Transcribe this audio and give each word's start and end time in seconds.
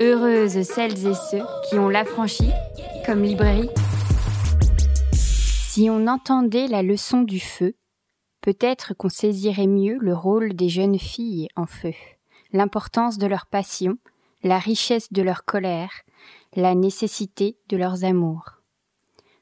Heureuses 0.00 0.62
celles 0.62 1.08
et 1.08 1.14
ceux 1.14 1.42
qui 1.68 1.76
ont 1.76 1.88
l'affranchi 1.88 2.52
comme 3.04 3.24
librairie. 3.24 3.68
Si 5.12 5.90
on 5.90 6.06
entendait 6.06 6.68
la 6.68 6.84
leçon 6.84 7.22
du 7.22 7.40
feu, 7.40 7.74
peut-être 8.40 8.94
qu'on 8.94 9.08
saisirait 9.08 9.66
mieux 9.66 9.98
le 10.00 10.14
rôle 10.14 10.54
des 10.54 10.68
jeunes 10.68 11.00
filles 11.00 11.48
en 11.56 11.66
feu, 11.66 11.94
l'importance 12.52 13.18
de 13.18 13.26
leur 13.26 13.46
passion, 13.46 13.98
la 14.44 14.60
richesse 14.60 15.12
de 15.12 15.22
leur 15.22 15.44
colère, 15.44 15.90
la 16.54 16.76
nécessité 16.76 17.58
de 17.68 17.76
leurs 17.76 18.04
amours. 18.04 18.58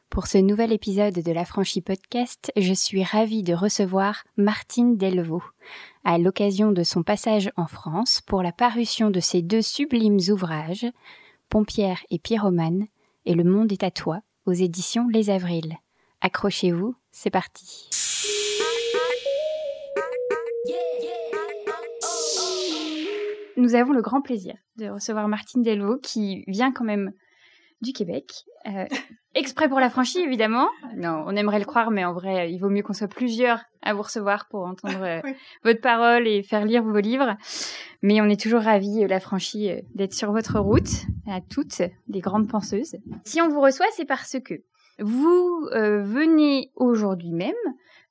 Pour 0.09 0.27
ce 0.27 0.39
nouvel 0.39 0.73
épisode 0.73 1.21
de 1.21 1.33
l'Affranchi 1.33 1.83
Podcast, 1.83 2.51
je 2.57 2.73
suis 2.73 3.05
ravie 3.05 3.43
de 3.43 3.53
recevoir 3.53 4.25
Martine 4.39 4.97
Delvaux, 4.97 5.43
à 6.07 6.19
l'occasion 6.19 6.71
de 6.71 6.85
son 6.85 7.03
passage 7.03 7.51
en 7.57 7.67
France 7.67 8.21
pour 8.21 8.41
la 8.41 8.53
parution 8.53 9.11
de 9.11 9.19
ses 9.19 9.43
deux 9.43 9.61
sublimes 9.61 10.21
ouvrages, 10.29 10.87
Pompière 11.51 11.99
et 12.11 12.21
Pyromane 12.21 12.87
et 13.25 13.35
Le 13.35 13.43
Monde 13.43 13.73
est 13.73 13.83
à 13.83 13.91
toi, 13.91 14.21
aux 14.47 14.53
éditions 14.53 15.09
Les 15.09 15.31
Avrils. 15.31 15.77
Accrochez-vous, 16.21 16.95
c'est 17.11 17.31
parti. 17.31 17.91
Nous 23.57 23.75
avons 23.75 23.93
le 23.93 24.01
grand 24.01 24.23
plaisir 24.23 24.55
de 24.77 24.89
recevoir 24.89 25.27
Martine 25.27 25.63
Delvaux 25.63 25.99
qui 26.01 26.45
vient 26.47 26.71
quand 26.71 26.85
même 26.85 27.11
du 27.83 27.93
Québec. 27.93 28.33
Euh, 28.67 28.87
exprès 29.37 29.69
pour 29.69 29.79
la 29.79 29.91
franchise, 29.91 30.23
évidemment. 30.23 30.69
Non, 30.97 31.23
on 31.27 31.37
aimerait 31.37 31.59
le 31.59 31.65
croire, 31.65 31.91
mais 31.91 32.05
en 32.05 32.13
vrai, 32.13 32.51
il 32.51 32.59
vaut 32.59 32.71
mieux 32.71 32.83
qu'on 32.83 32.95
soit 32.95 33.07
plusieurs 33.07 33.61
à 33.83 33.95
vous 33.95 34.03
recevoir 34.03 34.49
pour 34.49 34.65
entendre 34.65 35.03
euh, 35.03 35.21
votre 35.65 35.81
parole 35.81 36.27
et 36.27 36.43
faire 36.43 36.65
lire 36.65 36.83
vos 36.83 36.99
livres. 36.99 37.37
Mais 38.03 38.21
on 38.21 38.25
est 38.25 38.41
toujours 38.41 38.63
ravis, 38.63 39.05
euh, 39.05 39.07
la 39.07 39.21
franchise, 39.21 39.69
euh, 39.69 39.81
d'être 39.95 40.15
sur 40.15 40.33
votre 40.33 40.59
route, 40.59 40.89
à 41.29 41.41
toutes, 41.41 41.83
des 42.09 42.21
grandes 42.21 42.49
penseuses. 42.49 42.97
Si 43.25 43.41
on 43.41 43.49
vous 43.49 43.61
reçoit, 43.61 43.87
c'est 43.93 44.07
parce 44.07 44.37
que 44.45 44.55
vous 44.99 45.69
venez 45.73 46.71
aujourd'hui 46.75 47.31
même 47.31 47.53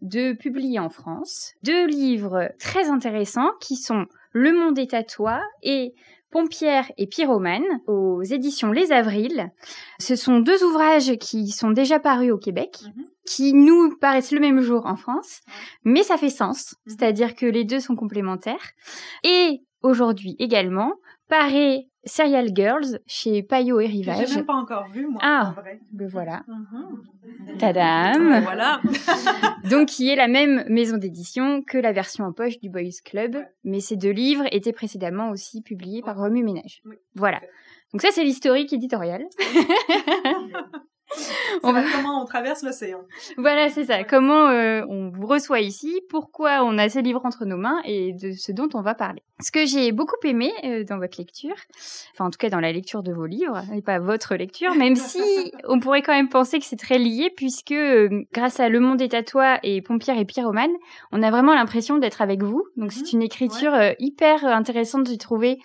de 0.02 0.34
publier 0.34 0.78
en 0.78 0.90
France 0.90 1.56
deux 1.64 1.88
livres 1.88 2.52
très 2.60 2.90
intéressants 2.90 3.50
qui 3.60 3.76
sont 3.76 4.06
Le 4.32 4.54
Monde 4.54 4.78
est 4.78 4.94
à 4.94 5.02
toi 5.02 5.42
et 5.64 5.96
Pompière 6.36 6.92
et 6.98 7.08
Pyromane 7.08 7.64
aux 7.88 8.22
éditions 8.22 8.74
Les 8.74 8.92
Avrils. 8.92 9.54
Ce 10.00 10.18
sont 10.18 10.42
deux 10.42 10.66
ouvrages 10.66 11.16
qui 11.16 11.48
sont 11.48 11.72
déjà 11.72 11.98
parus 11.98 12.30
au 12.34 12.38
Québec, 12.38 12.80
mhm. 12.84 13.06
qui 13.26 13.54
nous 13.54 13.96
paraissent 14.02 14.34
le 14.34 14.42
même 14.42 14.60
jour 14.60 14.86
en 14.86 14.98
France, 14.98 15.40
mais 15.86 16.04
ça 16.04 16.18
fait 16.18 16.30
sens, 16.30 16.74
mhm. 16.74 16.92
c'est-à-dire 16.92 17.36
que 17.36 17.46
les 17.46 17.64
deux 17.64 17.80
sont 17.80 17.96
complémentaires. 17.96 18.74
Et 19.24 19.62
aujourd'hui 19.82 20.36
également, 20.38 20.96
paraît 21.28 21.88
Serial 22.06 22.50
Girls 22.54 23.00
chez 23.08 23.42
Payot 23.42 23.80
et 23.80 23.88
Rivage. 23.88 24.28
J'ai 24.28 24.36
même 24.36 24.46
pas 24.46 24.54
encore 24.54 24.88
vu, 24.88 25.08
moi. 25.08 25.20
Ah, 25.24 25.56
le 25.96 26.08
voilà. 26.08 26.44
Uh-huh. 26.48 27.58
Tadam. 27.58 28.42
voilà. 28.42 28.80
Donc, 29.70 29.88
qui 29.88 30.10
est 30.10 30.16
la 30.16 30.28
même 30.28 30.64
maison 30.68 30.98
d'édition 30.98 31.64
que 31.64 31.78
la 31.78 31.92
version 31.92 32.26
en 32.26 32.32
poche 32.32 32.60
du 32.60 32.70
Boys 32.70 33.02
Club. 33.04 33.38
Mais 33.64 33.80
ces 33.80 33.96
deux 33.96 34.12
livres 34.12 34.46
étaient 34.52 34.74
précédemment 34.74 35.30
aussi 35.32 35.62
publiés 35.62 36.02
par 36.04 36.18
Remue 36.18 36.44
Ménage. 36.44 36.84
Voilà. 37.16 37.42
Donc 37.92 38.02
ça, 38.02 38.10
c'est 38.12 38.24
l'historique 38.24 38.74
éditorial. 38.74 39.26
on 41.64 41.72
va... 41.72 41.84
comment 41.94 42.22
on 42.22 42.26
traverse 42.26 42.64
l'océan. 42.64 43.02
Voilà, 43.38 43.70
c'est 43.70 43.86
ça. 43.86 44.04
Comment 44.04 44.50
euh, 44.50 44.84
on 44.90 45.10
vous 45.10 45.26
reçoit 45.28 45.62
ici, 45.62 46.02
pourquoi 46.10 46.64
on 46.64 46.78
a 46.78 46.90
ces 46.90 47.02
livres 47.02 47.26
entre 47.26 47.46
nos 47.46 47.58
mains 47.58 47.82
et 47.86 48.14
de 48.14 48.32
ce 48.32 48.52
dont 48.52 48.70
on 48.74 48.82
va 48.82 48.96
parler. 48.96 49.22
Ce 49.42 49.52
que 49.52 49.66
j'ai 49.66 49.92
beaucoup 49.92 50.16
aimé 50.24 50.52
euh, 50.64 50.84
dans 50.86 50.98
votre 50.98 51.18
lecture, 51.20 51.56
enfin 52.14 52.26
en 52.26 52.30
tout 52.30 52.38
cas 52.38 52.50
dans 52.50 52.62
la 52.62 52.72
lecture 52.72 53.04
de 53.04 53.12
vos 53.12 53.26
livres, 53.26 53.62
et 53.76 53.82
pas 53.82 54.00
votre 54.00 54.36
lecture, 54.36 54.74
même 54.76 54.96
si 54.96 55.20
on 55.68 55.80
pourrait 55.80 56.02
quand 56.02 56.14
même 56.14 56.30
penser 56.30 56.58
que 56.60 56.66
c'est 56.66 56.78
très 56.78 56.98
lié 56.98 57.30
puisque 57.36 57.72
euh, 57.72 58.24
grâce 58.34 58.60
à 58.60 58.70
Le 58.70 58.80
Monde 58.80 59.02
est 59.02 59.14
à 59.14 59.24
toi 59.24 59.60
et 59.64 59.82
Pompière 59.82 60.18
et 60.18 60.26
Pyromane, 60.26 60.72
on 61.12 61.22
a 61.22 61.32
vraiment 61.32 61.54
l'impression 61.54 61.98
d'être 61.98 62.22
avec 62.22 62.44
vous. 62.44 62.64
Donc 62.78 62.94
c'est 62.94 63.02
mhm. 63.02 63.20
une 63.20 63.22
écriture 63.24 63.74
hyper 64.00 64.46
intéressante 64.46 65.08
j'ai 65.10 65.18
trouvé 65.18 65.60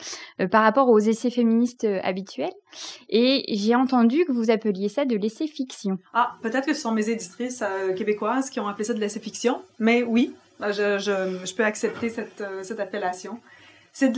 par 0.50 0.62
rapport 0.62 0.88
aux 0.88 0.98
essais 0.98 1.30
féministes 1.30 1.86
habituels. 2.02 2.50
Et 3.08 3.44
j'ai 3.48 3.74
entendu 3.74 4.24
que 4.24 4.32
vous 4.32 4.50
appeliez 4.50 4.88
ça 4.88 5.04
de 5.04 5.16
l'essai 5.16 5.39
fiction. 5.46 5.98
Ah, 6.14 6.34
peut-être 6.42 6.66
que 6.66 6.74
ce 6.74 6.80
sont 6.80 6.92
mes 6.92 7.08
éditrices 7.08 7.62
euh, 7.62 7.94
québécoises 7.94 8.50
qui 8.50 8.60
ont 8.60 8.68
appelé 8.68 8.84
ça 8.84 8.94
de 8.94 9.00
l'essai 9.00 9.20
fiction, 9.20 9.62
mais 9.78 10.02
oui, 10.02 10.34
je, 10.60 10.98
je, 10.98 11.54
peux 11.54 11.64
accepter 11.64 12.10
cette, 12.10 12.40
euh, 12.40 12.78
appellation. 12.78 13.40
C'est 13.92 14.12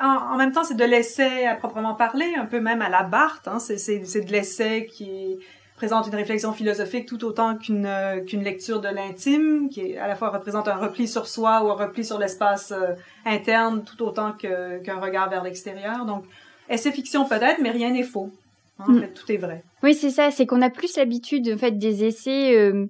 en, 0.00 0.36
même 0.36 0.52
temps, 0.52 0.62
c'est 0.62 0.76
de 0.76 0.84
l'essai 0.84 1.46
à 1.46 1.56
proprement 1.56 1.94
parler, 1.94 2.34
un 2.38 2.46
peu 2.46 2.60
même 2.60 2.80
à 2.80 2.88
la 2.88 3.02
Barthes. 3.02 3.48
Hein. 3.48 3.58
C'est 3.58 3.98
de 3.98 4.32
l'essai 4.32 4.86
qui 4.86 5.38
présente 5.74 6.06
une 6.06 6.14
réflexion 6.14 6.52
philosophique 6.52 7.06
tout 7.06 7.24
autant 7.24 7.58
euh, 7.70 8.20
qu'une 8.20 8.44
lecture 8.44 8.80
de 8.80 8.88
l'intime, 8.88 9.68
qui 9.68 9.96
à 9.96 10.06
la 10.06 10.14
fois 10.14 10.30
représente 10.30 10.68
un 10.68 10.76
repli 10.76 11.08
sur 11.08 11.26
soi 11.26 11.64
ou 11.64 11.70
un 11.70 11.74
repli 11.74 12.04
sur 12.04 12.18
l'espace 12.18 12.72
interne, 13.24 13.82
tout 13.84 14.02
autant 14.04 14.32
qu'un 14.32 15.00
regard 15.00 15.28
vers 15.28 15.42
l'extérieur. 15.42 16.06
Donc, 16.06 16.24
essai 16.68 16.92
fiction 16.92 17.24
peut-être, 17.24 17.60
mais 17.60 17.72
rien 17.72 17.90
n'est 17.90 18.04
faux. 18.04 18.30
En 18.78 18.92
mm. 18.92 19.00
fait, 19.00 19.08
tout 19.14 19.32
est 19.32 19.36
vrai. 19.36 19.62
Oui, 19.82 19.94
c'est 19.94 20.10
ça. 20.10 20.30
C'est 20.30 20.46
qu'on 20.46 20.62
a 20.62 20.70
plus 20.70 20.96
l'habitude, 20.96 21.50
en 21.54 21.58
fait, 21.58 21.78
des 21.78 22.04
essais 22.04 22.56
euh, 22.56 22.86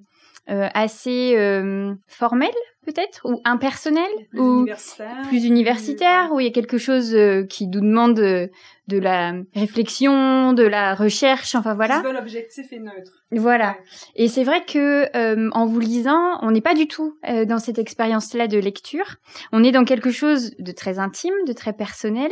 euh, 0.49 0.69
assez 0.73 1.33
euh, 1.35 1.93
formels, 2.07 2.47
peut-être, 2.85 3.19
ou 3.25 3.41
impersonnels, 3.43 4.05
plus 4.29 4.39
ou 4.39 4.59
universitaire, 4.59 5.27
plus 5.27 5.43
universitaire, 5.43 6.29
où 6.31 6.39
il 6.39 6.45
y 6.45 6.49
a 6.49 6.53
quelque 6.53 6.77
chose 6.77 7.13
euh, 7.13 7.43
qui 7.43 7.67
nous 7.67 7.81
demande 7.81 8.17
euh, 8.19 8.47
de 8.87 8.97
la 8.97 9.33
réflexion, 9.53 10.53
de 10.53 10.63
la 10.63 10.95
recherche, 10.95 11.53
enfin 11.53 11.73
voilà. 11.73 12.01
L'objectif 12.01 12.71
est 12.71 12.79
neutre. 12.79 13.25
Voilà. 13.31 13.75
Et 14.15 14.29
c'est 14.29 14.45
vrai 14.45 14.63
que 14.63 15.49
en 15.51 15.65
vous 15.65 15.81
lisant, 15.81 16.39
on 16.41 16.51
n'est 16.51 16.61
pas 16.61 16.75
du 16.75 16.87
tout 16.87 17.17
dans 17.45 17.59
cette 17.59 17.77
expérience-là 17.77 18.47
de 18.47 18.57
lecture. 18.57 19.17
On 19.51 19.65
est 19.65 19.73
dans 19.73 19.83
quelque 19.83 20.11
chose 20.11 20.51
de 20.57 20.71
très 20.71 20.99
intime, 20.99 21.33
de 21.45 21.51
très 21.51 21.73
personnel, 21.73 22.31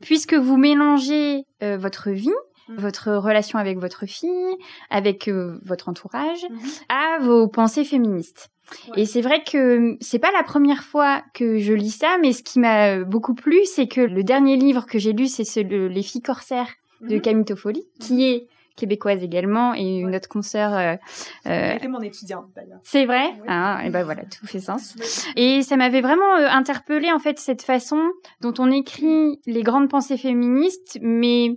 puisque 0.00 0.34
vous 0.34 0.56
mélangez 0.56 1.44
votre 1.60 2.10
vie, 2.10 2.34
Mm. 2.72 2.80
votre 2.80 3.12
relation 3.12 3.58
avec 3.58 3.78
votre 3.78 4.06
fille, 4.06 4.56
avec 4.90 5.28
euh, 5.28 5.58
votre 5.64 5.88
entourage, 5.88 6.42
mm-hmm. 6.42 6.82
à 6.88 7.18
vos 7.20 7.48
pensées 7.48 7.84
féministes. 7.84 8.50
Et 8.96 9.04
c'est 9.04 9.20
vrai 9.20 9.42
que 9.44 9.96
c'est 10.00 10.18
pas 10.18 10.30
la 10.32 10.42
première 10.42 10.82
fois 10.82 11.22
que 11.34 11.58
je 11.58 11.74
lis 11.74 11.90
ça, 11.90 12.16
mais 12.20 12.32
ce 12.32 12.42
qui 12.42 12.58
m'a 12.58 13.04
beaucoup 13.04 13.34
plu, 13.34 13.60
c'est 13.66 13.86
que 13.86 14.00
le 14.00 14.24
dernier 14.24 14.56
livre 14.56 14.86
que 14.86 14.98
j'ai 14.98 15.12
lu, 15.12 15.26
c'est 15.26 15.62
Les 15.62 16.02
filles 16.02 16.22
corsaires 16.22 16.70
de 17.02 17.16
mm-hmm. 17.16 17.20
Camille 17.20 17.44
Toffoli, 17.44 17.84
qui 18.00 18.24
est 18.24 18.46
québécoise 18.76 19.22
également 19.22 19.74
et 19.74 19.98
une 19.98 20.14
autre 20.14 20.28
consoeur. 20.28 20.74
Euh, 20.74 20.96
euh, 21.46 21.88
mon 21.88 22.00
étudiante 22.00 22.46
d'ailleurs. 22.54 22.78
C'est 22.82 23.04
vrai? 23.04 23.34
Ah, 23.46 23.80
et 23.84 23.90
ben 23.90 24.04
voilà, 24.04 24.22
tout 24.24 24.46
fait 24.46 24.60
sens. 24.60 24.96
Et 25.36 25.62
ça 25.62 25.76
m'avait 25.76 26.00
vraiment 26.00 26.36
euh, 26.36 26.48
interpellé 26.48 27.12
en 27.12 27.18
fait 27.18 27.38
cette 27.38 27.62
façon 27.62 28.00
dont 28.40 28.54
on 28.58 28.70
écrit 28.70 29.40
les 29.46 29.62
grandes 29.62 29.88
pensées 29.88 30.16
féministes, 30.16 30.98
mais 31.02 31.56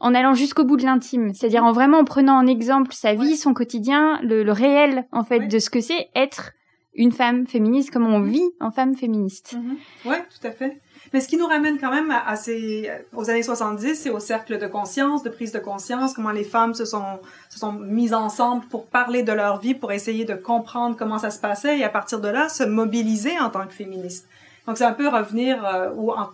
en 0.00 0.14
allant 0.14 0.34
jusqu'au 0.34 0.64
bout 0.64 0.76
de 0.76 0.84
l'intime, 0.84 1.32
c'est-à-dire 1.34 1.64
en 1.64 1.72
vraiment 1.72 1.98
en 1.98 2.04
prenant 2.04 2.36
en 2.36 2.46
exemple 2.46 2.92
sa 2.92 3.14
vie, 3.14 3.36
son 3.36 3.54
quotidien, 3.54 4.20
le, 4.22 4.50
réel 4.50 5.06
en 5.12 5.24
fait 5.24 5.40
de 5.40 5.58
ce 5.58 5.70
que 5.70 5.80
c'est 5.80 6.08
être 6.14 6.52
une 6.94 7.12
femme 7.12 7.46
féministe, 7.46 7.90
comment 7.92 8.16
on 8.16 8.20
vit 8.20 8.48
en 8.60 8.70
femme 8.70 8.94
féministe. 8.94 9.54
Mm-hmm. 9.54 10.08
Ouais, 10.08 10.24
tout 10.30 10.46
à 10.46 10.50
fait. 10.50 10.80
Mais 11.12 11.20
ce 11.20 11.28
qui 11.28 11.36
nous 11.36 11.46
ramène 11.46 11.78
quand 11.78 11.90
même 11.90 12.10
à, 12.10 12.36
ces, 12.36 12.90
aux 13.14 13.30
années 13.30 13.42
70, 13.42 13.94
c'est 13.94 14.10
au 14.10 14.18
cercle 14.18 14.58
de 14.58 14.66
conscience, 14.66 15.22
de 15.22 15.28
prise 15.28 15.52
de 15.52 15.58
conscience, 15.58 16.14
comment 16.14 16.30
les 16.30 16.44
femmes 16.44 16.74
se 16.74 16.84
sont, 16.84 17.20
se 17.48 17.58
sont 17.58 17.72
mises 17.72 18.14
ensemble 18.14 18.64
pour 18.66 18.86
parler 18.86 19.22
de 19.22 19.32
leur 19.32 19.60
vie, 19.60 19.74
pour 19.74 19.92
essayer 19.92 20.24
de 20.24 20.34
comprendre 20.34 20.96
comment 20.96 21.18
ça 21.18 21.30
se 21.30 21.38
passait 21.38 21.78
et 21.78 21.84
à 21.84 21.90
partir 21.90 22.20
de 22.20 22.28
là, 22.28 22.48
se 22.48 22.64
mobiliser 22.64 23.38
en 23.38 23.50
tant 23.50 23.66
que 23.66 23.74
féministe. 23.74 24.26
Donc 24.66 24.78
c'est 24.78 24.84
un 24.84 24.92
peu 24.92 25.08
revenir 25.08 25.64
euh, 25.64 25.90
ou 25.94 26.10
en, 26.10 26.30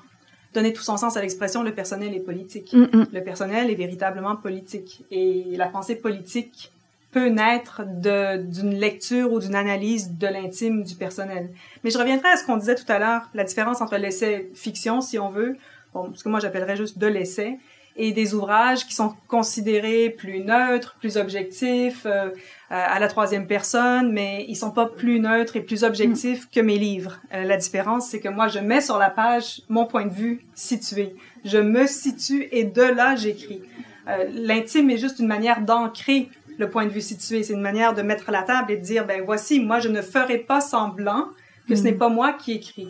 donner 0.55 0.73
tout 0.73 0.83
son 0.83 0.97
sens 0.97 1.17
à 1.17 1.23
l'expression 1.23 1.63
le 1.63 1.73
personnel 1.73 2.15
est 2.15 2.21
politique. 2.21 2.73
Mm, 2.73 2.89
mm. 2.93 3.07
Le 3.13 3.25
personnel 3.25 3.71
est 3.71 3.75
véritablement 3.75 4.37
politique. 4.37 5.05
Et 5.11 5.45
la 5.57 5.67
pensée 5.67 5.97
politique 5.97 6.73
peut 7.11 7.29
naître 7.29 7.83
d'une 7.85 8.75
lecture 8.75 9.33
ou 9.33 9.39
d'une 9.39 9.55
analyse 9.55 10.13
de 10.19 10.27
l'intime 10.27 10.83
du 10.83 10.95
personnel. 10.95 11.51
Mais 11.85 11.91
je 11.91 11.99
reviendrai 11.99 12.29
à 12.29 12.37
ce 12.37 12.45
qu'on 12.45 12.57
disait 12.57 12.75
tout 12.75 12.91
à 12.91 12.99
l'heure, 12.99 13.29
la 13.35 13.45
différence 13.45 13.83
entre 13.83 13.97
l'essai 13.97 14.51
fiction, 14.55 15.03
si 15.03 15.19
on 15.19 15.29
veut, 15.29 15.57
bon, 15.93 16.11
ce 16.15 16.25
que 16.25 16.31
moi 16.31 16.41
j'appellerais 16.41 16.77
juste 16.77 16.99
de 16.99 17.07
l'essai, 17.07 17.59
et 17.97 18.13
des 18.13 18.35
ouvrages 18.35 18.87
qui 18.87 18.95
sont 18.95 19.15
considérés 19.29 20.11
plus 20.11 20.41
neutres, 20.41 20.97
plus 20.99 21.17
objectifs, 21.17 22.07
euh, 22.07 22.31
à 22.71 22.99
la 22.99 23.09
troisième 23.09 23.47
personne, 23.47 24.13
mais 24.13 24.47
ils 24.49 24.57
sont 24.57 24.71
pas 24.71 24.87
plus 24.87 25.21
neutres 25.21 25.57
et 25.57 25.61
plus 25.61 25.85
objectifs 25.85 26.49
que 26.51 26.61
mes 26.61 26.79
livres. 26.79 27.21
Euh, 27.35 27.45
la 27.45 27.59
différence, 27.59 28.09
c'est 28.09 28.21
que 28.21 28.31
moi, 28.31 28.49
je 28.49 28.61
mets 28.61 28.81
sur 28.81 28.97
la 28.97 29.11
page 29.11 29.61
mon 29.69 29.85
point 29.85 30.07
de 30.07 30.15
vue 30.15 30.47
situé. 30.55 31.15
Je 31.45 31.59
me 31.59 31.87
situe 31.87 32.49
et 32.51 32.65
de 32.65 32.83
là, 32.83 33.15
j'écris. 33.15 33.63
Euh, 34.09 34.25
L'intime 34.33 34.91
est 34.91 34.97
juste 34.97 35.19
une 35.19 35.27
manière 35.27 35.61
d'ancrer 35.61 36.31
le 36.59 36.71
point 36.71 36.87
de 36.87 36.91
vue 36.91 37.03
situé. 37.03 37.43
C'est 37.43 37.53
une 37.53 37.61
manière 37.61 37.95
de 37.95 38.03
mettre 38.03 38.31
la 38.31 38.43
table 38.43 38.73
et 38.73 38.77
de 38.77 38.83
dire, 38.83 39.07
ben 39.07 39.23
voici, 39.23 39.61
moi, 39.61 39.79
je 39.79 39.89
ne 39.89 40.01
ferai 40.01 40.39
pas 40.39 40.61
semblant 40.61 41.27
que 41.69 41.77
ce 41.77 41.83
n'est 41.83 41.93
pas 41.93 42.09
moi 42.09 42.33
qui 42.33 42.53
écris. 42.53 42.89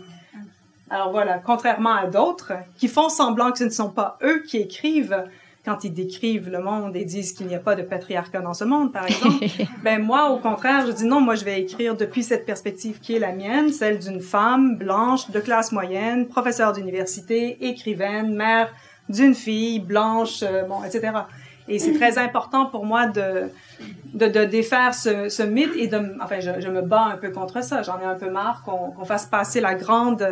Alors 0.92 1.10
voilà, 1.10 1.38
contrairement 1.38 1.94
à 1.94 2.06
d'autres 2.06 2.52
qui 2.76 2.86
font 2.86 3.08
semblant 3.08 3.50
que 3.50 3.56
ce 3.56 3.64
ne 3.64 3.70
sont 3.70 3.88
pas 3.88 4.18
eux 4.22 4.42
qui 4.46 4.58
écrivent 4.58 5.24
quand 5.64 5.84
ils 5.84 5.94
décrivent 5.94 6.50
le 6.50 6.62
monde 6.62 6.94
et 6.94 7.06
disent 7.06 7.32
qu'il 7.32 7.46
n'y 7.46 7.54
a 7.54 7.60
pas 7.60 7.74
de 7.74 7.82
patriarcat 7.82 8.40
dans 8.40 8.52
ce 8.52 8.64
monde, 8.64 8.92
par 8.92 9.06
exemple, 9.06 9.42
ben 9.82 10.02
moi, 10.02 10.28
au 10.28 10.38
contraire, 10.38 10.86
je 10.86 10.92
dis 10.92 11.06
non, 11.06 11.20
moi, 11.20 11.34
je 11.34 11.46
vais 11.46 11.62
écrire 11.62 11.96
depuis 11.96 12.22
cette 12.22 12.44
perspective 12.44 13.00
qui 13.00 13.16
est 13.16 13.18
la 13.18 13.32
mienne, 13.32 13.72
celle 13.72 14.00
d'une 14.00 14.20
femme 14.20 14.76
blanche 14.76 15.30
de 15.30 15.40
classe 15.40 15.72
moyenne, 15.72 16.28
professeure 16.28 16.74
d'université, 16.74 17.64
écrivaine, 17.66 18.34
mère 18.34 18.68
d'une 19.08 19.34
fille 19.34 19.80
blanche, 19.80 20.42
euh, 20.42 20.64
bon, 20.64 20.84
etc. 20.84 21.12
Et 21.68 21.78
c'est 21.78 21.94
très 21.94 22.18
important 22.18 22.66
pour 22.66 22.84
moi 22.84 23.06
de, 23.06 23.48
de, 24.12 24.26
de 24.26 24.44
défaire 24.44 24.94
ce, 24.94 25.28
ce, 25.28 25.42
mythe 25.42 25.74
et 25.76 25.86
de, 25.86 26.16
enfin, 26.20 26.40
je, 26.40 26.50
je, 26.60 26.68
me 26.68 26.82
bats 26.82 27.04
un 27.04 27.16
peu 27.16 27.30
contre 27.30 27.62
ça. 27.62 27.82
J'en 27.82 28.00
ai 28.00 28.04
un 28.04 28.16
peu 28.16 28.30
marre 28.30 28.62
qu'on 28.64 28.90
qu'on 28.90 29.04
fasse 29.04 29.26
passer 29.26 29.60
la 29.60 29.74
grande, 29.74 30.26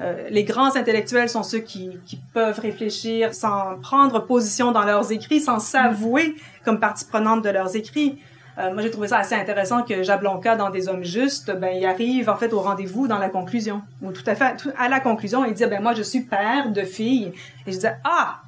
euh, 0.00 0.28
les 0.30 0.44
grands 0.44 0.76
intellectuels 0.76 1.28
sont 1.28 1.42
ceux 1.42 1.58
qui, 1.58 1.98
qui 2.06 2.20
peuvent 2.32 2.60
réfléchir 2.60 3.34
sans 3.34 3.78
prendre 3.80 4.24
position 4.24 4.72
dans 4.72 4.84
leurs 4.84 5.10
écrits, 5.12 5.40
sans 5.40 5.58
s'avouer 5.58 6.36
comme 6.64 6.78
partie 6.78 7.04
prenante 7.04 7.42
de 7.42 7.50
leurs 7.50 7.74
écrits. 7.74 8.18
Euh, 8.58 8.72
moi, 8.72 8.82
j'ai 8.82 8.90
trouvé 8.90 9.08
ça 9.08 9.18
assez 9.18 9.36
intéressant 9.36 9.82
que 9.82 10.02
Jablonka, 10.02 10.56
dans 10.56 10.70
Des 10.70 10.88
Hommes 10.88 11.04
Justes, 11.04 11.52
ben, 11.52 11.76
il 11.76 11.86
arrive, 11.86 12.28
en 12.28 12.36
fait, 12.36 12.52
au 12.52 12.60
rendez-vous 12.60 13.06
dans 13.06 13.18
la 13.18 13.28
conclusion. 13.28 13.82
Ou 14.02 14.10
tout 14.10 14.24
à 14.26 14.34
fait, 14.34 14.56
tout, 14.56 14.70
à 14.76 14.88
la 14.88 14.98
conclusion, 14.98 15.44
il 15.44 15.54
dit, 15.54 15.64
ben, 15.66 15.80
moi, 15.80 15.94
je 15.94 16.02
suis 16.02 16.22
père 16.22 16.70
de 16.70 16.82
filles. 16.82 17.32
Et 17.66 17.70
je 17.72 17.76
disais, 17.76 17.96
ah! 18.04 18.40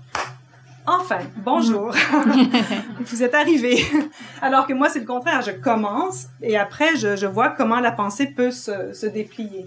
Enfin, 0.84 1.18
bonjour. 1.36 1.94
Vous 3.00 3.22
êtes 3.22 3.34
arrivé. 3.34 3.84
Alors 4.42 4.66
que 4.66 4.72
moi, 4.72 4.88
c'est 4.88 4.98
le 4.98 5.06
contraire. 5.06 5.42
Je 5.42 5.52
commence 5.52 6.26
et 6.42 6.58
après, 6.58 6.96
je, 6.96 7.14
je 7.14 7.26
vois 7.26 7.50
comment 7.50 7.78
la 7.78 7.92
pensée 7.92 8.26
peut 8.26 8.50
se, 8.50 8.92
se 8.92 9.06
déplier. 9.06 9.66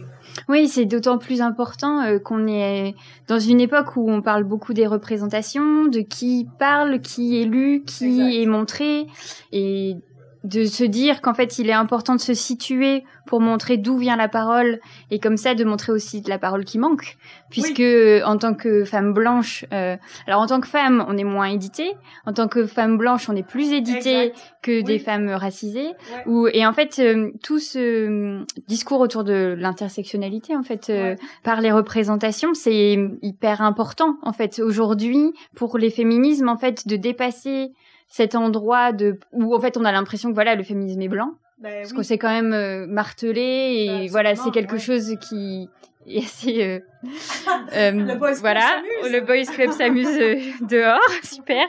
Oui, 0.49 0.67
c'est 0.67 0.85
d'autant 0.85 1.17
plus 1.17 1.41
important 1.41 2.01
euh, 2.01 2.19
qu'on 2.19 2.47
est 2.47 2.95
dans 3.27 3.39
une 3.39 3.61
époque 3.61 3.95
où 3.95 4.09
on 4.11 4.21
parle 4.21 4.43
beaucoup 4.43 4.73
des 4.73 4.87
représentations, 4.87 5.85
de 5.85 5.99
qui 5.99 6.47
parle, 6.59 7.01
qui 7.01 7.41
est 7.41 7.45
lu, 7.45 7.83
qui 7.85 8.21
exact. 8.21 8.33
est 8.33 8.45
montré. 8.45 9.07
Et 9.51 9.97
de 10.43 10.65
se 10.65 10.83
dire 10.83 11.21
qu'en 11.21 11.33
fait 11.33 11.57
il 11.57 11.69
est 11.69 11.73
important 11.73 12.15
de 12.15 12.19
se 12.21 12.33
situer 12.33 13.05
pour 13.25 13.39
montrer 13.39 13.77
d'où 13.77 13.97
vient 13.97 14.17
la 14.17 14.27
parole 14.27 14.79
et 15.09 15.19
comme 15.19 15.37
ça 15.37 15.55
de 15.55 15.63
montrer 15.63 15.93
aussi 15.93 16.21
de 16.21 16.29
la 16.29 16.37
parole 16.37 16.65
qui 16.65 16.77
manque 16.77 17.17
puisque 17.49 17.79
oui. 17.79 18.21
en 18.23 18.37
tant 18.37 18.53
que 18.53 18.83
femme 18.83 19.13
blanche 19.13 19.65
euh, 19.71 19.95
alors 20.27 20.41
en 20.41 20.47
tant 20.47 20.59
que 20.59 20.67
femme 20.67 21.05
on 21.07 21.17
est 21.17 21.23
moins 21.23 21.47
édité 21.47 21.93
en 22.25 22.33
tant 22.33 22.49
que 22.49 22.65
femme 22.65 22.97
blanche 22.97 23.29
on 23.29 23.35
est 23.35 23.47
plus 23.47 23.71
édité 23.71 24.25
exact. 24.25 24.55
que 24.61 24.77
oui. 24.77 24.83
des 24.83 24.99
femmes 24.99 25.29
racisées 25.29 25.87
ouais. 25.87 26.23
ou 26.25 26.47
et 26.47 26.65
en 26.65 26.73
fait 26.73 26.99
euh, 26.99 27.31
tout 27.41 27.59
ce 27.59 27.79
euh, 27.79 28.45
discours 28.67 28.99
autour 28.99 29.23
de 29.23 29.55
l'intersectionnalité 29.57 30.57
en 30.57 30.63
fait 30.63 30.89
euh, 30.89 31.11
ouais. 31.11 31.15
par 31.43 31.61
les 31.61 31.71
représentations 31.71 32.53
c'est 32.53 32.97
hyper 33.21 33.61
important 33.61 34.17
en 34.23 34.33
fait 34.33 34.59
aujourd'hui 34.59 35.33
pour 35.55 35.77
les 35.77 35.89
féminismes 35.89 36.49
en 36.49 36.57
fait 36.57 36.85
de 36.87 36.97
dépasser 36.97 37.71
cet 38.13 38.35
endroit 38.35 38.91
de 38.91 39.17
où 39.31 39.55
en 39.55 39.59
fait 39.59 39.75
on 39.75 39.85
a 39.85 39.91
l'impression 39.91 40.29
que 40.29 40.35
voilà 40.35 40.53
le 40.53 40.61
féminisme 40.61 41.01
est 41.01 41.07
blanc 41.07 41.31
ben, 41.57 41.79
parce 41.79 41.89
oui. 41.89 41.95
qu'on 41.95 42.03
s'est 42.03 42.19
quand 42.19 42.29
même 42.29 42.53
euh, 42.53 42.85
martelé 42.85 43.41
et 43.41 43.87
ben, 43.87 44.07
voilà 44.11 44.35
c'est 44.35 44.51
quelque 44.51 44.73
ouais. 44.73 44.79
chose 44.79 45.15
qui 45.19 45.67
est 46.05 46.23
assez 46.23 46.83
euh, 47.73 47.91
le 47.91 48.15
boys 48.15 48.33
voilà 48.39 48.81
le 49.03 49.19
boys 49.19 49.51
club 49.53 49.71
s'amuse 49.71 50.07
euh, 50.07 50.35
dehors 50.61 50.99
super 51.23 51.65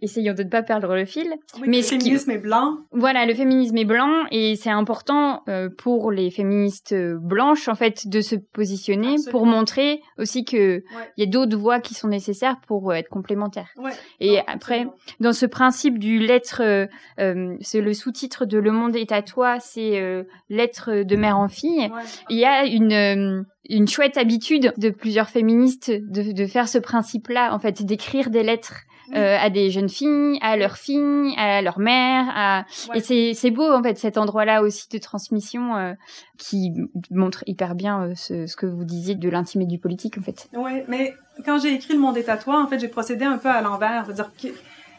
essayons 0.00 0.34
de 0.34 0.42
ne 0.42 0.48
pas 0.48 0.62
perdre 0.62 0.94
le 0.94 1.04
fil 1.04 1.34
oui, 1.60 1.68
mais 1.68 1.78
le 1.78 1.82
féminisme 1.82 2.30
qui... 2.30 2.36
est 2.36 2.40
blanc 2.40 2.76
voilà 2.92 3.26
le 3.26 3.34
féminisme 3.34 3.76
est 3.76 3.84
blanc 3.84 4.24
et 4.30 4.56
c'est 4.56 4.70
important 4.70 5.42
euh, 5.48 5.68
pour 5.76 6.12
les 6.12 6.30
féministes 6.30 6.94
blanches 6.94 7.68
en 7.68 7.74
fait 7.74 8.06
de 8.06 8.20
se 8.20 8.36
positionner 8.36 9.14
Absolument. 9.14 9.30
pour 9.30 9.46
montrer 9.46 10.00
aussi 10.18 10.44
que 10.44 10.54
il 10.56 10.96
ouais. 10.96 11.10
y 11.16 11.22
a 11.24 11.26
d'autres 11.26 11.56
voies 11.56 11.80
qui 11.80 11.94
sont 11.94 12.08
nécessaires 12.08 12.60
pour 12.66 12.90
euh, 12.90 12.94
être 12.94 13.08
complémentaires 13.08 13.70
ouais. 13.78 13.92
et 14.20 14.36
non, 14.36 14.42
après 14.46 14.74
absolument. 14.74 14.94
dans 15.20 15.32
ce 15.32 15.46
principe 15.46 15.98
du 15.98 16.18
lettre 16.18 16.88
c'est 17.16 17.80
le 17.80 17.94
sous-titre 17.94 18.44
de 18.44 18.58
Le 18.58 18.70
Monde 18.70 18.96
est 18.96 19.12
à 19.12 19.22
toi 19.22 19.58
c'est 19.58 20.24
lettre 20.48 21.02
de 21.02 21.16
mère 21.16 21.38
en 21.38 21.48
fille 21.48 21.80
ouais. 21.80 22.02
il 22.30 22.38
y 22.38 22.44
a 22.44 22.64
une 22.66 23.46
une 23.68 23.88
chouette 23.88 24.16
habitude 24.16 24.72
de 24.76 24.90
plusieurs 24.90 25.28
féministes 25.28 25.90
de, 25.90 26.32
de 26.32 26.46
faire 26.46 26.68
ce 26.68 26.78
principe-là, 26.78 27.54
en 27.54 27.58
fait, 27.58 27.84
d'écrire 27.84 28.30
des 28.30 28.42
lettres 28.42 28.82
euh, 29.12 29.36
à 29.38 29.50
des 29.50 29.70
jeunes 29.70 29.90
filles, 29.90 30.38
à 30.40 30.56
leurs 30.56 30.78
filles, 30.78 31.34
à 31.36 31.60
leur 31.60 31.78
mère, 31.78 32.26
à... 32.34 32.64
Ouais. 32.88 32.98
et 32.98 33.00
c'est 33.00 33.34
c'est 33.34 33.50
beau 33.50 33.70
en 33.70 33.82
fait 33.82 33.98
cet 33.98 34.16
endroit-là 34.16 34.62
aussi 34.62 34.88
de 34.88 34.96
transmission 34.96 35.76
euh, 35.76 35.92
qui 36.38 36.72
montre 37.10 37.44
hyper 37.46 37.74
bien 37.74 38.02
euh, 38.02 38.14
ce, 38.14 38.46
ce, 38.46 38.56
que 38.56 38.64
vous 38.64 38.84
disiez 38.84 39.14
de 39.14 39.28
l'intime 39.28 39.60
et 39.60 39.66
du 39.66 39.78
politique 39.78 40.16
en 40.16 40.22
fait. 40.22 40.48
Oui, 40.54 40.82
mais 40.88 41.14
quand 41.44 41.60
j'ai 41.60 41.74
écrit 41.74 41.92
Le 41.92 42.00
Monde 42.00 42.16
est 42.16 42.30
à 42.30 42.38
toi, 42.38 42.62
en 42.62 42.66
fait, 42.66 42.78
j'ai 42.78 42.88
procédé 42.88 43.26
un 43.26 43.36
peu 43.36 43.50
à 43.50 43.60
l'envers, 43.60 44.06
c'est-à-dire 44.06 44.32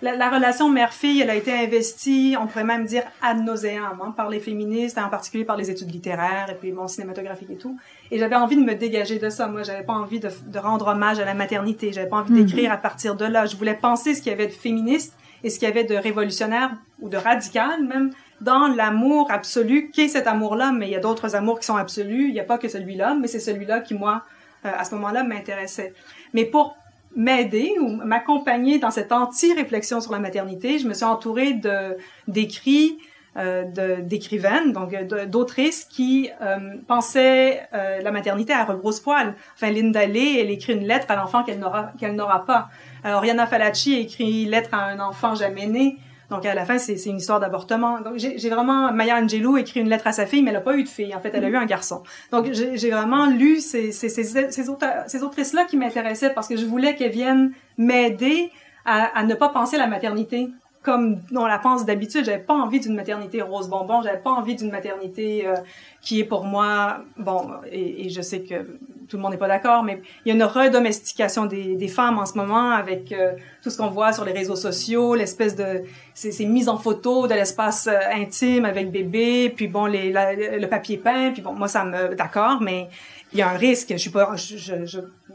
la, 0.02 0.16
la, 0.16 0.30
relation 0.30 0.70
mère-fille, 0.70 1.22
elle 1.22 1.30
a 1.30 1.36
été 1.36 1.54
investie, 1.54 2.36
on 2.40 2.48
pourrait 2.48 2.64
même 2.64 2.86
dire 2.86 3.04
ad 3.22 3.38
nauseam, 3.44 4.00
hein, 4.02 4.14
par 4.16 4.30
les 4.30 4.40
féministes, 4.40 4.98
en 4.98 5.10
particulier 5.10 5.46
par 5.46 5.58
les 5.58 5.72
études 5.72 5.92
littéraires 5.92 6.48
et 6.50 6.56
puis 6.56 6.72
mon 6.72 6.88
cinématographique 6.88 7.50
et 7.50 7.58
tout. 7.58 7.78
Et 8.12 8.20
j'avais 8.20 8.36
envie 8.36 8.58
de 8.58 8.64
me 8.64 8.76
dégager 8.76 9.20
de 9.20 9.30
ça. 9.30 9.48
Moi, 9.48 9.64
j'avais 9.64 9.84
pas 9.84 9.94
envie 9.94 10.20
de, 10.20 10.30
de, 10.48 10.60
rendre 10.60 10.88
hommage 10.88 11.20
à 11.20 11.26
la 11.26 11.34
maternité. 11.34 11.94
J'avais 11.94 12.10
pas 12.10 12.18
envie 12.18 12.34
mm 12.34 12.38
-hmm. 12.38 12.46
d'écrire 12.46 12.72
à 12.72 12.78
partir 12.78 13.16
de 13.16 13.26
là. 13.26 13.46
Je 13.46 13.56
voulais 13.56 13.80
penser 13.90 14.14
ce 14.16 14.22
qu'il 14.22 14.32
y 14.32 14.36
avait 14.36 14.48
de 14.48 14.60
féministe 14.66 15.14
et 15.44 15.50
ce 15.50 15.60
qu'il 15.60 15.68
y 15.68 15.72
avait 15.72 15.84
de 15.84 15.96
révolutionnaire 15.96 16.72
ou 17.02 17.10
de 17.10 17.18
radical 17.18 17.84
même 17.84 18.12
dans 18.42 18.68
l'amour 18.68 19.32
absolu, 19.32 19.92
qu'est 19.92 20.08
cet 20.08 20.28
amour-là, 20.28 20.72
mais 20.72 20.88
il 20.88 20.92
y 20.92 20.96
a 20.96 21.00
d'autres 21.00 21.36
amours 21.36 21.60
qui 21.60 21.66
sont 21.66 21.78
absolus. 21.78 22.28
Il 22.28 22.34
n'y 22.34 22.40
a 22.40 22.44
pas 22.44 22.58
que 22.58 22.68
celui-là, 22.68 23.16
mais 23.20 23.28
c'est 23.28 23.40
celui-là 23.40 23.80
qui, 23.80 23.94
moi, 23.94 24.24
euh, 24.66 24.72
à 24.76 24.84
ce 24.84 24.94
moment-là, 24.96 25.24
m'intéressait. 25.24 25.94
Mais 26.34 26.46
pour 26.46 26.78
m'aider 27.16 27.74
ou 27.80 27.90
m'accompagner 27.90 28.80
dans 28.80 28.92
cette 28.92 29.12
anti-réflexion 29.12 30.02
sur 30.02 30.12
la 30.12 30.20
maternité. 30.20 30.80
Je 30.80 30.88
me 30.88 30.94
suis 30.94 31.06
entourée 31.06 31.54
de 31.54 31.98
d'écrits, 32.28 32.98
euh, 33.38 34.00
d'écrivaines, 34.02 34.72
donc 34.74 34.94
d'autrices 35.28 35.86
qui 35.86 36.30
euh, 36.42 36.76
pensaient 36.88 37.68
euh, 37.74 38.02
la 38.02 38.12
maternité 38.12 38.54
à 38.54 38.64
rebrousse-poil. 38.66 39.36
Enfin, 39.56 39.72
Linda 39.72 40.06
Lee, 40.06 40.40
elle 40.40 40.52
écrit 40.52 40.74
une 40.74 40.86
lettre 40.88 41.08
à 41.10 41.16
l'enfant 41.16 41.44
qu'elle 41.44 41.60
n'aura 41.60 41.92
qu'elle 42.00 42.16
n'aura 42.16 42.46
pas. 42.46 42.70
Alors, 43.04 43.22
Rihanna 43.22 43.48
Falacci 43.48 43.96
écrit 43.96 44.46
lettre 44.46 44.74
à 44.74 44.86
un 44.86 45.00
enfant 45.00 45.36
jamais 45.36 45.68
né. 45.68 45.98
Donc 46.30 46.46
à 46.46 46.54
la 46.54 46.66
fin, 46.66 46.78
c'est 46.78 46.96
une 47.06 47.18
histoire 47.18 47.40
d'avortement. 47.40 48.02
Donc 48.02 48.18
j'ai 48.18 48.50
vraiment 48.50 48.92
Maya 48.92 49.18
Angelou 49.18 49.58
écrit 49.58 49.80
une 49.80 49.90
lettre 49.90 50.08
à 50.08 50.12
sa 50.12 50.26
fille, 50.26 50.42
mais 50.42 50.50
elle 50.50 50.58
n'a 50.58 50.62
pas 50.62 50.76
eu 50.76 50.84
de 50.84 50.90
fille. 50.90 51.14
En 51.16 51.20
fait, 51.20 51.32
elle 51.34 51.46
a 51.46 51.50
eu 51.50 51.56
un 51.56 51.66
garçon. 51.66 52.04
Donc 52.32 52.52
j'ai 52.52 52.90
vraiment 52.90 53.28
lu 53.28 53.60
ces, 53.60 53.92
ces, 53.92 54.10
ces, 54.10 54.24
ces, 54.24 54.52
ces 54.52 55.24
autrices-là 55.24 55.66
qui 55.66 55.78
m'intéressaient 55.78 56.34
parce 56.34 56.48
que 56.48 56.58
je 56.58 56.66
voulais 56.66 56.96
qu'elles 56.96 57.12
viennent 57.12 57.52
m'aider 57.78 58.52
à, 58.86 59.18
à, 59.18 59.24
ne 59.24 59.34
pas 59.34 59.50
penser 59.50 59.78
la 59.78 59.88
maternité 59.88 60.50
comme 60.86 61.20
on 61.36 61.46
la 61.46 61.58
pense 61.58 61.86
d'habitude. 61.86 62.26
J'avais 62.26 62.38
pas 62.38 62.54
envie 62.54 62.80
d'une 62.80 62.96
maternité 62.96 63.42
rose 63.42 63.68
bonbon. 63.68 64.02
J'avais 64.04 64.20
pas 64.20 64.30
envie 64.30 64.56
d'une 64.56 64.70
maternité 64.70 65.48
euh, 65.48 65.56
qui 66.02 66.20
est 66.20 66.24
pour 66.24 66.46
moi 66.46 67.00
bon. 67.18 67.50
Et, 67.72 68.10
je 68.10 68.22
sais 68.22 68.42
que 68.42 68.78
tout 69.10 69.18
le 69.18 69.24
monde 69.24 69.32
n'est 69.32 69.38
pas 69.38 69.48
d'accord, 69.48 69.84
mais 69.84 70.02
il 70.24 70.30
y 70.30 70.32
a 70.32 70.36
une 70.36 70.44
redomestication 70.44 71.46
des, 71.46 71.88
femmes 71.88 72.18
en 72.20 72.26
ce 72.26 72.36
moment 72.36 72.72
avec 72.72 73.12
euh, 73.12 73.34
tout 73.62 73.70
ce 73.70 73.78
qu'on 73.78 73.90
voit 73.90 74.14
sur 74.14 74.26
les 74.26 74.32
réseaux 74.32 74.56
sociaux, 74.56 75.16
l'espèce 75.16 75.56
de 75.56 75.84
ces, 76.14 76.32
ces, 76.32 76.46
mises 76.46 76.70
en 76.70 76.78
photo 76.78 77.28
de 77.28 77.34
l'espace 77.34 77.88
euh, 77.88 78.00
intime 78.14 78.66
avec 78.66 78.92
bébé, 78.92 79.54
puis 79.56 79.68
bon 79.68 79.86
le 79.88 80.66
papier 80.66 80.98
peint, 80.98 81.32
puis 81.32 81.42
bon 81.42 81.54
moi 81.54 81.68
ça 81.68 81.84
me 81.84 82.16
d'accord, 82.16 82.62
mais 82.62 82.90
il 83.34 83.40
y 83.40 83.42
a 83.42 83.50
un 83.50 83.58
risque. 83.58 83.90
Je 83.92 83.98
suis 83.98 84.10
pas, 84.10 84.34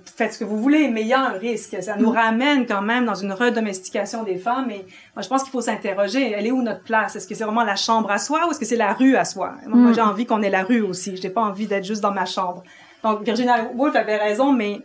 faites 0.05 0.35
ce 0.35 0.39
que 0.39 0.45
vous 0.45 0.59
voulez, 0.59 0.89
mais 0.89 1.03
il 1.03 1.09
y 1.09 1.13
a 1.13 1.21
un 1.21 1.33
risque. 1.33 1.77
Ça 1.83 1.97
nous 1.97 2.11
ramène 2.11 2.67
quand 2.67 2.83
même 2.83 3.05
dans 3.05 3.15
une 3.15 3.33
redomestication 3.33 4.23
des 4.23 4.37
femmes. 4.37 4.71
Et 4.71 4.87
moi, 5.15 5.23
je 5.23 5.29
pense 5.29 5.43
qu'il 5.43 5.53
faut 5.53 5.61
s'interroger. 5.61 6.33
Elle 6.33 6.47
est 6.47 6.51
où 6.51 6.63
notre 6.63 6.83
place? 6.83 7.17
Est-ce 7.17 7.27
que 7.27 7.35
c'est 7.35 7.45
vraiment 7.45 7.65
la 7.65 7.77
chambre 7.77 8.11
à 8.11 8.19
soi 8.19 8.47
ou 8.47 8.51
est-ce 8.51 8.59
que 8.59 8.65
c'est 8.65 8.77
la 8.77 8.93
rue 8.93 9.17
à 9.17 9.25
soi? 9.25 9.55
Moi, 9.67 9.91
mm. 9.91 9.95
j'ai 9.95 10.01
envie 10.01 10.27
qu'on 10.27 10.43
ait 10.43 10.51
la 10.51 10.63
rue 10.63 10.83
aussi. 10.83 11.17
Je 11.17 11.23
n'ai 11.23 11.31
pas 11.31 11.43
envie 11.43 11.67
d'être 11.67 11.85
juste 11.85 12.03
dans 12.03 12.13
ma 12.13 12.27
chambre. 12.27 12.63
Donc, 13.03 13.23
Virginia 13.23 13.71
Woolf 13.75 13.97
avait 13.97 14.19
raison, 14.19 14.53
mais 14.53 14.81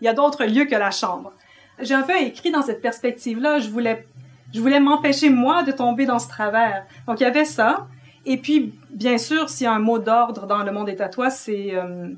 il 0.00 0.04
y 0.04 0.08
a 0.08 0.12
d'autres 0.12 0.44
lieux 0.44 0.64
que 0.64 0.74
la 0.74 0.90
chambre. 0.90 1.32
J'ai 1.80 1.94
un 1.94 2.02
peu 2.02 2.16
écrit 2.20 2.50
dans 2.50 2.62
cette 2.62 2.82
perspective-là. 2.82 3.58
Je 3.58 3.68
voulais, 3.68 4.06
je 4.52 4.60
voulais 4.60 4.80
m'empêcher 4.80 5.30
moi 5.30 5.62
de 5.62 5.72
tomber 5.72 6.06
dans 6.06 6.18
ce 6.18 6.28
travers. 6.28 6.84
Donc, 7.06 7.20
il 7.20 7.24
y 7.24 7.26
avait 7.26 7.44
ça. 7.44 7.86
Et 8.26 8.36
puis, 8.36 8.74
bien 8.90 9.18
sûr, 9.18 9.48
s'il 9.48 9.64
y 9.64 9.66
a 9.66 9.72
un 9.72 9.78
mot 9.78 9.98
d'ordre 9.98 10.46
dans 10.46 10.62
le 10.62 10.72
monde 10.72 10.86
des 10.86 10.96
tatouages, 10.96 11.32
c'est 11.32 11.70
euh, 11.74 12.08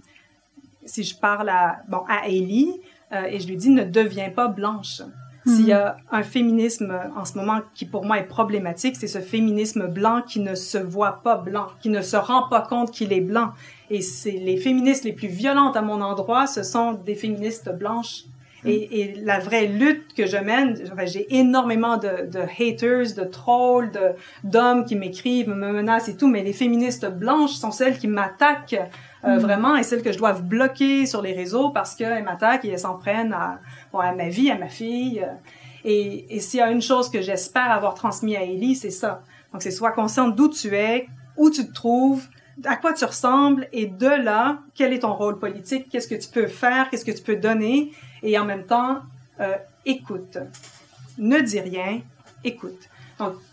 si 0.85 1.03
je 1.05 1.17
parle 1.17 1.49
à, 1.49 1.83
bon, 1.89 2.03
à 2.09 2.29
Ellie, 2.29 2.81
euh, 3.13 3.25
et 3.25 3.41
je 3.41 3.47
lui 3.47 3.57
dis 3.57 3.71
ne 3.71 3.85
deviens 3.85 4.31
pas 4.31 4.49
blanche. 4.49 5.03
-hmm. 5.45 5.57
S'il 5.57 5.67
y 5.67 5.73
a 5.73 5.97
un 6.11 6.23
féminisme 6.23 6.99
en 7.17 7.25
ce 7.25 7.37
moment 7.37 7.61
qui 7.75 7.85
pour 7.85 8.05
moi 8.05 8.19
est 8.19 8.29
problématique, 8.29 8.97
c'est 8.97 9.09
ce 9.09 9.19
féminisme 9.19 9.87
blanc 9.87 10.23
qui 10.27 10.41
ne 10.41 10.55
se 10.55 10.79
voit 10.79 11.21
pas 11.23 11.37
blanc, 11.37 11.67
qui 11.81 11.89
ne 11.89 12.03
se 12.03 12.17
rend 12.17 12.49
pas 12.49 12.63
compte 12.63 12.91
qu'il 12.91 13.13
est 13.13 13.21
blanc. 13.21 13.51
Et 13.91 14.01
c'est 14.01 14.33
les 14.33 14.57
féministes 14.57 15.05
les 15.05 15.13
plus 15.13 15.29
violentes 15.29 15.77
à 15.77 15.83
mon 15.83 16.01
endroit, 16.01 16.47
ce 16.47 16.63
sont 16.63 16.93
des 16.93 17.15
féministes 17.15 17.71
blanches. 17.77 18.25
Mm. 18.65 18.69
Et, 18.69 19.01
et, 19.01 19.15
la 19.17 19.41
vraie 19.41 19.67
lutte 19.67 20.15
que 20.15 20.25
je 20.27 20.37
mène, 20.37 20.81
j'ai 21.07 21.27
énormément 21.37 21.97
de, 21.97 22.31
de, 22.31 22.41
haters, 22.41 23.15
de 23.17 23.25
trolls, 23.25 23.91
d'hommes 24.45 24.85
qui 24.85 24.95
m'écrivent, 24.95 25.49
me 25.49 25.73
menacent 25.73 26.09
et 26.09 26.17
tout, 26.17 26.29
mais 26.29 26.45
les 26.45 26.53
féministes 26.53 27.07
blanches 27.07 27.55
sont 27.55 27.73
celles 27.73 27.99
qui 27.99 28.07
m'attaquent 28.07 28.81
euh, 29.25 29.39
vraiment, 29.39 29.77
et 29.77 29.83
celles 29.83 30.03
que 30.03 30.13
je 30.13 30.19
dois 30.19 30.33
bloquer 30.33 31.07
sur 31.07 31.23
les 31.23 31.33
réseaux 31.33 31.71
parce 31.71 31.95
qu'elles 31.95 32.25
m'attaquent 32.25 32.65
et 32.65 32.71
elles 32.71 32.79
s'en 32.79 32.97
prennent 32.97 33.33
à, 33.33 33.61
bon, 33.93 34.01
à 34.01 34.13
ma 34.13 34.29
vie, 34.29 34.51
à 34.51 34.59
ma 34.59 34.69
fille. 34.69 35.21
euh. 35.21 35.33
Et, 35.85 36.37
et 36.37 36.41
s'il 36.41 36.61
y 36.61 36.63
a 36.63 36.71
une 36.71 36.83
chose 36.83 37.11
que 37.11 37.21
j'espère 37.21 37.71
avoir 37.71 37.95
transmis 37.95 38.37
à 38.37 38.43
Ellie, 38.43 38.77
c'est 38.77 38.91
ça. 38.91 39.23
Donc, 39.53 39.63
c'est 39.63 39.71
sois 39.73 39.93
consciente 39.93 40.37
d'où 40.37 40.49
tu 40.49 40.75
es, 40.75 41.09
où 41.37 41.51
tu 41.51 41.67
te 41.67 41.73
trouves, 41.73 42.29
à 42.65 42.77
quoi 42.77 42.93
tu 42.93 43.05
ressembles, 43.05 43.67
et 43.73 43.87
de 43.87 44.07
là, 44.07 44.59
quel 44.75 44.93
est 44.93 45.01
ton 45.01 45.15
rôle 45.15 45.39
politique, 45.39 45.89
qu'est-ce 45.91 46.09
que 46.09 46.15
tu 46.15 46.29
peux 46.29 46.47
faire, 46.47 46.89
qu'est-ce 46.89 47.05
que 47.05 47.11
tu 47.11 47.23
peux 47.23 47.37
donner, 47.37 47.93
et 48.23 48.39
en 48.39 48.45
même 48.45 48.65
temps, 48.65 48.99
euh, 49.41 49.57
écoute. 49.85 50.39
Ne 51.19 51.41
dis 51.41 51.61
rien, 51.61 52.01
écoute. 52.45 52.89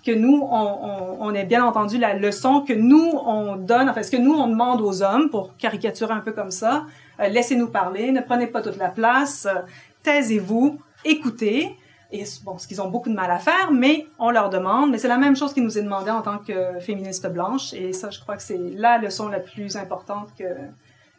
Que 0.06 0.12
nous, 0.12 0.40
on, 0.42 0.78
on, 0.82 1.18
on 1.22 1.34
ait 1.34 1.46
bien 1.46 1.64
entendu 1.64 1.98
la 1.98 2.14
leçon 2.14 2.62
que 2.62 2.74
nous, 2.74 3.12
on 3.26 3.56
donne, 3.56 3.90
enfin, 3.90 4.04
ce 4.04 4.12
que 4.12 4.18
nous, 4.18 4.34
on 4.34 4.48
demande 4.48 4.82
aux 4.82 5.04
hommes, 5.04 5.30
pour 5.30 5.56
caricaturer 5.58 6.14
un 6.14 6.22
peu 6.22 6.32
comme 6.32 6.52
ça, 6.52 6.86
euh, 7.20 7.28
laissez-nous 7.28 7.68
parler, 7.68 8.12
ne 8.12 8.22
prenez 8.22 8.48
pas 8.48 8.62
toute 8.62 8.78
la 8.78 8.90
place, 8.90 9.46
euh, 9.46 9.62
taisez-vous, 10.04 10.80
écoutez. 11.06 11.76
Et 12.12 12.24
bon, 12.44 12.58
ce 12.58 12.68
qu'ils 12.68 12.82
ont 12.82 12.90
beaucoup 12.90 13.10
de 13.10 13.14
mal 13.14 13.30
à 13.30 13.38
faire, 13.38 13.72
mais 13.72 14.08
on 14.18 14.32
leur 14.32 14.50
demande. 14.50 14.90
Mais 14.90 14.98
c'est 14.98 15.08
la 15.08 15.18
même 15.18 15.36
chose 15.36 15.54
qui 15.54 15.62
nous 15.62 15.78
est 15.78 15.84
demandé 15.84 16.10
en 16.10 16.24
tant 16.24 16.40
que 16.40 16.80
féministe 16.80 17.28
blanche. 17.32 17.72
Et 17.74 17.94
ça, 17.94 18.10
je 18.10 18.20
crois 18.20 18.36
que 18.36 18.42
c'est 18.42 18.58
la 18.58 18.98
leçon 18.98 19.30
la 19.30 19.40
plus 19.40 19.76
importante 19.78 20.30
que 20.36 20.44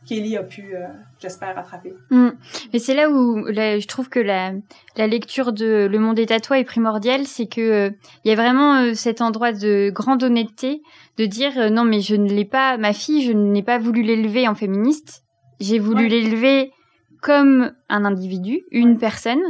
qu'Ellie 0.06 0.36
a 0.36 0.42
pu, 0.42 0.74
euh, 0.74 0.86
j'espère, 1.20 1.54
rattraper. 1.54 1.94
Mm. 2.10 2.30
Mais 2.72 2.78
c'est 2.78 2.94
là 2.94 3.10
où 3.10 3.44
là, 3.46 3.78
je 3.78 3.86
trouve 3.86 4.08
que 4.08 4.18
la, 4.18 4.52
la 4.96 5.06
lecture 5.06 5.52
de 5.52 5.86
Le 5.90 5.98
Monde 5.98 6.18
est 6.18 6.30
à 6.30 6.40
toi 6.40 6.58
est 6.58 6.64
primordiale, 6.64 7.26
c'est 7.26 7.46
que 7.46 7.60
euh, 7.60 7.90
il 8.24 8.30
y 8.30 8.32
a 8.32 8.36
vraiment 8.36 8.76
euh, 8.76 8.94
cet 8.94 9.20
endroit 9.20 9.52
de 9.52 9.90
grande 9.90 10.22
honnêteté 10.22 10.82
de 11.18 11.26
dire 11.26 11.52
euh, 11.58 11.70
non 11.70 11.84
mais 11.84 12.00
je 12.00 12.16
ne 12.16 12.28
l'ai 12.28 12.44
pas, 12.44 12.78
ma 12.78 12.92
fille, 12.92 13.22
je 13.22 13.32
n'ai 13.32 13.62
pas 13.62 13.78
voulu 13.78 14.02
l'élever 14.02 14.48
en 14.48 14.54
féministe, 14.54 15.22
j'ai 15.60 15.78
voulu 15.78 16.04
Ouais. 16.04 16.08
l'élever 16.08 16.72
comme 17.20 17.72
un 17.90 18.06
individu, 18.06 18.62
une 18.70 18.96
personne, 18.96 19.42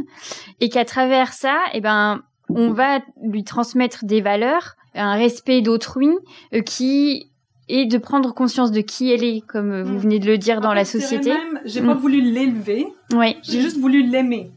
et 0.60 0.68
qu'à 0.68 0.84
travers 0.84 1.32
ça, 1.32 1.56
eh 1.72 1.80
ben, 1.80 2.20
on 2.48 2.72
va 2.72 2.98
lui 3.22 3.44
transmettre 3.44 4.04
des 4.04 4.20
valeurs, 4.20 4.74
un 4.96 5.14
respect 5.14 5.62
d'autrui, 5.62 6.10
qui 6.66 7.29
est 7.72 7.86
de 7.86 7.98
prendre 7.98 8.32
conscience 8.34 8.70
de 8.72 8.80
qui 8.80 9.12
elle 9.12 9.24
est, 9.24 9.40
comme 9.46 9.70
euh, 9.72 9.82
vous 9.84 9.94
Mm. 9.94 9.98
venez 9.98 10.18
de 10.18 10.26
le 10.26 10.38
dire 10.38 10.60
dans 10.60 10.70
En 10.70 10.74
la 10.74 10.84
fait, 10.84 11.00
société. 11.00 11.30
même, 11.30 11.60
J'ai 11.64 11.80
pas 11.80 11.94
Mm. 11.94 11.98
voulu 11.98 12.20
l'élever, 12.20 12.86
Oui. 13.12 13.36
j'ai 13.42 13.60
juste 13.60 13.78
voulu 13.78 14.02
l'aimer. 14.02 14.50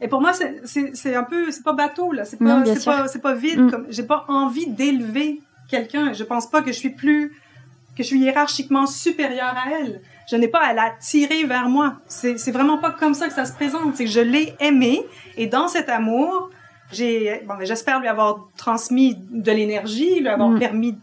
Et 0.00 0.08
pour 0.08 0.20
moi, 0.20 0.32
c'est- 0.32 0.60
c'est 0.64 0.90
c'est 0.94 1.14
un 1.14 1.22
peu, 1.22 1.50
c'est 1.50 1.64
pas 1.64 1.72
bateau 1.72 2.12
là, 2.12 2.24
c'est 2.24 2.38
pas, 2.38 2.64
c'est 2.66 2.84
pas, 2.84 3.08
c'est 3.08 3.22
pas 3.22 3.34
vide. 3.34 3.60
Mm. 3.60 3.70
Comme 3.70 3.86
j'ai 3.88 4.02
pas 4.02 4.24
envie 4.28 4.66
d'élever 4.66 5.40
quelqu'un. 5.70 6.12
Je 6.12 6.22
pense 6.24 6.46
pas 6.50 6.60
que 6.62 6.68
je 6.68 6.76
suis 6.78 6.90
plus, 6.90 7.30
que 7.96 8.02
je 8.02 8.08
suis 8.08 8.18
hiérarchiquement 8.20 8.86
supérieure 8.86 9.54
à 9.56 9.70
elle. 9.80 10.00
Je 10.30 10.36
n'ai 10.36 10.48
pas 10.48 10.60
à 10.60 10.74
la 10.74 10.90
tirer 11.00 11.44
vers 11.44 11.68
moi. 11.68 11.94
C'est 12.08 12.36
c'est 12.38 12.50
vraiment 12.52 12.78
pas 12.78 12.90
comme 12.90 13.14
ça 13.14 13.26
que 13.28 13.32
ça 13.34 13.46
se 13.46 13.52
présente. 13.54 13.96
C'est 13.96 14.04
que 14.04 14.10
je 14.10 14.20
l'ai 14.20 14.54
aimée 14.60 15.02
et 15.38 15.46
dans 15.46 15.66
cet 15.68 15.88
amour, 15.88 16.50
j'ai, 16.92 17.42
bon, 17.48 17.54
j'espère 17.62 18.00
lui 18.00 18.08
avoir 18.08 18.48
transmis 18.56 19.16
de 19.30 19.50
l'énergie, 19.50 20.20
lui 20.20 20.28
avoir 20.28 20.50
Mm. 20.50 20.58
permis 20.58 20.98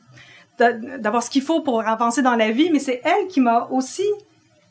d'avoir 0.58 1.24
ce 1.24 1.30
qu'il 1.30 1.42
faut 1.42 1.62
pour 1.62 1.86
avancer 1.88 2.22
dans 2.22 2.36
la 2.36 2.52
vie, 2.52 2.70
mais 2.72 2.80
c'est 2.80 3.02
elle 3.04 3.28
qui 3.28 3.42
m'a 3.42 3.68
aussi 3.72 4.06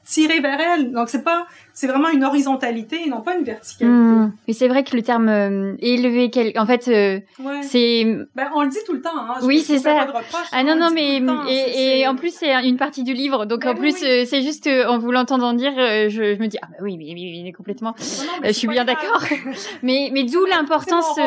tiré 0.05 0.41
vers 0.41 0.61
elle. 0.61 0.93
Donc 0.93 1.09
c'est 1.09 1.23
pas, 1.23 1.47
c'est 1.75 1.87
vraiment 1.87 2.09
une 2.11 2.25
horizontalité 2.25 3.01
et 3.07 3.09
non 3.09 3.21
pas 3.23 3.37
une 3.37 3.45
verticalité. 3.45 3.85
Hmm. 3.95 4.33
Mais 4.47 4.55
c'est 4.55 4.69
vrai 4.69 4.85
que 4.85 4.95
le 4.97 5.03
terme 5.03 5.29
euh, 5.29 5.75
élever 5.81 6.31
quel... 6.31 6.53
en 6.59 6.67
fait 6.67 6.89
euh, 6.89 7.19
Ouais. 7.43 7.63
c'est 7.63 8.05
Ben, 8.35 8.49
on 8.55 8.63
le 8.63 8.69
dit 8.69 8.79
tout 8.87 8.93
le 8.93 9.01
temps. 9.01 9.11
Hein. 9.17 9.35
Je- 9.41 9.47
Oui, 9.47 9.61
c'est 9.61 9.79
ça. 9.79 9.95
pas 9.95 10.05
de 10.07 10.11
reproche, 10.11 10.47
ah 10.53 10.61
on 10.63 10.65
non 10.65 10.77
non 10.77 10.91
mais 10.95 11.21
temps. 11.25 11.47
Et, 11.49 12.07
en 12.07 12.15
plus 12.17 12.35
c'est 12.35 12.53
une 12.67 12.77
partie 12.77 13.03
du 13.05 13.15
livre 13.15 13.47
donc 13.47 13.61
Ben 13.63 13.71
en 13.71 13.75
oui, 13.75 13.81
plus 13.93 14.03
oui. 14.03 14.09
euh, 14.09 14.25
c'est 14.27 14.43
juste 14.43 14.67
euh, 14.67 14.87
en 14.87 14.99
vous 14.99 15.11
l'entendant 15.13 15.53
dire 15.55 15.73
je, 15.77 16.09
je 16.37 16.41
me 16.41 16.47
dis 16.47 16.59
ah 16.63 16.67
bah 16.71 16.77
oui 16.83 16.97
mais, 16.99 17.13
mais, 17.15 17.43
mais 17.45 17.53
complètement 17.53 17.95
Non, 17.99 18.25
non, 18.43 18.47
je 18.47 18.53
suis 18.53 18.69
bien 18.69 18.85
d'accord 18.85 19.23
mais 19.83 20.11
mais 20.13 20.25
d'où 20.25 20.45
l'importance 20.47 21.19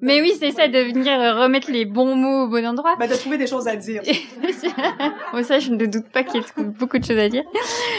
mais 0.00 0.20
oui 0.20 0.32
c'est 0.38 0.52
ça 0.52 0.68
de 0.68 0.78
venir 0.78 1.12
remettre 1.42 1.70
les 1.70 1.84
bons 1.84 2.14
mots 2.16 2.44
au 2.44 2.48
bon 2.48 2.64
endroit 2.66 2.96
Ben, 2.98 3.08
de 3.08 3.14
trouver 3.14 3.38
des 3.38 3.46
choses 3.46 3.68
à 3.68 3.76
dire. 3.76 4.02
bon, 5.32 5.42
ça, 5.42 5.58
je 5.58 5.70
ne 5.70 5.86
doute 5.86 6.08
pas 6.12 6.22
qu'il 6.22 6.40
y 6.40 6.44
ait 6.44 6.64
beaucoup 6.78 6.98
de 6.98 7.04
choses 7.04 7.18
à 7.18 7.28
dire. 7.28 7.42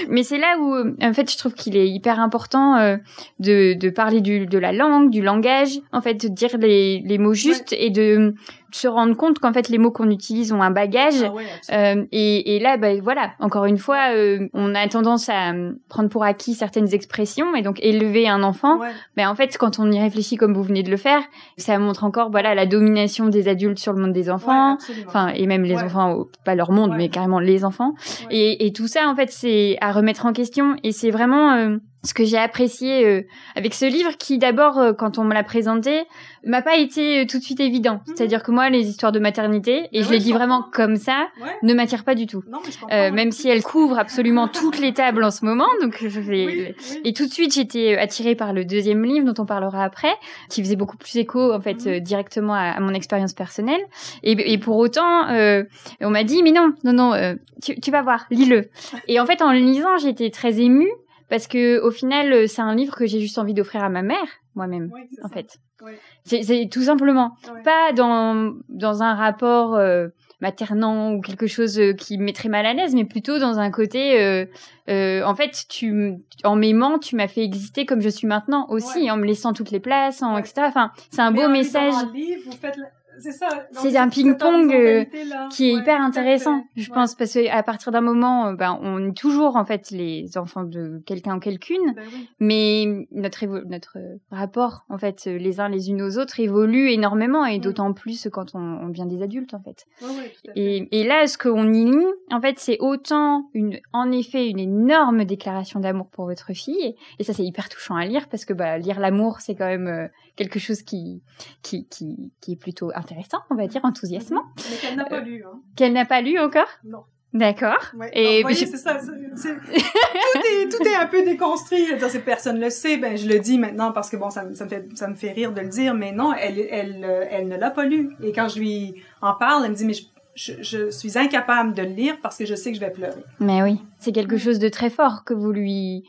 Mais 0.10 0.24
c'est 0.24 0.38
là 0.38 0.58
où, 0.60 0.75
en 1.01 1.13
fait, 1.13 1.32
je 1.32 1.38
trouve 1.38 1.54
qu'il 1.54 1.75
est 1.77 1.88
hyper 1.88 2.20
important 2.20 2.77
euh, 2.77 2.98
de, 3.39 3.74
de 3.74 3.89
parler 3.89 4.22
du, 4.22 4.46
de 4.46 4.58
la 4.58 4.72
langue, 4.72 5.10
du 5.10 5.22
langage, 5.22 5.79
en 5.91 6.01
fait, 6.01 6.13
de 6.15 6.27
dire 6.27 6.58
les, 6.58 7.00
les 7.00 7.17
mots 7.17 7.34
justes 7.34 7.74
et 7.77 7.89
de 7.89 8.36
se 8.75 8.88
rendre 8.88 9.15
compte 9.15 9.39
qu'en 9.39 9.53
fait, 9.53 9.70
les 9.70 9.77
mots 9.77 9.91
qu'on 9.91 10.10
utilise 10.10 10.51
ont 10.51 10.62
un 10.62 10.72
bagage. 10.72 11.24
Ah 11.24 11.32
ouais. 11.32 11.46
Euh, 11.72 12.05
et, 12.12 12.55
et 12.55 12.60
là, 12.60 12.77
bah, 12.77 12.89
voilà, 13.01 13.32
encore 13.39 13.65
une 13.65 13.77
fois, 13.77 14.13
euh, 14.13 14.48
on 14.53 14.75
a 14.75 14.86
tendance 14.88 15.29
à 15.29 15.53
euh, 15.53 15.74
prendre 15.88 16.10
pour 16.10 16.24
acquis 16.24 16.53
certaines 16.53 16.94
expressions 16.94 17.55
et 17.55 17.62
donc 17.62 17.79
élever 17.82 18.27
un 18.27 18.44
enfant. 18.44 18.79
Ouais. 18.79 18.89
Mais 19.15 19.25
en 19.25 19.34
fait, 19.34 19.58
quand 19.58 19.79
on 19.79 19.89
y 19.91 20.00
réfléchit 20.00 20.36
comme 20.36 20.53
vous 20.53 20.63
venez 20.63 20.84
de 20.84 20.91
le 20.91 20.98
faire, 20.98 21.22
ça 21.58 21.79
montre 21.79 22.03
encore, 22.03 22.32
voilà, 22.32 22.53
la 22.53 22.65
domination 22.65 23.27
des 23.27 23.48
adultes 23.48 23.79
sur 23.79 23.94
le 23.94 24.01
monde 24.01 24.13
des 24.13 24.29
enfants. 24.29 24.74
Ouais. 24.74 24.96
Enfin, 25.08 25.29
et 25.29 25.48
même 25.48 25.63
les 25.63 25.77
enfants, 25.77 26.25
pas 26.44 26.55
leur 26.55 26.72
monde, 26.72 26.94
mais 26.98 27.08
carrément 27.10 27.39
les 27.39 27.63
enfants. 27.63 27.94
Et, 28.29 28.65
et 28.65 28.74
tout 28.74 28.88
ça, 28.88 29.08
en 29.08 29.15
fait, 29.15 29.32
c'est 29.32 29.77
à 29.79 29.94
remettre 29.94 30.25
en 30.25 30.34
question. 30.34 30.75
Et 30.84 30.91
c'est 30.91 31.12
vraiment 31.12 31.53
euh, 31.53 31.77
ce 32.05 32.13
que 32.13 32.24
j'ai 32.24 32.38
apprécié 32.38 33.05
euh, 33.05 33.21
avec 33.55 33.74
ce 33.74 33.85
livre 33.85 34.12
qui, 34.17 34.38
d'abord, 34.38 34.77
euh, 34.79 34.93
quand 34.93 35.17
on 35.17 35.24
me 35.24 35.33
l'a 35.33 35.43
présenté, 35.43 36.03
m'a 36.45 36.62
pas 36.62 36.77
été 36.77 37.21
euh, 37.21 37.25
tout 37.25 37.39
de 37.39 37.43
suite 37.43 37.59
évident. 37.59 38.01
Mhm. 38.07 38.13
C'est-à-dire 38.15 38.43
que 38.43 38.51
moi, 38.51 38.69
les 38.69 38.88
histoires 38.88 39.12
de 39.12 39.19
maternité, 39.19 39.88
et 39.91 40.00
Ah 40.00 40.01
je 40.03 40.09
ouais, 40.09 40.19
je 40.19 40.24
dit 40.24 40.31
vraiment 40.31 40.63
comme 40.71 40.95
ça, 40.95 41.27
Ouais. 41.41 41.50
ne 41.63 41.74
m'attirent 41.74 42.03
pas 42.03 42.15
du 42.15 42.27
tout. 42.27 42.43
Non, 42.50 42.59
mais. 42.63 42.93
Euh, 42.95 43.12
même 43.12 43.31
si 43.31 43.50
elles 43.50 43.63
couvrent 43.63 43.97
absolument 43.97 44.47
toutes 44.47 44.79
les 44.79 44.93
tables 44.93 45.24
en 45.24 45.31
ce 45.31 45.43
moment, 45.45 45.67
donc 45.81 45.97
je 46.00 46.19
vais- 46.19 46.45
Oui, 46.45 46.65
oui. 46.69 47.01
et 47.03 47.13
tout 47.13 47.25
de 47.25 47.31
suite, 47.31 47.53
j'étais 47.53 47.95
euh, 47.97 48.01
attirée 48.01 48.35
par 48.35 48.53
le 48.53 48.63
deuxième 48.65 49.03
livre 49.03 49.25
dont 49.31 49.41
on 49.41 49.45
parlera 49.45 49.83
après, 49.83 50.13
qui 50.50 50.62
faisait 50.63 50.75
beaucoup 50.75 50.97
plus 50.97 51.15
écho 51.17 51.51
en 51.53 51.59
fait 51.59 51.85
Mhm. 51.85 51.91
euh, 51.93 52.00
directement 52.00 52.53
à, 52.53 52.71
à 52.71 52.79
mon 52.79 52.93
expérience 52.93 53.33
personnelle. 53.33 53.81
Et, 54.24 54.53
et 54.53 54.57
pour 54.57 54.77
autant, 54.77 55.27
euh, 55.29 55.63
on 56.01 56.09
m'a 56.12 56.24
dit 56.24 56.43
mais 56.43 56.51
non, 56.51 56.74
non, 56.83 56.93
non, 56.93 57.13
euh, 57.13 57.33
tu, 57.63 57.79
tu 57.79 57.89
vas 57.91 58.01
voir, 58.03 58.25
lis-le. 58.29 58.69
Et 59.07 59.19
en 59.19 59.25
fait, 59.25 59.41
en 59.41 59.51
le 59.51 59.59
lisant, 59.59 59.97
j'étais 59.97 60.29
très 60.29 60.59
émue 60.59 60.89
parce 61.29 61.48
que 61.48 61.79
au 61.82 61.91
final, 61.91 62.32
euh, 62.34 62.48
c'est 62.48 62.62
un 62.62 62.75
livre 62.75 62.96
que 62.96 63.05
j'ai 63.05 63.20
juste 63.20 63.38
envie 63.38 63.53
d'offrir 63.53 63.84
à 63.84 63.89
ma 63.89 64.01
mère, 64.01 64.27
moi-même, 64.55 64.91
en 65.24 65.27
ça. 65.27 65.34
fait. 65.34 65.58
Ouais. 65.82 66.00
C'est 66.24 66.70
tout 66.72 66.84
simplement 66.84 67.36
Ouais. 67.53 67.62
pas 67.63 67.91
dans 67.94 68.53
dans 68.70 69.03
un 69.03 69.13
rapport 69.13 69.75
euh, 69.75 70.08
maternant 70.39 71.12
ou 71.13 71.22
quelque 71.22 71.48
chose 71.48 71.77
euh, 71.79 71.94
qui 71.94 72.17
me 72.17 72.24
mettrait 72.24 72.48
mal 72.50 72.65
à 72.65 72.74
l'aise, 72.74 72.96
mais 72.96 73.03
plutôt 73.05 73.39
dans 73.39 73.60
un 73.60 73.72
côté, 73.72 74.22
euh, 74.22 74.46
euh, 74.89 75.24
en 75.25 75.36
fait, 75.36 75.65
tu, 75.70 76.13
en 76.46 76.55
m'aimant, 76.55 76.98
tu 77.00 77.15
m'as 77.15 77.27
fait 77.27 77.44
exister 77.44 77.86
comme 77.86 78.01
je 78.01 78.10
suis 78.10 78.27
maintenant 78.27 78.67
aussi, 78.70 79.10
en 79.12 79.17
me 79.17 79.25
laissant 79.25 79.51
toutes 79.53 79.72
les 79.72 79.79
places, 79.82 80.22
en 80.24 80.38
etc. 80.38 80.53
Enfin, 80.67 80.91
c'est 81.12 81.22
un 81.22 81.32
Mais 81.32 81.39
beau 81.41 81.46
en 81.48 81.50
message 81.50 81.88
lisant 81.94 82.10
un 82.10 82.13
livre, 82.13 82.41
vous 82.46 82.51
faites 82.58 82.77
la- 82.77 82.86
C'est 83.19 83.31
ça. 83.31 83.48
Donc, 83.50 83.84
C'est 83.84 83.98
un 83.98 84.10
ping-pong, 84.10 84.74
euh, 84.74 85.05
qui 85.51 85.69
est 85.69 85.74
Ouais, 85.74 85.79
hyper 85.81 86.01
intéressant, 86.01 86.60
fait. 86.75 86.81
je 86.81 86.89
Ouais. 86.89 86.95
pense, 86.95 87.15
parce 87.15 87.34
que 87.34 87.50
à 87.50 87.63
partir 87.63 87.91
d'un 87.91 88.01
moment, 88.01 88.48
euh, 88.48 88.53
ben, 88.53 88.77
on 88.81 89.10
est 89.10 89.17
toujours 89.17 89.55
en 89.55 89.65
fait 89.65 89.91
les 89.91 90.38
enfants 90.38 90.63
de 90.63 91.01
quelqu'un 91.05 91.38
ou 91.38 91.39
quelqu'une, 91.39 91.93
Ben 91.95 92.03
oui. 92.13 92.29
mais 92.39 93.07
notre 93.12 93.45
notre 93.67 93.98
rapport 94.31 94.86
en 94.89 94.98
fait 94.98 95.24
euh, 95.27 95.38
les 95.38 95.60
uns 95.60 95.69
les 95.69 95.89
unes 95.89 96.01
aux 96.01 96.17
autres 96.17 96.39
évolue 96.39 96.89
énormément 96.89 97.45
et 97.45 97.60
d'autant 97.60 97.93
plus 97.93 98.27
quand 98.31 98.55
on, 98.55 98.60
on 98.60 98.89
devient 98.89 99.05
des 99.07 99.22
adultes 99.22 99.53
en 99.53 99.62
fait. 99.62 99.86
Ouais, 100.01 100.07
ouais, 100.07 100.13
tout 100.43 100.50
à 100.51 100.53
fait. 100.53 100.60
Et, 100.60 101.00
et 101.01 101.03
là, 101.03 101.27
ce 101.27 101.38
qu'on 101.38 101.72
y 101.74 101.86
lit, 101.86 102.05
en 102.31 102.41
fait, 102.41 102.60
c'est 102.60 102.77
autant 102.79 103.50
une, 103.53 103.79
en 103.93 104.12
effet, 104.12 104.48
une 104.50 104.60
énorme 104.60 105.25
déclaration 105.25 105.79
d'amour 105.79 106.07
pour 106.12 106.25
votre 106.25 106.53
fille. 106.53 106.95
Et 107.19 107.24
ça, 107.24 107.34
c'est 107.34 107.43
hyper 107.43 107.69
touchant 107.69 107.95
à 107.95 108.05
lire 108.05 108.27
parce 108.29 108.45
que 108.45 108.53
bah, 108.53 108.77
lire 108.77 109.00
l'amour, 109.00 109.39
c'est 109.41 109.55
quand 109.55 109.65
même 109.67 110.10
quelque 110.36 110.60
chose 110.60 110.82
qui, 110.82 111.22
qui, 111.62 111.88
qui, 111.88 112.32
qui 112.42 112.54
est 112.54 112.58
plutôt 112.60 112.92
intéressant, 112.96 113.39
on 113.50 113.56
va 113.56 113.68
dire, 113.68 113.82
enthousiasmant. 113.84 114.44
Mais 114.70 114.77
qu'elle 114.77 114.96
n'a 114.98 115.06
pas 115.06 115.22
lu, 115.22 115.44
hein. 115.46 115.60
Qu'elle 115.75 115.94
n'a 115.94 116.06
pas 116.06 116.22
lu 116.22 116.38
encore? 116.39 116.68
Non. 116.84 117.04
D'accord. 117.34 117.84
Ouais. 117.98 118.10
Et 118.13 118.38
vous 118.38 118.44
voyez, 118.44 118.65
c'est 118.65 118.77
ça. 118.77 118.98
tout, 118.98 119.10
est, 119.12 120.70
tout 120.70 120.84
est 120.84 120.96
un 120.96 121.08
peu 121.08 121.24
déconstruit. 121.25 121.86
Dire, 121.98 122.10
si 122.10 122.20
personne 122.20 122.60
le 122.62 122.70
sait, 122.70 122.96
ben 122.98 123.18
je 123.18 123.27
le 123.27 123.39
dis 123.39 123.58
maintenant 123.58 123.92
parce 123.92 124.10
que 124.10 124.15
bon, 124.15 124.30
ça, 124.30 124.46
me- 124.46 124.54
ça 124.56 124.63
me 124.63 124.70
fait 124.70 124.88
ça 124.96 125.08
me 125.10 125.15
fait 125.15 125.32
rire 125.32 125.51
de 125.51 125.60
le 125.60 125.68
dire, 125.68 125.94
mais 125.94 126.13
non, 126.13 126.32
elle 126.34 126.60
elle 126.72 127.04
euh, 127.04 127.25
elle 127.30 127.50
ne 127.50 127.58
l'a 127.58 127.72
pas 127.72 127.86
lu. 127.86 128.15
Et 128.24 128.32
quand 128.32 128.48
je 128.48 128.60
lui 128.60 128.96
en 129.22 129.34
parle, 129.34 129.65
elle 129.65 129.72
me 129.72 129.75
dit 129.75 129.84
mais 129.86 129.94
je, 129.94 130.04
je, 130.36 130.62
je 130.62 130.89
suis 130.92 131.18
incapable 131.18 131.74
de 131.74 131.82
le 131.82 131.89
lire 131.89 132.18
parce 132.22 132.38
que 132.38 132.46
je 132.46 132.56
sais 132.56 132.72
que 132.72 132.77
je 132.77 132.82
vais 132.82 132.92
pleurer. 132.92 133.24
Mais 133.42 133.62
oui, 133.63 133.82
c'est 134.00 134.13
quelque 134.13 134.38
chose 134.38 134.60
de 134.60 134.70
très 134.70 134.89
fort 134.89 135.25
que 135.25 135.34
vous 135.34 135.51
lui 135.51 136.08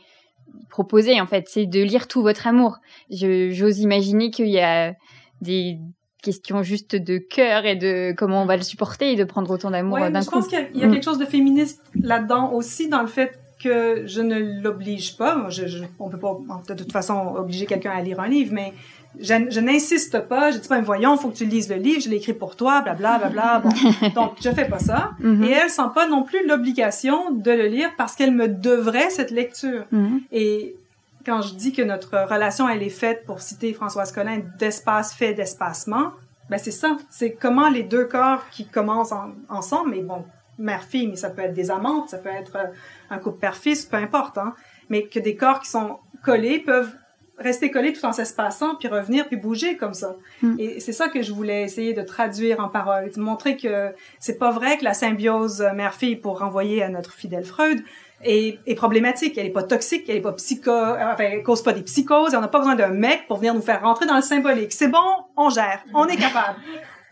proposez, 0.71 1.21
en 1.21 1.27
fait. 1.27 1.45
C'est 1.49 1.67
de 1.67 1.81
lire 1.83 2.09
tout 2.09 2.23
votre 2.23 2.47
amour. 2.47 2.79
J'ose 3.11 3.79
imaginer 3.81 4.31
qu'il 4.31 4.49
y 4.49 4.61
a 4.61 4.95
des 5.41 5.79
questions 6.23 6.63
juste 6.63 6.97
de 6.97 7.19
cœur 7.19 7.67
et 7.67 7.77
de 7.77 8.13
comment 8.17 8.43
on 8.43 8.47
va 8.47 8.57
le 8.57 8.63
supporter 8.63 9.13
et 9.13 9.17
de 9.17 9.25
prendre 9.25 9.51
autant 9.51 9.71
d'amour 9.71 9.99
Ouais, 9.99 10.11
d'un 10.11 10.23
je 10.23 10.31
pense 10.31 10.49
qu'il 10.49 10.59
y 10.59 10.63
a, 10.63 10.67
il 10.75 10.81
y 10.81 10.83
a 10.83 10.87
Mm. 10.89 10.93
quelque 10.93 11.05
chose 11.05 11.19
de 11.19 11.25
féministe 11.27 11.83
là-dedans 12.01 12.53
aussi 12.53 12.89
dans 12.89 13.01
le 13.03 13.07
fait 13.07 13.39
que 13.63 14.03
je 14.07 14.21
ne 14.23 14.61
l'oblige 14.61 15.17
pas. 15.17 15.47
Je, 15.51 15.67
je, 15.67 15.85
on 16.01 16.09
peut 16.11 16.19
pas 16.19 16.37
de 16.69 16.75
toute 16.75 16.91
façon 16.93 17.35
obliger 17.37 17.65
quelqu'un 17.67 17.93
à 17.93 18.03
lire 18.03 18.19
un 18.21 18.29
livre, 18.29 18.53
mais 18.53 18.73
je, 19.21 19.61
n'insiste 19.61 20.21
pas, 20.21 20.51
je 20.51 20.59
dis 20.59 20.69
pas, 20.69 20.77
mais 20.77 20.85
voyons, 20.85 21.17
faut 21.17 21.29
que 21.29 21.37
tu 21.37 21.45
lises 21.45 21.69
le 21.69 21.77
livre, 21.77 22.01
je 22.01 22.09
l'ai 22.09 22.17
écrit 22.17 22.33
pour 22.33 22.57
toi, 22.57 22.83
blablabla. 22.83 23.29
Bla, 23.31 23.61
bla, 23.61 23.61
bon. 23.61 24.09
Donc, 24.15 24.33
je 24.41 24.51
fais 24.51 24.69
pas 24.69 24.79
ça. 24.79 25.13
Mm-hmm. 25.21 25.45
Et 25.45 25.51
elle 25.53 25.71
sent 25.71 25.91
pas 25.95 26.09
non 26.09 26.23
plus 26.23 26.47
l'obligation 26.47 27.31
de 27.31 27.51
le 27.51 27.67
lire 27.67 27.91
parce 27.97 28.15
qu'elle 28.15 28.33
me 28.33 28.49
devrait 28.49 29.11
cette 29.11 29.31
lecture. 29.31 29.85
Mm-hmm. 29.93 30.21
Et 30.33 30.77
quand 31.25 31.43
je 31.43 31.55
dis 31.55 31.73
que 31.73 31.83
notre 31.83 32.27
relation, 32.31 32.69
elle 32.69 32.83
est 32.83 32.89
faite, 32.89 33.25
pour 33.27 33.41
citer 33.41 33.73
Françoise 33.73 34.13
Collin, 34.13 34.43
d'espace 34.59 35.15
fait 35.15 35.35
d'espacement, 35.35 36.13
ben 36.49 36.59
c'est 36.59 36.71
ça. 36.71 36.97
C'est 37.11 37.33
comment 37.33 37.69
les 37.69 37.83
deux 37.83 38.05
corps 38.05 38.49
qui 38.51 38.67
commencent 38.67 39.15
ensemble, 39.49 39.91
mais 39.91 40.03
bon, 40.03 40.25
mère-fille, 40.59 41.09
mais 41.09 41.17
ça 41.17 41.31
peut 41.31 41.43
être 41.43 41.55
des 41.55 41.71
amantes, 41.71 42.11
ça 42.11 42.19
peut 42.19 42.29
être 42.29 42.57
euh, 42.57 42.67
un 43.11 43.19
couple 43.19 43.41
père-fils, 43.41 43.85
peu 43.85 43.97
importe, 43.97 44.39
hein, 44.39 44.55
mais 44.89 45.07
que 45.07 45.19
des 45.19 45.37
corps 45.37 45.61
qui 45.61 45.69
sont 45.69 45.99
collés 46.25 46.61
peuvent 46.61 46.95
rester 47.39 47.71
collés 47.71 47.93
tout 47.93 48.05
en 48.05 48.13
s'espaçant, 48.13 48.77
puis 48.77 48.89
revenir, 48.89 49.27
puis 49.27 49.37
bouger 49.37 49.77
comme 49.77 49.95
ça. 49.95 50.17
Hmm. 50.43 50.57
Et 50.59 50.81
c'est 50.81 50.93
ça 50.93 51.09
que 51.09 51.23
je 51.23 51.33
voulais 51.33 51.63
essayer 51.63 51.93
de 51.93 52.03
traduire 52.03 52.61
en 52.61 52.69
paroles, 52.69 53.11
de 53.11 53.21
montrer 53.21 53.57
que 53.57 53.93
c'est 54.19 54.39
pas 54.39 54.51
vrai 54.51 54.79
que 54.79 54.85
la 54.85 54.95
symbiose 54.95 55.67
mère-fille, 55.75 56.17
pour 56.17 56.39
renvoyer 56.39 56.83
à 56.83 56.89
notre 56.89 57.13
fidèle 57.13 57.45
Freud, 57.45 57.83
est, 58.23 58.59
est 58.67 58.75
problématique. 58.75 59.37
Elle 59.39 59.47
est 59.47 59.51
pas 59.51 59.63
toxique, 59.63 60.05
elle 60.09 60.17
est 60.17 60.21
pas 60.21 60.33
psycho, 60.33 60.71
enfin, 60.71 61.17
elle 61.19 61.43
cause 61.43 61.63
pas 61.63 61.73
des 61.73 61.83
psychoses, 61.83 62.35
on 62.35 62.41
n'a 62.41 62.49
pas 62.49 62.59
besoin 62.59 62.75
d'un 62.75 62.89
mec 62.89 63.27
pour 63.29 63.39
venir 63.39 63.55
nous 63.55 63.63
faire 63.63 63.83
rentrer 63.83 64.07
dans 64.07 64.17
le 64.17 64.23
symbolique. 64.23 64.73
C'est 64.73 64.89
bon, 64.89 65.25
on 65.37 65.51
gère, 65.51 65.85
on 65.95 66.07
est 66.07 66.17
capable. 66.17 66.59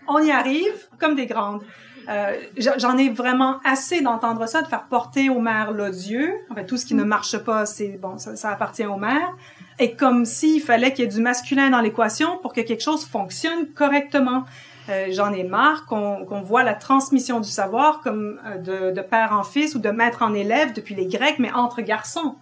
on 0.09 0.21
y 0.21 0.31
arrive 0.31 0.89
comme 0.99 1.15
des 1.15 1.27
grandes. 1.27 1.63
Euh, 2.09 2.37
J'en 2.59 2.99
ai 2.99 3.09
vraiment 3.09 3.61
assez 3.65 4.03
d'entendre 4.03 4.47
ça, 4.47 4.63
de 4.63 4.67
faire 4.67 4.85
porter 4.89 5.31
aux 5.31 5.41
mères 5.41 5.73
l'odieux. 5.73 6.35
fait, 6.55 6.67
tout 6.67 6.77
ce 6.77 6.85
qui 6.85 6.95
ne 6.95 7.05
marche 7.05 7.39
pas, 7.39 7.65
c'est 7.67 7.99
bon, 8.01 8.19
ça, 8.19 8.37
ça, 8.37 8.51
appartient 8.51 8.85
aux 8.85 8.97
mères. 8.97 9.35
Et 9.79 9.95
comme 9.95 10.25
s'il 10.25 10.61
fallait 10.61 10.93
qu'il 10.93 11.05
y 11.05 11.09
ait 11.09 11.11
du 11.11 11.21
masculin 11.21 11.71
dans 11.71 11.81
l'équation 11.81 12.39
pour 12.39 12.53
que 12.53 12.61
quelque 12.61 12.83
chose 12.83 13.05
fonctionne 13.05 13.67
correctement. 13.75 14.45
Euh, 14.89 15.07
J'en 15.11 15.33
ai 15.33 15.45
marre 15.45 15.87
qu'on 15.87 16.27
qu'on 16.27 16.43
voit 16.43 16.63
la 16.63 16.75
transmission 16.75 17.41
du 17.41 17.49
savoir 17.49 18.01
comme 18.01 18.39
euh, 18.45 18.59
de, 18.59 18.95
de, 18.95 19.01
père 19.01 19.33
en 19.33 19.43
fils 19.43 19.75
ou 19.75 19.79
de 19.79 19.89
maître 19.89 20.23
en 20.23 20.35
élève 20.35 20.75
depuis 20.75 20.95
les 20.95 21.07
Grecs, 21.07 21.39
mais 21.39 21.51
entre 21.53 21.81
garçons. 21.81 22.37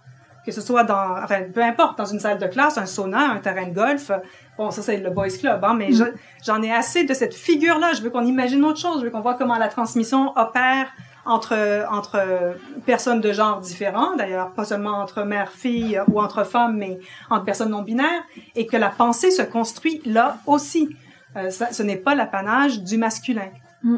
Que 0.45 0.51
ce 0.51 0.59
soit 0.59 0.83
dans, 0.83 1.23
enfin, 1.23 1.43
peu 1.53 1.63
importe, 1.63 1.97
dans 1.97 2.05
une 2.05 2.19
salle 2.19 2.37
de 2.37 2.47
classe, 2.47 2.77
un 2.77 2.85
sauna, 2.85 3.31
un 3.31 3.37
terrain 3.37 3.65
de 3.65 3.73
golf. 3.73 4.11
Bon, 4.57 4.71
ça, 4.71 4.81
c'est 4.81 4.97
le 4.97 5.09
boys 5.09 5.29
club, 5.29 5.63
hein, 5.63 5.73
mais 5.73 5.91
mm. 5.91 6.11
j'en 6.45 6.61
ai 6.61 6.69
assez 6.69 7.05
de 7.05 7.13
cette 7.13 7.33
figure-là. 7.33 7.93
Je 7.93 8.01
veux 8.01 8.09
qu'on 8.09 8.25
imagine 8.25 8.61
autre 8.65 8.79
chose. 8.79 8.99
Je 8.99 9.05
veux 9.05 9.09
qu'on 9.09 9.21
voit 9.21 9.35
comment 9.35 9.57
la 9.57 9.69
transmission 9.69 10.37
opère 10.37 10.87
entre 11.25 11.85
entre 11.89 12.55
personnes 12.85 13.21
de 13.21 13.31
genre 13.31 13.59
différents, 13.59 14.15
d'ailleurs 14.15 14.51
pas 14.53 14.65
seulement 14.65 14.99
entre 14.99 15.23
mère-fille 15.23 15.99
ou 16.07 16.21
entre 16.21 16.43
femmes, 16.43 16.77
mais 16.77 16.99
entre 17.29 17.45
personnes 17.45 17.69
non 17.69 17.81
binaires, 17.81 18.23
et 18.55 18.65
que 18.65 18.77
la 18.77 18.89
pensée 18.89 19.31
se 19.31 19.41
construit 19.41 20.01
là 20.05 20.37
aussi. 20.45 20.95
Euh, 21.35 21.49
ça, 21.49 21.71
ce 21.71 21.81
n'est 21.83 21.97
pas 21.97 22.15
l'apanage 22.15 22.83
du 22.83 22.97
masculin. 22.97 23.49
Mm. 23.83 23.97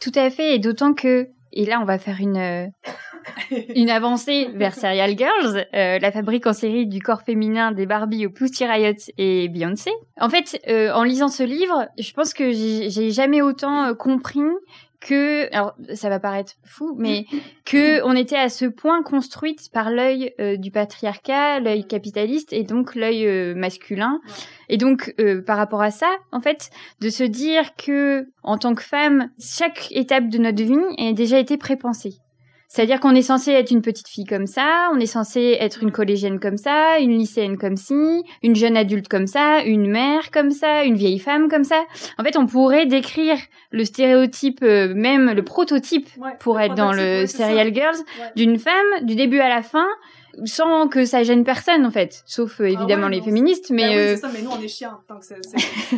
Tout 0.00 0.12
à 0.14 0.30
fait, 0.30 0.54
et 0.54 0.58
d'autant 0.58 0.94
que, 0.94 1.28
et 1.52 1.66
là 1.66 1.78
on 1.80 1.84
va 1.84 1.98
faire 1.98 2.16
une 2.20 2.36
euh, 2.36 2.66
une 3.74 3.90
avancée 3.90 4.48
vers 4.54 4.74
Serial 4.74 5.16
Girls, 5.16 5.66
euh, 5.74 5.98
la 5.98 6.12
fabrique 6.12 6.46
en 6.46 6.52
série 6.52 6.86
du 6.86 7.00
corps 7.00 7.22
féminin 7.22 7.72
des 7.72 7.86
Barbie 7.86 8.26
au 8.26 8.30
Pussy 8.30 8.66
Riot 8.66 8.94
et 9.18 9.48
Beyoncé. 9.48 9.90
En 10.20 10.28
fait, 10.28 10.60
euh, 10.68 10.92
en 10.92 11.02
lisant 11.02 11.28
ce 11.28 11.42
livre, 11.42 11.88
je 11.98 12.12
pense 12.12 12.34
que 12.34 12.52
j'ai 12.52 13.10
jamais 13.10 13.42
autant 13.42 13.86
euh, 13.86 13.94
compris 13.94 14.40
que, 15.04 15.54
alors 15.54 15.74
ça 15.94 16.08
va 16.08 16.18
paraître 16.18 16.54
fou, 16.64 16.96
mais 16.98 17.26
que 17.64 18.02
on 18.04 18.16
était 18.16 18.36
à 18.36 18.48
ce 18.48 18.64
point 18.64 19.02
construite 19.02 19.70
par 19.72 19.90
l'œil 19.90 20.32
euh, 20.40 20.56
du 20.56 20.70
patriarcat, 20.70 21.60
l'œil 21.60 21.86
capitaliste 21.86 22.52
et 22.52 22.64
donc 22.64 22.94
l'œil 22.94 23.26
euh, 23.26 23.54
masculin. 23.54 24.20
Et 24.68 24.78
donc 24.78 25.14
euh, 25.20 25.42
par 25.42 25.58
rapport 25.58 25.82
à 25.82 25.90
ça, 25.90 26.10
en 26.32 26.40
fait, 26.40 26.70
de 27.00 27.10
se 27.10 27.22
dire 27.22 27.76
que 27.76 28.26
en 28.42 28.56
tant 28.56 28.74
que 28.74 28.82
femme, 28.82 29.30
chaque 29.38 29.92
étape 29.92 30.28
de 30.28 30.38
notre 30.38 30.62
vie 30.62 30.78
a 30.98 31.12
déjà 31.12 31.38
été 31.38 31.58
prépensée. 31.58 32.14
C'est-à-dire 32.74 32.98
qu'on 32.98 33.14
est 33.14 33.22
censé 33.22 33.52
être 33.52 33.70
une 33.70 33.82
petite 33.82 34.08
fille 34.08 34.24
comme 34.24 34.48
ça, 34.48 34.88
on 34.92 34.98
est 34.98 35.06
censé 35.06 35.56
être 35.60 35.84
une 35.84 35.92
collégienne 35.92 36.40
comme 36.40 36.56
ça, 36.56 36.98
une 36.98 37.16
lycéenne 37.16 37.56
comme 37.56 37.76
ci, 37.76 38.24
une 38.42 38.56
jeune 38.56 38.76
adulte 38.76 39.06
comme 39.06 39.28
ça, 39.28 39.62
une 39.62 39.88
mère 39.88 40.32
comme 40.32 40.50
ça, 40.50 40.82
une 40.82 40.96
vieille 40.96 41.20
femme 41.20 41.48
comme 41.48 41.62
ça. 41.62 41.84
En 42.18 42.24
fait, 42.24 42.36
on 42.36 42.46
pourrait 42.46 42.86
décrire 42.86 43.36
le 43.70 43.84
stéréotype, 43.84 44.64
euh, 44.64 44.92
même 44.92 45.30
le 45.30 45.44
prototype 45.44 46.08
pour 46.40 46.58
être 46.58 46.74
dans 46.74 46.90
le 46.90 47.28
Serial 47.28 47.72
Girls, 47.72 47.98
d'une 48.34 48.58
femme 48.58 48.74
du 49.02 49.14
début 49.14 49.38
à 49.38 49.48
la 49.48 49.62
fin, 49.62 49.86
sans 50.44 50.88
que 50.88 51.04
ça 51.04 51.22
gêne 51.22 51.44
personne 51.44 51.84
en 51.86 51.90
fait, 51.90 52.22
sauf 52.26 52.60
euh, 52.60 52.64
ah 52.66 52.70
évidemment 52.70 53.08
les 53.08 53.20
féministes. 53.20 53.70
Mais 53.70 53.82
ben 53.82 53.88
oui, 53.88 53.96
euh, 53.96 54.16
ça, 54.16 54.28
mais 54.32 54.42
nous 54.42 54.50
on 54.50 54.60
est 54.60 54.68
chiants 54.68 55.00
tant 55.08 55.18
que 55.18 55.24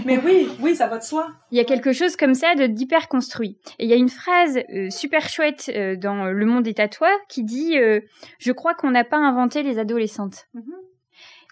mais 0.05 0.19
oui, 0.19 0.49
oui, 0.61 0.75
ça 0.75 0.87
va 0.87 0.99
de 0.99 1.05
soi. 1.05 1.29
Il 1.51 1.59
y 1.59 1.61
a 1.61 1.65
quelque 1.65 1.93
chose 1.93 2.17
comme 2.17 2.35
ça 2.35 2.55
de 2.55 2.67
d'hyper 2.67 3.09
construit. 3.09 3.59
Et 3.79 3.85
il 3.85 3.91
y 3.91 3.93
a 3.93 3.97
une 3.97 4.09
phrase 4.09 4.59
euh, 4.75 4.91
super 4.91 5.29
chouette 5.29 5.71
dans 6.01 6.27
Le 6.27 6.47
Monde 6.47 6.65
des 6.65 6.75
tatouages 6.75 7.11
qui 7.29 7.45
dit 7.45 7.77
"Je 8.39 8.53
crois 8.53 8.75
qu'on 8.75 8.91
n'a 8.91 9.05
pas 9.05 9.19
inventé 9.19 9.63
les 9.63 9.79
adolescentes." 9.79 10.47
Mm-hmm. 10.55 10.86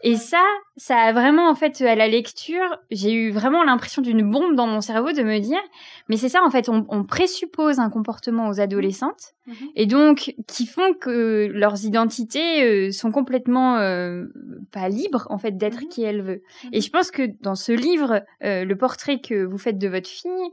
Et 0.06 0.16
ça, 0.16 0.44
ça 0.76 0.98
a 0.98 1.12
vraiment, 1.14 1.48
en 1.48 1.54
fait, 1.54 1.80
à 1.80 1.94
la 1.94 2.08
lecture, 2.08 2.78
j'ai 2.90 3.10
eu 3.10 3.30
vraiment 3.30 3.64
l'impression 3.64 4.02
d'une 4.02 4.30
bombe 4.30 4.54
dans 4.54 4.66
mon 4.66 4.82
cerveau 4.82 5.12
de 5.12 5.22
me 5.22 5.38
dire, 5.38 5.62
mais 6.10 6.18
c'est 6.18 6.28
ça, 6.28 6.42
en 6.44 6.50
fait, 6.50 6.68
on, 6.68 6.84
on, 6.90 7.04
présuppose 7.04 7.78
un 7.78 7.88
comportement 7.88 8.50
aux 8.50 8.60
adolescentes, 8.60 9.32
mhm. 9.46 9.54
et 9.76 9.86
donc, 9.86 10.34
qui 10.46 10.66
font 10.66 10.92
que 10.92 11.46
leurs 11.50 11.86
identités 11.86 12.62
euh, 12.64 12.92
sont 12.92 13.12
complètement 13.12 13.78
euh, 13.78 14.26
pas 14.72 14.90
libres, 14.90 15.26
en 15.30 15.38
fait, 15.38 15.56
d'être 15.56 15.80
mhm. 15.80 15.88
qui 15.88 16.02
elles 16.02 16.20
veulent. 16.20 16.42
Et 16.72 16.82
je 16.82 16.90
pense 16.90 17.10
que 17.10 17.22
dans 17.40 17.54
ce 17.54 17.72
livre, 17.72 18.20
euh, 18.44 18.66
le 18.66 18.76
portrait 18.76 19.20
que 19.20 19.42
vous 19.42 19.58
faites 19.58 19.78
de 19.78 19.88
votre 19.88 20.10
fille, 20.10 20.50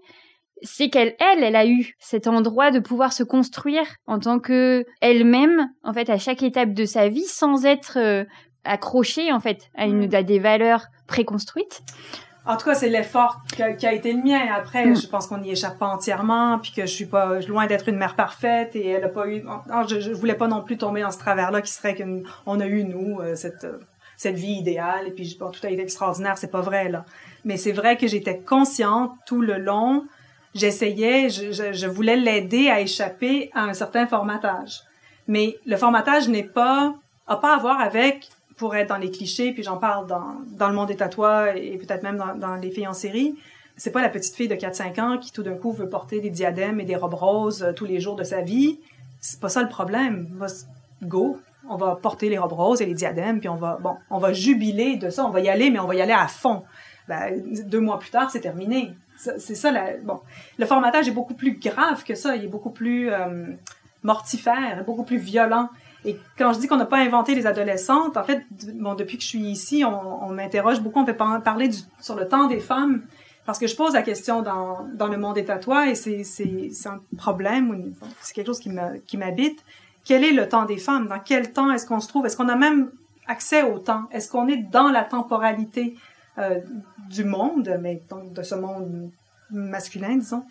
c'est 0.62 0.90
qu'elle, 0.90 1.18
elle, 1.20 1.44
elle 1.44 1.58
a 1.58 1.68
eu 1.68 1.96
cet 2.00 2.28
endroit 2.28 2.72
de 2.72 2.80
pouvoir 2.80 3.12
se 3.12 3.24
construire 3.24 3.84
en 4.06 4.20
tant 4.20 4.40
que 4.40 4.86
elle-même, 5.02 5.68
en 5.84 5.92
fait, 5.92 6.10
à 6.10 6.18
chaque 6.18 6.42
étape 6.42 6.74
de 6.74 6.86
sa 6.86 7.10
vie, 7.10 7.26
sans 7.26 7.66
être 7.66 8.26
accroché 8.63 9.32
en 9.32 9.39
fait 9.39 9.69
à, 9.76 9.86
une, 9.86 10.08
mm. 10.08 10.15
à 10.15 10.24
des 10.24 10.39
valeurs 10.39 10.86
préconstruites. 11.08 11.84
En 12.43 12.58
tout 12.58 12.65
cas, 12.65 12.74
c'est 12.74 12.89
l'effort 12.89 13.41
qui, 13.56 13.62
a 13.62 13.93
été 13.93 14.13
le 14.13 14.24
mien. 14.24 14.39
Après, 14.56 14.88
mm. 14.88 15.02
je 15.02 15.08
pense 15.08 15.28
qu'on 15.28 15.38
n'y 15.38 15.52
échappe 15.52 15.78
pas 15.78 15.88
entièrement, 15.88 16.58
puis 16.58 16.71
que 16.71 16.82
je 16.82 16.91
suis 16.91 17.06
pas 17.06 17.39
loin 17.41 17.67
d'être 17.67 17.88
une 17.88 17.97
mère 17.97 18.15
parfaite 18.15 18.76
et 18.76 18.88
elle 18.88 19.04
a 19.04 19.10
pas 19.10 19.28
eu. 19.28 19.43
je, 19.88 20.00
je 20.00 20.12
voulais 20.12 20.36
pas 20.36 20.47
non 20.47 20.63
plus 20.63 20.78
tomber 20.78 21.02
dans 21.02 21.12
ce 21.12 21.19
travers-là 21.19 21.62
qui 21.62 21.71
serait 21.71 21.95
qu'on 21.95 22.60
a 22.60 22.65
eu 22.65 22.84
nous 22.84 23.19
euh, 23.19 23.36
cette 23.36 23.67
cette 24.17 24.36
vie 24.36 24.54
idéale 24.54 25.08
et 25.08 25.12
puis 25.12 25.36
bon, 25.39 25.50
tout 25.50 25.65
a 25.65 25.69
été 25.71 25.82
extraordinaire. 25.82 26.38
C'est 26.38 26.52
pas 26.52 26.62
vrai 26.62 26.89
là. 26.89 27.06
Mais 27.43 27.58
c'est 27.58 27.71
vrai 27.71 27.97
que 27.97 28.06
j'étais 28.06 28.38
consciente 28.38 29.13
tout 29.26 29.41
le 29.41 29.58
long. 29.58 30.06
J'essayais, 30.54 31.30
je, 31.30 31.52
je, 31.52 31.74
je 31.74 31.88
voulais 31.88 32.17
l'aider 32.17 32.69
à 32.69 32.82
échapper 32.82 33.50
à 33.56 33.63
un 33.63 33.74
certain 33.74 34.06
formatage. 34.06 34.82
Mais 35.28 35.58
le 35.65 35.76
formatage 35.76 36.28
n'est 36.28 36.43
pas 36.43 36.93
a 37.26 37.38
pas 37.38 37.56
à 37.56 37.58
voir 37.58 37.80
avec 37.80 38.30
pour 38.62 38.76
être 38.76 38.89
dans 38.89 38.97
les 38.97 39.10
clichés, 39.10 39.54
puis 39.54 39.63
j'en 39.63 39.78
parle 39.78 40.06
dans, 40.06 40.36
dans 40.56 40.69
le 40.69 40.76
monde 40.76 40.89
des 40.89 40.95
tatouages 40.95 41.58
et 41.58 41.80
peut-être 41.80 42.04
même 42.04 42.24
dans, 42.38 42.56
les 42.58 42.69
filles 42.69 42.86
en 42.86 42.93
série. 42.93 43.36
C'est 43.76 43.89
pas 43.89 44.04
la 44.04 44.10
petite 44.10 44.36
fille 44.36 44.47
de 44.47 44.54
4-5 44.54 45.02
ans 45.02 45.17
qui 45.17 45.32
tout 45.32 45.41
d'un 45.41 45.56
coup 45.56 45.71
veut 45.71 45.89
porter 45.89 46.19
des 46.19 46.30
diadèmes 46.30 46.80
et 46.80 46.86
des 46.86 46.95
robes 46.95 47.15
roses 47.15 47.63
euh, 47.63 47.74
tous 47.74 47.86
les 47.86 48.00
jours 48.00 48.15
de 48.15 48.24
sa 48.24 48.41
vie. 48.41 48.80
C'est 49.19 49.39
pas 49.39 49.50
ça 49.50 49.63
le 49.63 49.67
problème. 49.67 50.30
Go, 51.02 51.39
on 51.67 51.76
va 51.76 51.95
porter 51.95 52.30
les 52.30 52.38
robes 52.38 52.54
roses 52.54 52.84
et 52.84 52.86
les 52.86 52.93
diadèmes, 52.93 53.39
puis 53.39 53.50
on 53.50 53.56
va, 53.56 53.80
bon, 53.82 53.95
on 54.12 54.19
va 54.19 54.32
jubiler 54.32 54.95
de 54.95 55.10
ça, 55.10 55.26
on 55.26 55.32
va 55.32 55.39
y 55.39 55.50
aller, 55.50 55.71
mais 55.71 55.80
on 55.80 55.88
va 55.88 55.95
y 55.95 56.02
aller 56.02 56.13
à 56.13 56.28
fond. 56.28 56.62
Ben, 57.08 57.41
deux 57.65 57.80
mois 57.80 57.97
plus 57.97 58.12
tard, 58.12 58.30
c'est 58.30 58.41
terminé. 58.41 58.91
C'est 59.17 59.56
ça, 59.56 59.71
la, 59.71 59.97
bon. 60.04 60.19
Le 60.60 60.67
formatage 60.67 61.08
est 61.08 61.13
beaucoup 61.19 61.34
plus 61.34 61.58
grave 61.58 62.04
que 62.04 62.13
ça, 62.13 62.36
il 62.36 62.43
est 62.43 62.47
beaucoup 62.47 62.69
plus 62.69 63.12
euh, 63.12 63.47
mortifère, 64.04 64.84
beaucoup 64.86 65.04
plus 65.04 65.17
violent. 65.17 65.69
Et 66.04 66.18
quand 66.38 66.54
je 66.54 66.60
dis 66.60 66.68
qu'on 66.68 66.78
n'a 66.78 66.86
pas 66.86 66.98
inventé 66.98 67.36
les 67.36 67.46
adolescentes, 67.46 68.18
en 68.18 68.24
fait, 68.24 68.44
bon, 68.74 68.96
depuis 68.96 69.18
que 69.18 69.24
je 69.24 69.30
suis 69.30 69.40
ici, 69.40 69.84
on, 69.86 70.30
m'interroge 70.30 70.82
beaucoup, 70.82 71.00
on 71.00 71.06
fait 71.06 71.14
parler 71.14 71.70
sur 72.00 72.16
le 72.16 72.28
temps 72.28 72.48
des 72.48 72.60
femmes, 72.60 73.04
parce 73.46 73.60
que 73.60 73.68
je 73.68 73.76
pose 73.76 73.94
la 73.94 74.02
question 74.02 74.42
dans, 74.42 74.88
dans 74.94 75.08
le 75.08 75.18
monde 75.18 75.36
des 75.36 75.46
tatouages, 75.46 76.08
et 76.08 76.24
c'est, 76.24 76.88
un 76.88 77.02
problème, 77.18 77.94
c'est 78.22 78.34
quelque 78.34 78.48
chose 78.48 78.60
qui, 78.60 79.18
m'habite. 79.18 79.64
Quel 80.04 80.24
est 80.24 80.32
le 80.32 80.50
temps 80.50 80.66
des 80.66 80.78
femmes? 80.78 81.08
Dans 81.08 81.20
quel 81.20 81.54
temps 81.54 81.72
est-ce 81.72 81.86
qu'on 81.86 82.00
se 82.00 82.08
trouve? 82.08 82.26
Est-ce 82.26 82.36
qu'on 82.36 82.50
a 82.50 82.56
même 82.56 82.90
accès 83.28 83.62
au 83.62 83.78
temps? 83.78 84.06
Est-ce 84.12 84.32
qu'on 84.32 84.48
est 84.48 84.58
dans 84.58 84.90
la 84.90 85.04
temporalité 85.04 85.96
euh, 86.40 86.60
du 87.10 87.24
monde, 87.24 87.78
mais 87.82 88.02
donc 88.10 88.34
de 88.34 88.42
ce 88.42 88.56
monde 88.56 89.12
masculin, 89.52 90.16
disons? 90.16 90.44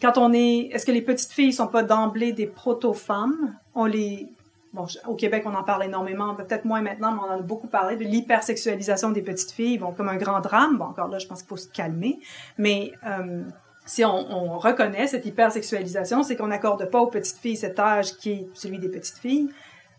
Quand 0.00 0.18
on 0.18 0.32
est, 0.32 0.70
est-ce 0.72 0.86
que 0.86 0.92
les 0.92 1.02
petites 1.02 1.32
filles 1.32 1.52
sont 1.52 1.66
pas 1.66 1.82
d'emblée 1.82 2.32
des 2.32 2.46
proto-femmes? 2.46 3.54
On 3.74 3.86
les, 3.86 4.28
bon, 4.72 4.86
au 5.06 5.14
Québec, 5.14 5.44
on 5.46 5.54
en 5.54 5.62
parle 5.62 5.84
énormément, 5.84 6.34
peut-être 6.34 6.64
moins 6.64 6.82
maintenant, 6.82 7.12
mais 7.12 7.20
on 7.20 7.32
en 7.32 7.38
a 7.38 7.42
beaucoup 7.42 7.66
parlé 7.66 7.96
de 7.96 8.04
l'hypersexualisation 8.04 9.10
des 9.10 9.22
petites 9.22 9.52
filles, 9.52 9.78
bon, 9.78 9.92
comme 9.92 10.08
un 10.08 10.16
grand 10.16 10.40
drame. 10.40 10.78
Bon, 10.78 10.86
encore 10.86 11.08
là, 11.08 11.18
je 11.18 11.26
pense 11.26 11.40
qu'il 11.40 11.48
faut 11.48 11.56
se 11.56 11.68
calmer, 11.68 12.18
mais 12.58 12.92
euh, 13.06 13.42
si 13.86 14.04
on, 14.04 14.14
on, 14.14 14.58
reconnaît 14.58 15.06
cette 15.06 15.26
hypersexualisation, 15.26 16.22
c'est 16.22 16.36
qu'on 16.36 16.48
n'accorde 16.48 16.90
pas 16.90 17.00
aux 17.00 17.06
petites 17.06 17.38
filles 17.38 17.56
cet 17.56 17.78
âge 17.78 18.16
qui 18.16 18.32
est 18.32 18.48
celui 18.54 18.78
des 18.78 18.88
petites 18.88 19.18
filles. 19.18 19.48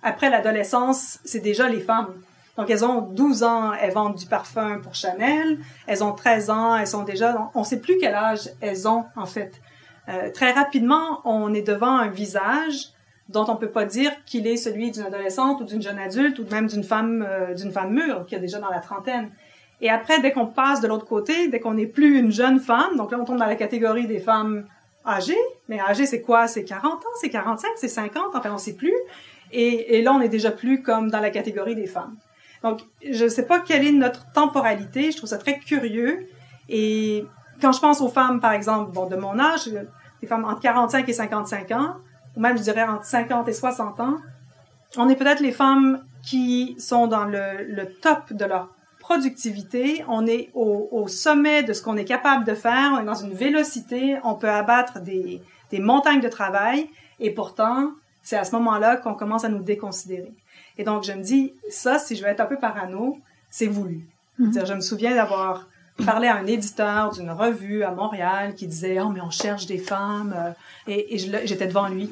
Après 0.03 0.29
l'adolescence, 0.29 1.19
c'est 1.25 1.39
déjà 1.39 1.67
les 1.67 1.79
femmes. 1.79 2.13
Donc, 2.57 2.69
elles 2.71 2.83
ont 2.83 3.01
12 3.01 3.43
ans, 3.43 3.73
elles 3.73 3.93
vendent 3.93 4.15
du 4.15 4.25
parfum 4.25 4.79
pour 4.79 4.95
Chanel. 4.95 5.59
Elles 5.85 6.03
ont 6.03 6.13
13 6.13 6.49
ans, 6.49 6.75
elles 6.75 6.87
sont 6.87 7.03
déjà... 7.03 7.51
On 7.53 7.59
ne 7.59 7.65
sait 7.65 7.79
plus 7.79 7.97
quel 7.99 8.15
âge 8.15 8.49
elles 8.61 8.87
ont, 8.87 9.05
en 9.15 9.27
fait. 9.27 9.53
Euh, 10.09 10.31
très 10.31 10.51
rapidement, 10.51 11.21
on 11.23 11.53
est 11.53 11.61
devant 11.61 11.97
un 11.97 12.07
visage 12.07 12.93
dont 13.29 13.45
on 13.47 13.55
peut 13.55 13.69
pas 13.69 13.85
dire 13.85 14.11
qu'il 14.25 14.47
est 14.47 14.57
celui 14.57 14.91
d'une 14.91 15.03
adolescente 15.03 15.61
ou 15.61 15.63
d'une 15.65 15.81
jeune 15.81 15.99
adulte 15.99 16.39
ou 16.39 16.45
même 16.49 16.67
d'une 16.67 16.83
femme 16.83 17.25
euh, 17.27 17.53
d'une 17.53 17.71
femme 17.71 17.93
mûre 17.93 18.25
qui 18.25 18.35
est 18.35 18.39
déjà 18.39 18.59
dans 18.59 18.69
la 18.69 18.79
trentaine. 18.79 19.29
Et 19.81 19.89
après, 19.89 20.19
dès 20.21 20.31
qu'on 20.31 20.47
passe 20.47 20.81
de 20.81 20.87
l'autre 20.87 21.05
côté, 21.05 21.49
dès 21.49 21.59
qu'on 21.59 21.75
n'est 21.75 21.87
plus 21.87 22.17
une 22.17 22.31
jeune 22.31 22.59
femme, 22.59 22.95
donc 22.97 23.11
là 23.11 23.19
on 23.19 23.25
tombe 23.25 23.37
dans 23.37 23.45
la 23.45 23.55
catégorie 23.55 24.07
des 24.07 24.19
femmes 24.19 24.65
âgées, 25.05 25.37
mais 25.67 25.79
âgées 25.79 26.05
c'est 26.05 26.21
quoi? 26.21 26.47
C'est 26.47 26.63
40 26.63 26.93
ans, 26.93 27.09
c'est 27.21 27.29
45, 27.29 27.69
c'est 27.75 27.87
50, 27.87 28.35
enfin 28.35 28.51
on 28.53 28.57
sait 28.57 28.75
plus. 28.75 28.95
Et, 29.51 29.97
et 29.97 30.01
là 30.01 30.13
on 30.13 30.21
est 30.21 30.29
déjà 30.29 30.51
plus 30.51 30.81
comme 30.81 31.09
dans 31.09 31.19
la 31.19 31.29
catégorie 31.29 31.75
des 31.75 31.87
femmes. 31.87 32.15
Donc 32.63 32.81
je 33.07 33.25
ne 33.25 33.29
sais 33.29 33.45
pas 33.45 33.59
quelle 33.59 33.85
est 33.85 33.91
notre 33.91 34.31
temporalité, 34.31 35.11
je 35.11 35.17
trouve 35.17 35.29
ça 35.29 35.37
très 35.37 35.59
curieux. 35.59 36.27
Et 36.69 37.25
quand 37.61 37.71
je 37.71 37.79
pense 37.79 38.01
aux 38.01 38.09
femmes, 38.09 38.39
par 38.39 38.51
exemple, 38.51 38.91
bon, 38.91 39.07
de 39.07 39.15
mon 39.15 39.39
âge, 39.39 39.69
des 40.21 40.27
femmes 40.27 40.45
entre 40.45 40.61
45 40.61 41.07
et 41.07 41.13
55 41.13 41.71
ans, 41.71 41.95
ou 42.37 42.39
même 42.39 42.55
je 42.57 42.61
dirais 42.61 42.83
entre 42.83 43.03
50 43.05 43.47
et 43.49 43.53
60 43.53 43.99
ans, 43.99 44.17
on 44.95 45.09
est 45.09 45.15
peut-être 45.15 45.41
les 45.41 45.51
femmes 45.51 46.05
qui 46.23 46.75
sont 46.79 47.07
dans 47.07 47.25
le, 47.25 47.63
le 47.67 47.91
top 47.91 48.31
de 48.31 48.45
leur 48.45 48.69
productivité, 48.99 50.05
on 50.07 50.27
est 50.27 50.51
au, 50.53 50.87
au 50.91 51.07
sommet 51.07 51.63
de 51.63 51.73
ce 51.73 51.81
qu'on 51.81 51.97
est 51.97 52.05
capable 52.05 52.45
de 52.45 52.53
faire, 52.53 52.91
on 52.93 52.99
est 52.99 53.05
dans 53.05 53.15
une 53.15 53.33
vélocité, 53.33 54.17
on 54.23 54.35
peut 54.35 54.49
abattre 54.49 54.99
des, 54.99 55.41
des 55.71 55.79
montagnes 55.79 56.21
de 56.21 56.27
travail, 56.29 56.89
et 57.19 57.31
pourtant, 57.31 57.91
c'est 58.21 58.37
à 58.37 58.43
ce 58.43 58.51
moment-là 58.55 58.97
qu'on 58.97 59.15
commence 59.15 59.43
à 59.43 59.49
nous 59.49 59.63
déconsidérer. 59.63 60.33
Et 60.77 60.83
donc, 60.83 61.03
je 61.03 61.13
me 61.13 61.23
dis, 61.23 61.53
ça, 61.69 61.97
si 61.97 62.15
je 62.15 62.23
veux 62.23 62.29
être 62.29 62.41
un 62.41 62.45
peu 62.45 62.57
parano, 62.57 63.17
c'est 63.49 63.67
voulu. 63.67 64.05
Mm 64.37 64.51
-hmm. 64.51 64.65
Je 64.65 64.73
me 64.73 64.81
souviens 64.81 65.15
d'avoir 65.15 65.67
parlé 66.05 66.27
à 66.27 66.35
un 66.35 66.45
éditeur 66.45 67.11
d'une 67.11 67.31
revue 67.31 67.83
à 67.83 67.91
Montréal 67.91 68.53
qui 68.55 68.67
disait, 68.67 68.99
oh, 68.99 69.09
mais 69.09 69.21
on 69.21 69.31
cherche 69.31 69.65
des 69.65 69.77
femmes, 69.77 70.53
et, 70.87 71.15
et 71.15 71.17
j'étais 71.17 71.67
devant 71.67 71.87
lui. 71.87 72.09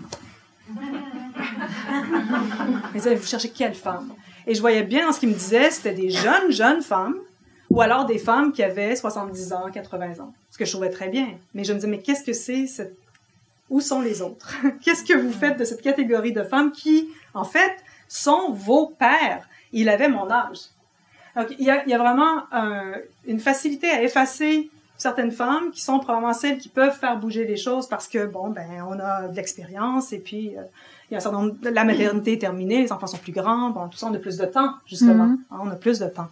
Il 2.94 2.94
disait, 2.94 3.16
vous 3.16 3.28
cherchez 3.28 3.50
quelle 3.50 3.76
femme? 3.76 4.14
Et 4.48 4.56
je 4.56 4.62
voyais 4.62 4.84
bien 4.84 5.12
ce 5.12 5.20
qu'il 5.20 5.30
me 5.30 5.34
disait, 5.34 5.72
c'était 5.72 5.94
des 5.94 6.10
jeunes, 6.10 6.52
jeunes 6.52 6.82
femmes, 6.82 7.16
ou 7.70 7.82
alors 7.82 8.06
des 8.06 8.20
femmes 8.20 8.52
qui 8.52 8.64
avaient 8.64 8.96
70 8.96 9.54
ans, 9.54 9.70
80 9.72 10.20
ans. 10.20 10.34
Ce 10.52 10.58
que 10.58 10.66
je 10.66 10.72
trouvais 10.72 10.90
très 10.90 11.10
bien. 11.10 11.38
Mais 11.54 11.64
je 11.64 11.74
me 11.74 11.78
disais, 11.78 11.90
mais 11.90 12.00
qu'est-ce 12.00 12.24
que 12.24 12.34
c'est. 12.34 12.94
Où 13.70 13.82
sont 13.82 14.02
les 14.02 14.22
autres? 14.22 14.54
qu'est-ce 14.84 15.04
que 15.04 15.18
vous 15.18 15.32
faites 15.32 15.58
de 15.58 15.66
cette 15.66 15.82
catégorie 15.82 16.34
de 16.34 16.44
femmes 16.44 16.72
qui, 16.72 17.10
en 17.34 17.44
fait, 17.44 17.76
sont 18.08 18.52
vos 18.52 18.88
pères? 18.88 19.48
Il 19.72 19.90
avait 19.90 20.10
mon 20.10 20.30
âge. 20.30 20.60
Donc, 21.36 21.48
il 21.60 21.66
y 21.66 21.70
a, 21.70 21.84
il 21.86 21.90
y 21.90 21.94
a 21.94 21.98
vraiment 21.98 22.44
un, 22.52 22.94
une 23.26 23.40
facilité 23.40 23.90
à 23.90 24.02
effacer 24.02 24.70
certaines 24.98 25.32
femmes 25.32 25.72
qui 25.72 25.82
sont 25.82 26.00
probablement 26.00 26.34
celles 26.34 26.58
qui 26.58 26.70
peuvent 26.70 26.98
faire 26.98 27.18
bouger 27.20 27.46
les 27.46 27.58
choses 27.58 27.88
parce 27.88 28.08
que, 28.08 28.26
bon, 28.26 28.50
ben, 28.50 28.68
on 28.88 28.98
a 29.00 29.28
de 29.28 29.36
l'expérience 29.36 30.14
et 30.14 30.20
puis, 30.20 30.56
euh, 30.58 30.62
il 31.10 31.14
y 31.14 31.16
a 31.16 31.18
un 31.18 31.22
certain 31.22 31.40
nombre, 31.40 31.56
la 31.62 31.84
maternité 31.84 32.34
est 32.34 32.40
terminée, 32.40 32.82
les 32.82 32.92
enfants 32.92 33.08
sont 33.08 33.18
plus 33.18 33.32
grands, 33.32 33.70
bon, 33.70 33.88
tout 33.90 33.98
ça, 33.98 34.08
on 34.10 34.14
a 34.14 34.18
plus 34.18 34.38
de 34.38 34.46
temps, 34.46 34.72
justement. 34.88 35.28
Mm 35.28 35.38
-hmm. 35.52 35.62
On 35.62 35.70
a 35.70 35.76
plus 35.76 36.00
de 36.00 36.08
temps. 36.08 36.30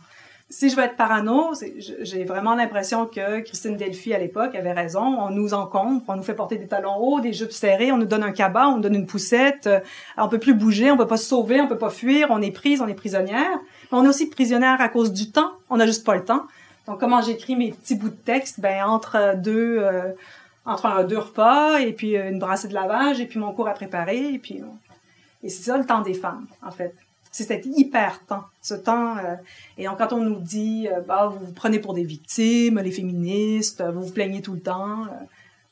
Si 0.50 0.70
je 0.70 0.76
veux 0.76 0.84
être 0.84 0.96
parano, 0.96 1.54
j'ai 2.02 2.26
vraiment 2.26 2.54
l'impression 2.54 3.08
que 3.08 3.40
Christine 3.40 3.76
Delphi, 3.76 4.14
à 4.14 4.20
l'époque, 4.20 4.54
avait 4.54 4.72
raison. 4.72 5.02
On 5.02 5.32
nous 5.32 5.54
encombre, 5.54 6.04
on 6.08 6.16
nous 6.16 6.24
fait 6.24 6.36
porter 6.36 6.58
des 6.58 6.68
talons 6.68 6.98
hauts, 6.98 7.20
des 7.22 7.34
jupes 7.34 7.52
serrées, 7.52 7.92
on 7.92 7.98
nous 7.98 8.06
donne 8.06 8.24
un 8.24 8.32
cabas, 8.32 8.68
on 8.68 8.76
nous 8.76 8.82
donne 8.82 8.96
une 8.96 9.08
poussette, 9.08 9.66
euh, 9.66 9.80
on 10.18 10.28
peut 10.28 10.38
plus 10.38 10.54
bouger, 10.54 10.92
on 10.92 10.98
peut 10.98 11.08
pas 11.08 11.18
se 11.18 11.26
sauver, 11.26 11.60
on 11.60 11.68
peut 11.68 11.78
pas 11.78 11.90
fuir, 11.90 12.28
on 12.30 12.42
est 12.42 12.52
prise, 12.52 12.82
on 12.82 12.88
est 12.88 12.94
prisonnière. 12.94 13.60
Mais 13.92 13.98
on 13.98 14.06
est 14.06 14.08
aussi 14.08 14.30
prisonnière 14.30 14.80
à 14.80 14.90
cause 14.90 15.12
du 15.12 15.32
temps. 15.32 15.54
On 15.72 15.78
n'a 15.78 15.88
juste 15.88 16.06
pas 16.06 16.16
le 16.16 16.24
temps. 16.24 16.44
Donc, 16.86 17.00
comment 17.00 17.22
j'écris 17.22 17.56
mes 17.56 17.72
petits 17.72 17.96
bouts 17.96 18.10
de 18.10 18.16
texte? 18.16 18.60
Ben, 18.60 18.84
entre 18.84 19.36
deux, 19.38 19.80
euh, 19.80 20.12
entre 20.66 20.86
un, 20.86 21.04
deux 21.04 21.18
repas, 21.18 21.80
et 21.80 21.94
puis 21.94 22.16
une 22.16 22.38
brassée 22.38 22.68
de 22.68 22.74
lavage, 22.74 23.20
et 23.20 23.26
puis 23.26 23.40
mon 23.40 23.54
cours 23.54 23.68
à 23.68 23.74
préparer, 23.74 24.34
et 24.34 24.40
puis... 24.40 24.62
Et 25.42 25.50
c'est 25.50 25.64
ça 25.64 25.78
le 25.78 25.86
temps 25.86 26.02
des 26.02 26.14
femmes, 26.14 26.46
en 26.66 26.72
fait. 26.72 26.96
C'est 27.34 27.46
cet 27.46 27.66
hyper 27.66 28.24
temps, 28.28 28.44
ce 28.62 28.76
temps. 28.76 29.18
Euh, 29.18 29.36
et 29.78 29.86
quand 29.86 30.14
on 30.14 30.24
nous 30.24 30.40
dit, 30.40 30.88
euh, 30.88 31.02
bah, 31.02 31.34
vous 31.34 31.48
vous 31.48 31.52
prenez 31.52 31.80
pour 31.80 31.96
des 31.96 32.04
victimes, 32.04 32.80
les 32.80 32.92
féministes, 32.92 33.84
vous 33.94 34.04
vous 34.04 34.14
plaignez 34.14 34.42
tout 34.42 34.54
le 34.54 34.62
temps. 34.62 35.02
Euh, 35.02 35.26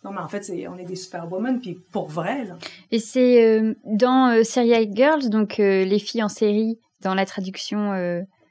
non, 0.04 0.12
mais 0.12 0.22
en 0.22 0.28
fait, 0.28 0.52
on 0.68 0.78
est 0.80 0.86
des 0.86 0.96
superwomen, 0.96 1.62
puis 1.62 1.80
pour 1.92 2.08
vrai. 2.08 2.46
Là. 2.46 2.58
Et 2.90 2.98
c'est 2.98 3.46
euh, 3.46 3.76
dans 3.86 4.44
Serial 4.44 4.88
Girls, 4.92 5.30
donc 5.30 5.58
les 5.60 6.00
filles 6.00 6.24
en 6.24 6.30
série, 6.30 6.80
dans 7.02 7.14
la 7.14 7.28
traduction 7.28 7.94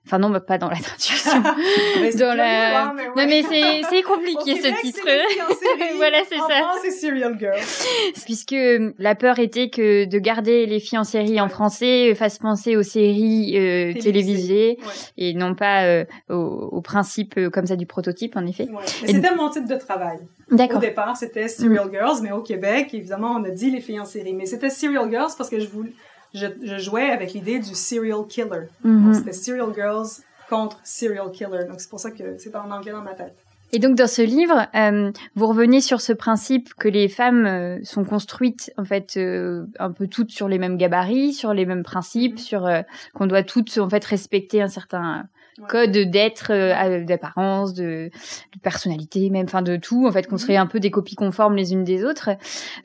Enfin 0.07 0.19
non, 0.19 0.31
bah, 0.31 0.41
pas 0.41 0.59
dans 0.59 0.71
la 0.71 0.77
traduction. 0.77 1.41
dans 2.19 2.37
la... 2.37 2.85
Hein, 2.85 2.93
mais 2.97 3.03
ouais. 3.03 3.15
Non 3.17 3.27
mais 3.27 3.43
c'est 3.43 3.83
c'est 3.89 4.03
compliqué 4.03 4.61
ce 4.61 4.81
titre. 4.81 5.01
voilà, 5.97 6.19
c'est 6.29 6.39
ça. 6.39 6.73
c'est 6.83 6.91
Serial 6.91 7.39
Girl. 7.39 7.59
Puisque 8.25 8.55
euh, 8.55 8.93
la 8.99 9.15
peur 9.15 9.39
était 9.39 9.69
que 9.69 10.07
de 10.07 10.19
garder 10.19 10.67
les 10.67 10.81
filles 10.81 10.99
en 10.99 11.05
série 11.05 11.41
en 11.41 11.49
français 11.49 12.15
fasse 12.15 12.39
penser 12.39 12.77
aux 12.77 12.83
séries 12.83 13.57
euh, 13.57 13.93
télévisées 14.01 14.79
ouais. 14.81 14.93
et 15.19 15.35
non 15.35 15.55
pas 15.55 15.85
euh, 15.85 16.05
au, 16.29 16.35
au, 16.35 16.81
principe 16.81 17.35
euh, 17.37 17.51
comme 17.51 17.67
ça 17.67 17.77
du 17.77 17.87
prototype 17.87 18.37
en 18.37 18.47
effet. 18.47 18.69
C'était 18.87 19.35
mon 19.35 19.51
titre 19.51 19.69
de 19.69 19.77
travail. 19.77 20.19
D'accord. 20.51 20.79
Au 20.79 20.81
départ, 20.81 21.17
c'était 21.17 21.49
Serial 21.49 21.89
mm. 21.89 21.93
Girls, 21.93 22.19
mais 22.23 22.33
au 22.33 22.43
Québec, 22.43 22.93
évidemment, 22.93 23.33
on 23.33 23.45
a 23.45 23.51
dit 23.51 23.71
les 23.71 23.81
filles 23.81 24.01
en 24.01 24.05
série. 24.05 24.35
Mais 24.35 24.47
c'était 24.47 24.71
Serial 24.71 25.09
Girls 25.11 25.33
parce 25.37 25.49
que 25.49 25.61
je 25.61 25.69
voulais 25.69 25.93
je, 26.35 26.47
je 26.63 26.79
jouais 26.79 27.11
avec 27.11 27.33
l'idée 27.33 27.59
du 27.59 27.75
serial 27.75 28.27
killer. 28.29 28.69
Mm 28.85 29.11
-hmm. 29.11 29.15
C'était 29.15 29.33
Serial 29.33 29.73
Girls 29.75 30.09
contre 30.49 30.79
Serial 30.85 31.31
Killer. 31.31 31.65
Donc 31.69 31.81
c'est 31.81 31.91
pour 31.91 32.01
ça 32.01 32.11
que 32.11 32.25
c'est 32.39 32.55
en 32.55 32.71
anglais 32.71 32.93
dans 32.93 33.03
ma 33.03 33.15
tête. 33.15 33.37
Et 33.73 33.79
donc 33.79 33.95
dans 33.95 34.09
ce 34.09 34.23
livre, 34.23 34.67
euh, 34.75 35.13
vous 35.37 35.47
revenez 35.47 35.81
sur 35.81 36.01
ce 36.01 36.13
principe 36.13 36.75
que 36.75 36.89
les 36.89 37.09
femmes 37.09 37.47
euh, 37.47 37.79
sont 37.85 38.05
construites 38.05 38.73
en 38.77 38.85
fait 38.85 39.17
euh, 39.17 39.65
un 39.79 39.93
peu 39.93 40.09
toutes 40.09 40.33
sur 40.33 40.49
les 40.49 40.59
mêmes 40.59 40.77
gabarits, 40.77 41.33
sur 41.33 41.55
les 41.55 41.67
mêmes 41.67 41.85
principes, 41.85 42.39
-hmm. 42.39 42.51
sur 42.51 42.63
qu'on 43.15 43.27
doit 43.27 43.45
toutes 43.45 43.79
en 43.79 43.89
fait 43.89 44.05
respecter 44.05 44.61
un 44.61 44.69
certain 44.69 45.29
code 45.69 45.93
d'être, 45.93 46.53
euh, 46.53 47.05
d'apparence, 47.05 47.75
de, 47.75 48.11
de, 48.55 48.61
personnalité, 48.63 49.31
même, 49.31 49.45
enfin 49.45 49.63
de 49.63 49.77
tout, 49.77 50.07
en 50.07 50.13
fait, 50.13 50.27
qu'on 50.27 50.39
serait 50.39 50.57
un 50.57 50.67
peu 50.67 50.81
des 50.81 50.91
copies 50.91 51.15
conformes 51.15 51.57
les 51.57 51.73
unes 51.73 51.85
des 51.85 52.05
autres. 52.05 52.31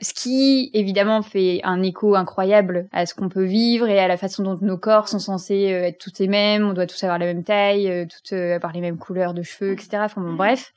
Ce 0.02 0.14
qui, 0.14 0.72
évidemment, 0.74 1.22
fait 1.22 1.62
un 1.64 1.82
écho 1.82 2.16
incroyable 2.16 2.88
à 2.92 3.06
ce 3.06 3.14
qu'on 3.14 3.30
peut 3.30 3.44
vivre 3.44 3.88
et 3.88 4.00
à 4.00 4.08
la 4.08 4.18
façon 4.18 4.44
dont 4.44 4.58
nos 4.62 4.78
corps 4.78 5.08
sont 5.08 5.20
censés 5.20 5.74
euh, 5.74 5.88
être 5.88 5.98
tous 5.98 6.20
les 6.20 6.28
mêmes. 6.28 6.68
On 6.68 6.74
doit 6.74 6.88
tous 6.88 7.04
avoir 7.04 7.20
la 7.20 7.26
même 7.26 7.44
taille, 7.44 7.90
euh, 7.90 8.06
toutes 8.06 8.34
avoir 8.34 8.74
les 8.74 8.82
mêmes 8.82 8.98
couleurs 8.98 9.34
de 9.34 9.42
cheveux, 9.42 9.74
etc. 9.74 9.98
Enfin 10.02 10.22
bon, 10.22 10.34
bref. 10.34 10.74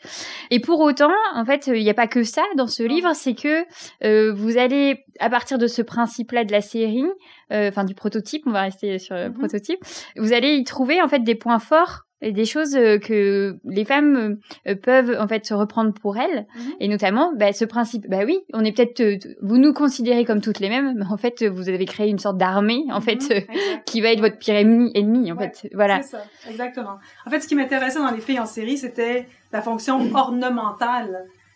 Et 0.50 0.60
pour 0.60 0.80
autant, 0.80 1.12
en 1.34 1.44
fait, 1.44 1.66
il 1.66 1.82
n'y 1.82 1.90
a 1.90 1.94
pas 1.94 2.06
que 2.06 2.22
ça 2.22 2.42
dans 2.56 2.66
ce 2.66 2.82
livre, 2.82 3.10
c'est 3.14 3.34
que 3.34 3.64
euh, 4.04 4.32
vous 4.32 4.58
allez, 4.58 5.04
à 5.20 5.30
partir 5.30 5.58
de 5.58 5.66
ce 5.66 5.82
principe-là 5.82 6.44
de 6.44 6.52
la 6.52 6.60
série, 6.60 7.04
enfin 7.50 7.84
du 7.84 7.94
prototype, 7.94 8.42
on 8.46 8.50
va 8.52 8.62
rester 8.62 8.98
sur 8.98 9.14
le 9.14 9.28
-hmm. 9.28 9.32
prototype, 9.32 9.80
vous 10.16 10.32
allez 10.32 10.54
y 10.56 10.64
trouver 10.64 11.00
en 11.02 11.08
fait 11.08 11.20
des 11.20 11.34
points 11.34 11.58
forts 11.58 12.04
et 12.20 12.32
des 12.32 12.44
choses 12.46 12.72
que 13.08 13.56
les 13.64 13.84
femmes 13.84 14.38
peuvent 14.82 15.16
en 15.20 15.28
fait 15.28 15.46
se 15.46 15.54
reprendre 15.54 15.92
pour 16.02 16.16
elles 16.16 16.40
-hmm. 16.46 16.76
et 16.80 16.88
notamment 16.88 17.32
bah, 17.40 17.52
ce 17.52 17.64
principe 17.64 18.04
bah 18.08 18.22
oui 18.28 18.36
on 18.52 18.64
est 18.64 18.72
peut-être 18.76 19.00
vous 19.48 19.58
nous 19.64 19.72
considérez 19.72 20.24
comme 20.24 20.40
toutes 20.40 20.60
les 20.64 20.68
mêmes 20.68 20.94
mais 20.98 21.06
en 21.16 21.16
fait 21.16 21.36
vous 21.56 21.68
avez 21.68 21.86
créé 21.94 22.08
une 22.16 22.18
sorte 22.18 22.38
d'armée 22.44 22.82
en 22.90 22.98
-hmm. 22.98 23.02
fait 23.08 23.22
qui 23.88 24.00
va 24.02 24.08
être 24.12 24.20
votre 24.26 24.38
pire 24.44 24.56
ennemi 24.62 24.90
ennemi 25.00 25.30
en 25.32 25.36
ouais, 25.36 25.52
fait 25.54 25.70
voilà 25.80 25.96
c'est 26.02 26.16
ça 26.16 26.22
exactement 26.52 26.96
en 27.26 27.30
fait 27.30 27.40
ce 27.42 27.46
qui 27.48 27.54
m'intéressait 27.60 28.00
dans 28.06 28.10
les 28.18 28.24
filles 28.26 28.40
en 28.46 28.50
série 28.58 28.78
c'était 28.84 29.18
la 29.56 29.62
fonction 29.68 29.94
ornementale 30.22 31.12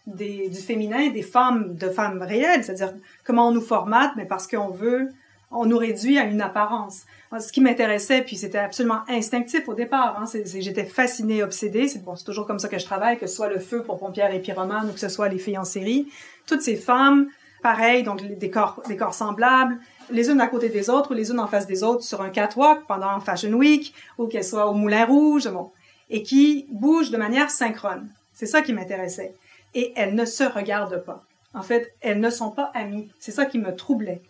des, 0.07 0.49
du 0.49 0.61
féminin 0.61 1.11
des 1.11 1.23
femmes 1.23 1.75
de 1.77 1.89
femmes 1.89 2.23
réelles 2.23 2.65
c'est-à-dire 2.65 2.95
comment 3.25 3.49
on 3.49 3.53
nous 3.53 3.61
formate 3.61 4.13
mais 4.17 4.25
parce 4.25 4.47
qu'on 4.47 4.71
veut 4.71 5.11
on 5.51 5.67
nous 5.67 5.79
réduit 5.79 6.19
à 6.19 6.25
une 6.25 6.41
apparence 6.41 7.05
ce 7.41 7.53
qui 7.53 7.61
m'intéressait, 7.61 8.23
puis 8.23 8.37
c'était 8.37 8.59
absolument 8.59 9.01
instinctif 9.09 9.69
au 9.69 9.75
départ. 9.75 10.19
Hein, 10.21 10.25
j'étais 10.45 10.85
fascinée, 10.85 11.43
obsédée. 11.43 11.89
C'est 11.89 12.03
toujours 12.25 12.47
comme 12.47 12.59
ça 12.59 12.69
que 12.69 12.79
je 12.79 12.85
travaille, 12.85 13.19
que 13.19 13.27
ce 13.27 13.37
soit 13.37 13.49
le 13.49 13.59
feu 13.59 13.83
pour 13.83 13.99
pompières 13.99 14.35
et 14.35 14.41
pyromanes 14.41 14.91
ou 14.91 14.93
que 14.93 15.01
ce 15.01 15.09
soit 15.09 15.29
les 15.29 15.39
filles 15.39 15.59
en 15.59 15.65
série. 15.65 16.09
Toutes 16.47 16.63
ces 16.63 16.77
femmes, 16.77 17.29
pareil, 17.63 18.03
donc 18.03 18.23
des 18.23 18.51
corps, 18.51 18.83
des 18.87 18.97
corps 18.97 19.15
semblables, 19.15 19.79
les 20.11 20.31
unes 20.31 20.41
à 20.41 20.47
côté 20.47 20.69
des 20.69 20.91
autres 20.91 21.13
ou 21.13 21.15
les 21.15 21.31
unes 21.31 21.41
en 21.41 21.47
face 21.47 21.67
des 21.67 21.83
autres 21.83 22.03
sur 22.03 22.21
un 22.21 22.29
catwalk 22.29 22.87
pendant 22.87 23.19
Fashion 23.21 23.53
Week 23.53 23.95
ou 24.19 24.27
qu'elles 24.27 24.45
soient 24.45 24.67
au 24.67 24.75
Moulin 24.75 25.07
Rouge, 25.07 25.49
bon, 25.49 25.71
et 26.11 26.23
qui 26.23 26.67
bougent 26.71 27.11
de 27.11 27.17
manière 27.17 27.51
synchrone. 27.51 28.11
C'est 28.35 28.47
ça 28.47 28.61
qui 28.61 28.73
m'intéressait. 28.73 29.35
Et 29.75 29.93
elles 29.97 30.15
ne 30.15 30.25
se 30.25 30.45
regardent 30.45 31.03
pas. 31.05 31.25
En 31.55 31.63
fait, 31.63 31.95
elles 32.01 32.21
ne 32.21 32.31
sont 32.31 32.51
pas 32.51 32.71
amies. 32.75 33.11
C'est 33.19 33.33
ça 33.33 33.47
qui 33.47 33.59
me 33.59 33.75
troublait. 33.75 34.23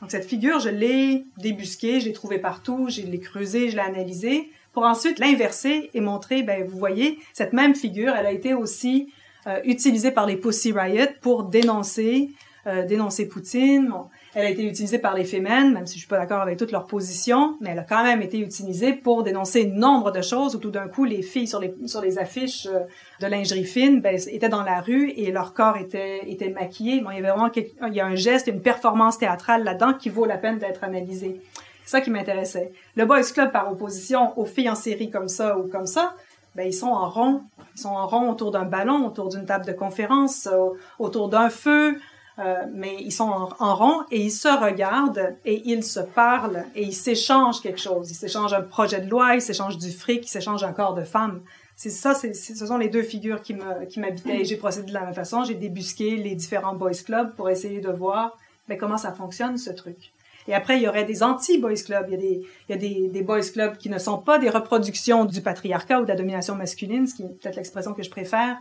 Donc 0.00 0.10
cette 0.10 0.24
figure, 0.24 0.60
je 0.60 0.70
l'ai 0.70 1.26
débusquée, 1.36 2.00
je 2.00 2.06
l'ai 2.06 2.12
trouvée 2.12 2.38
partout, 2.38 2.88
je 2.88 3.02
l'ai 3.02 3.20
creusée, 3.20 3.68
je 3.68 3.76
l'ai 3.76 3.82
analysée, 3.82 4.50
pour 4.72 4.84
ensuite 4.84 5.18
l'inverser 5.18 5.90
et 5.92 6.00
montrer, 6.00 6.42
ben 6.42 6.64
vous 6.64 6.78
voyez, 6.78 7.18
cette 7.32 7.52
même 7.52 7.74
figure, 7.74 8.14
elle 8.16 8.26
a 8.26 8.32
été 8.32 8.54
aussi 8.54 9.12
euh, 9.46 9.60
utilisée 9.64 10.10
par 10.10 10.26
les 10.26 10.36
Pussy 10.36 10.72
Riot 10.72 11.06
pour 11.20 11.44
dénoncer, 11.44 12.30
euh, 12.66 12.86
dénoncer 12.86 13.28
Poutine. 13.28 13.92
Elle 14.34 14.46
a 14.46 14.50
été 14.50 14.64
utilisée 14.64 14.98
par 14.98 15.14
les 15.14 15.24
fémènes, 15.24 15.72
même 15.72 15.86
si 15.86 15.94
je 15.94 16.00
suis 16.00 16.08
pas 16.08 16.18
d'accord 16.18 16.40
avec 16.40 16.56
toutes 16.56 16.70
leurs 16.70 16.86
positions, 16.86 17.56
mais 17.60 17.70
elle 17.70 17.80
a 17.80 17.82
quand 17.82 18.04
même 18.04 18.22
été 18.22 18.38
utilisée 18.38 18.92
pour 18.92 19.24
dénoncer 19.24 19.66
nombre 19.66 20.12
de 20.12 20.22
choses 20.22 20.54
où 20.54 20.58
tout 20.58 20.70
d'un 20.70 20.86
coup 20.86 21.04
les 21.04 21.22
filles 21.22 21.48
sur 21.48 21.58
les 21.58 21.74
sur 21.86 22.00
les 22.00 22.18
affiches 22.18 22.66
euh, 22.66 22.80
de 23.20 23.26
lingerie 23.26 23.64
fine 23.64 24.00
ben, 24.00 24.16
étaient 24.30 24.48
dans 24.48 24.62
la 24.62 24.80
rue 24.80 25.10
et 25.10 25.32
leur 25.32 25.52
corps 25.52 25.76
était 25.76 26.20
était 26.30 26.50
maquillé. 26.50 27.00
Bon, 27.00 27.10
il 27.10 27.16
y 27.16 27.18
avait 27.18 27.30
vraiment 27.30 27.50
il 27.54 27.94
y 27.94 28.00
a 28.00 28.06
un 28.06 28.14
geste, 28.14 28.46
une 28.46 28.62
performance 28.62 29.18
théâtrale 29.18 29.64
là-dedans 29.64 29.94
qui 29.94 30.10
vaut 30.10 30.26
la 30.26 30.38
peine 30.38 30.58
d'être 30.58 30.84
analysée. 30.84 31.40
C'est 31.84 31.96
ça 31.96 32.00
qui 32.00 32.10
m'intéressait. 32.10 32.72
Le 32.94 33.06
boys 33.06 33.22
club 33.22 33.50
par 33.50 33.70
opposition 33.72 34.38
aux 34.38 34.44
filles 34.44 34.70
en 34.70 34.76
série 34.76 35.10
comme 35.10 35.26
ça 35.26 35.58
ou 35.58 35.68
comme 35.68 35.86
ça, 35.86 36.14
ben 36.54 36.66
ils 36.66 36.72
sont 36.72 36.88
en 36.88 37.08
rond, 37.08 37.42
ils 37.74 37.80
sont 37.80 37.88
en 37.88 38.06
rond 38.06 38.30
autour 38.30 38.52
d'un 38.52 38.64
ballon, 38.64 39.06
autour 39.06 39.28
d'une 39.28 39.44
table 39.44 39.66
de 39.66 39.72
conférence, 39.72 40.46
euh, 40.46 40.68
autour 40.98 41.28
d'un 41.28 41.48
feu, 41.48 41.98
euh, 42.40 42.64
mais 42.72 42.96
ils 43.00 43.12
sont 43.12 43.48
en, 43.58 43.74
rond 43.74 44.04
et 44.10 44.20
ils 44.20 44.30
se 44.30 44.48
regardent 44.48 45.36
et 45.44 45.62
ils 45.66 45.84
se 45.84 46.00
parlent 46.00 46.64
et 46.74 46.82
ils 46.82 46.94
s'échangent 46.94 47.60
quelque 47.60 47.80
chose. 47.80 48.10
Ils 48.10 48.14
s'échangent 48.14 48.54
un 48.54 48.62
projet 48.62 49.00
de 49.00 49.10
loi, 49.10 49.34
ils 49.34 49.42
s'échangent 49.42 49.78
du 49.78 49.90
fric, 49.90 50.24
ils 50.24 50.30
s'échangent 50.30 50.64
un 50.64 50.72
corps 50.72 50.94
de 50.94 51.04
femme. 51.04 51.42
C'est 51.76 51.90
ça, 51.90 52.14
c'est, 52.14 52.34
ce 52.34 52.66
sont 52.66 52.78
les 52.78 52.88
deux 52.88 53.02
figures 53.02 53.42
qui 53.42 53.54
me, 53.54 54.00
m'habitaient. 54.00 54.40
Et 54.40 54.44
j'ai 54.44 54.56
procédé 54.56 54.88
de 54.88 54.94
la 54.94 55.02
même 55.02 55.14
façon. 55.14 55.44
J'ai 55.44 55.54
débusqué 55.54 56.16
les 56.16 56.34
différents 56.34 56.74
boys 56.74 56.90
clubs 57.04 57.34
pour 57.34 57.50
essayer 57.50 57.80
de 57.80 57.90
voir 57.90 58.36
mais 58.68 58.76
ben, 58.76 58.80
comment 58.80 58.98
ça 58.98 59.12
fonctionne 59.12 59.58
ce 59.58 59.70
truc. 59.70 60.12
Et 60.46 60.54
après, 60.54 60.78
il 60.78 60.82
y 60.82 60.88
aurait 60.88 61.04
des 61.04 61.22
anti-boys 61.22 61.82
clubs. 61.84 62.06
Il 62.08 62.12
y 62.12 62.14
a 62.14 62.18
des, 62.18 62.46
il 62.68 62.70
y 62.70 62.72
a 62.72 62.76
des, 62.76 63.08
des 63.08 63.22
boys 63.22 63.40
clubs 63.40 63.76
qui 63.76 63.90
ne 63.90 63.98
sont 63.98 64.18
pas 64.18 64.38
des 64.38 64.48
reproductions 64.48 65.24
du 65.24 65.42
patriarcat 65.42 66.00
ou 66.00 66.04
de 66.04 66.08
la 66.08 66.16
domination 66.16 66.54
masculine, 66.54 67.06
ce 67.06 67.14
qui 67.14 67.24
est 67.24 67.28
peut-être 67.28 67.56
l'expression 67.56 67.92
que 67.92 68.02
je 68.02 68.10
préfère, 68.10 68.56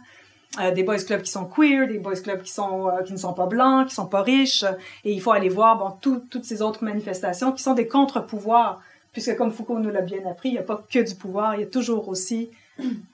euh, 0.59 0.71
des 0.71 0.83
boys 0.83 0.97
clubs 0.97 1.21
qui 1.21 1.31
sont 1.31 1.45
queer, 1.45 1.87
des 1.87 1.99
boys 1.99 2.15
clubs 2.15 2.41
qui 2.41 2.51
sont 2.51 2.87
euh, 2.87 3.03
qui 3.03 3.13
ne 3.13 3.17
sont 3.17 3.33
pas 3.33 3.45
blancs, 3.45 3.87
qui 3.87 3.95
sont 3.95 4.07
pas 4.07 4.23
riches, 4.23 4.63
et 5.05 5.13
il 5.13 5.21
faut 5.21 5.31
aller 5.31 5.49
voir 5.49 5.77
bon 5.77 5.91
toutes 6.01 6.43
ces 6.43 6.61
autres 6.61 6.83
manifestations 6.83 7.51
qui 7.51 7.61
sont 7.61 7.75
des 7.75 7.87
contre-pouvoirs, 7.87 8.81
puisque 9.11 9.35
comme 9.37 9.51
Foucault 9.51 9.79
nous 9.79 9.91
l'a 9.91 10.01
bien 10.01 10.25
appris, 10.29 10.49
il 10.49 10.53
n'y 10.53 10.57
a 10.57 10.63
pas 10.63 10.83
que 10.91 11.07
du 11.07 11.15
pouvoir, 11.15 11.55
il 11.55 11.61
y 11.61 11.63
a 11.63 11.67
toujours 11.67 12.09
aussi 12.09 12.49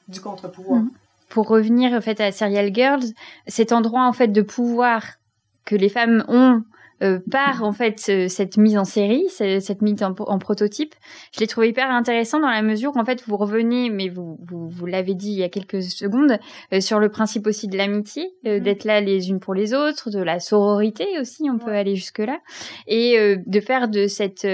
du 0.08 0.22
contre-pouvoir. 0.22 0.82
Mm-hmm. 0.82 0.90
Pour 1.30 1.50
revenir 1.50 1.92
en 1.92 2.02
fait 2.02 2.22
à 2.22 2.32
Serial 2.32 2.74
Girls, 2.74 3.04
cet 3.48 3.74
endroit 3.74 4.04
en 4.04 4.14
fait 4.14 4.30
de 4.30 4.42
pouvoir 4.42 5.04
que 5.66 5.76
les 5.76 5.90
femmes 5.90 6.24
ont 6.30 6.64
euh, 7.04 7.20
par 7.30 7.64
en 7.64 7.74
fait 7.74 8.00
cette 8.30 8.56
mise 8.56 8.78
en 8.78 8.86
série, 8.86 9.26
cette 9.30 9.82
mise 9.82 10.02
en, 10.02 10.14
prototype. 10.40 10.96
Je 11.34 11.42
l'ai 11.42 11.48
trouvé 11.48 11.70
hyper 11.70 11.92
intéressant 11.92 12.40
dans 12.40 12.50
la 12.50 12.62
mesure 12.62 12.96
où 12.96 13.00
en 13.00 13.04
fait 13.04 13.22
vous 13.28 13.36
revenez, 13.36 13.90
mais 13.90 14.08
vous 14.08 14.40
vous, 14.48 14.70
vous 14.70 14.86
l'avez 14.86 15.14
dit 15.14 15.32
il 15.32 15.40
y 15.40 15.44
a 15.44 15.50
quelques 15.50 15.84
secondes, 15.84 16.40
euh, 16.72 16.80
sur 16.80 17.00
le 17.00 17.10
principe 17.10 17.48
aussi 17.48 17.68
de 17.68 17.76
l'amitié, 17.76 18.30
euh, 18.46 18.60
mm-hmm. 18.60 18.64
d'être 18.64 18.84
là 18.86 19.02
les 19.02 19.30
unes 19.30 19.42
pour 19.42 19.54
les 19.54 19.74
autres, 19.74 20.10
de 20.10 20.20
la 20.20 20.40
sororité 20.40 21.06
aussi, 21.20 21.50
on 21.52 21.58
peut 21.58 21.72
aller 21.72 21.96
jusque 21.96 22.20
là, 22.20 22.40
et 22.88 23.36
de 23.46 23.60
faire 23.60 23.90
de 23.90 24.08
cet 24.08 24.48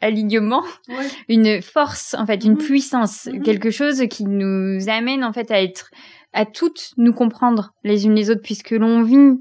alignement 0.00 0.62
une 1.28 1.60
force 1.62 2.14
en 2.14 2.26
fait, 2.26 2.44
une 2.44 2.54
mm-hmm. 2.54 2.64
puissance, 2.64 3.24
mm-hmm. 3.26 3.42
quelque 3.42 3.70
chose 3.70 4.04
qui 4.08 4.24
nous 4.24 4.88
amène 4.88 5.24
en 5.24 5.32
fait 5.32 5.50
à 5.50 5.60
être 5.60 5.90
à 6.32 6.46
toutes 6.46 6.92
nous 6.96 7.12
comprendre 7.12 7.74
les 7.82 8.06
unes 8.06 8.14
les 8.14 8.30
autres 8.30 8.40
puisque 8.42 8.70
l'on 8.70 9.02
vit 9.02 9.40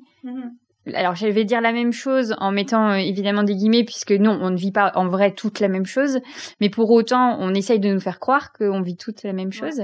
alors 0.94 1.16
je 1.16 1.28
vais 1.28 1.44
dire 1.44 1.62
la 1.62 1.72
même 1.72 1.94
chose 1.94 2.36
en 2.40 2.52
mettant 2.52 2.92
euh, 2.92 2.96
évidemment 2.96 3.44
des 3.44 3.56
guillemets 3.56 3.84
puisque 3.84 4.12
non, 4.12 4.40
on 4.42 4.50
ne 4.50 4.58
vit 4.58 4.72
pas 4.72 4.92
en 4.96 5.08
vrai 5.08 5.34
toute 5.34 5.60
la 5.60 5.68
même 5.68 5.86
chose, 5.86 6.20
mais 6.60 6.70
pour 6.70 6.90
autant 6.90 7.38
on 7.40 7.54
essaye 7.54 7.80
de 7.80 7.94
nous 7.94 8.00
faire 8.00 8.20
croire 8.20 8.52
qu'on 8.54 8.82
vit 8.82 8.98
toute 8.98 9.24
la 9.24 9.34
même 9.34 9.52
chose. 9.52 9.82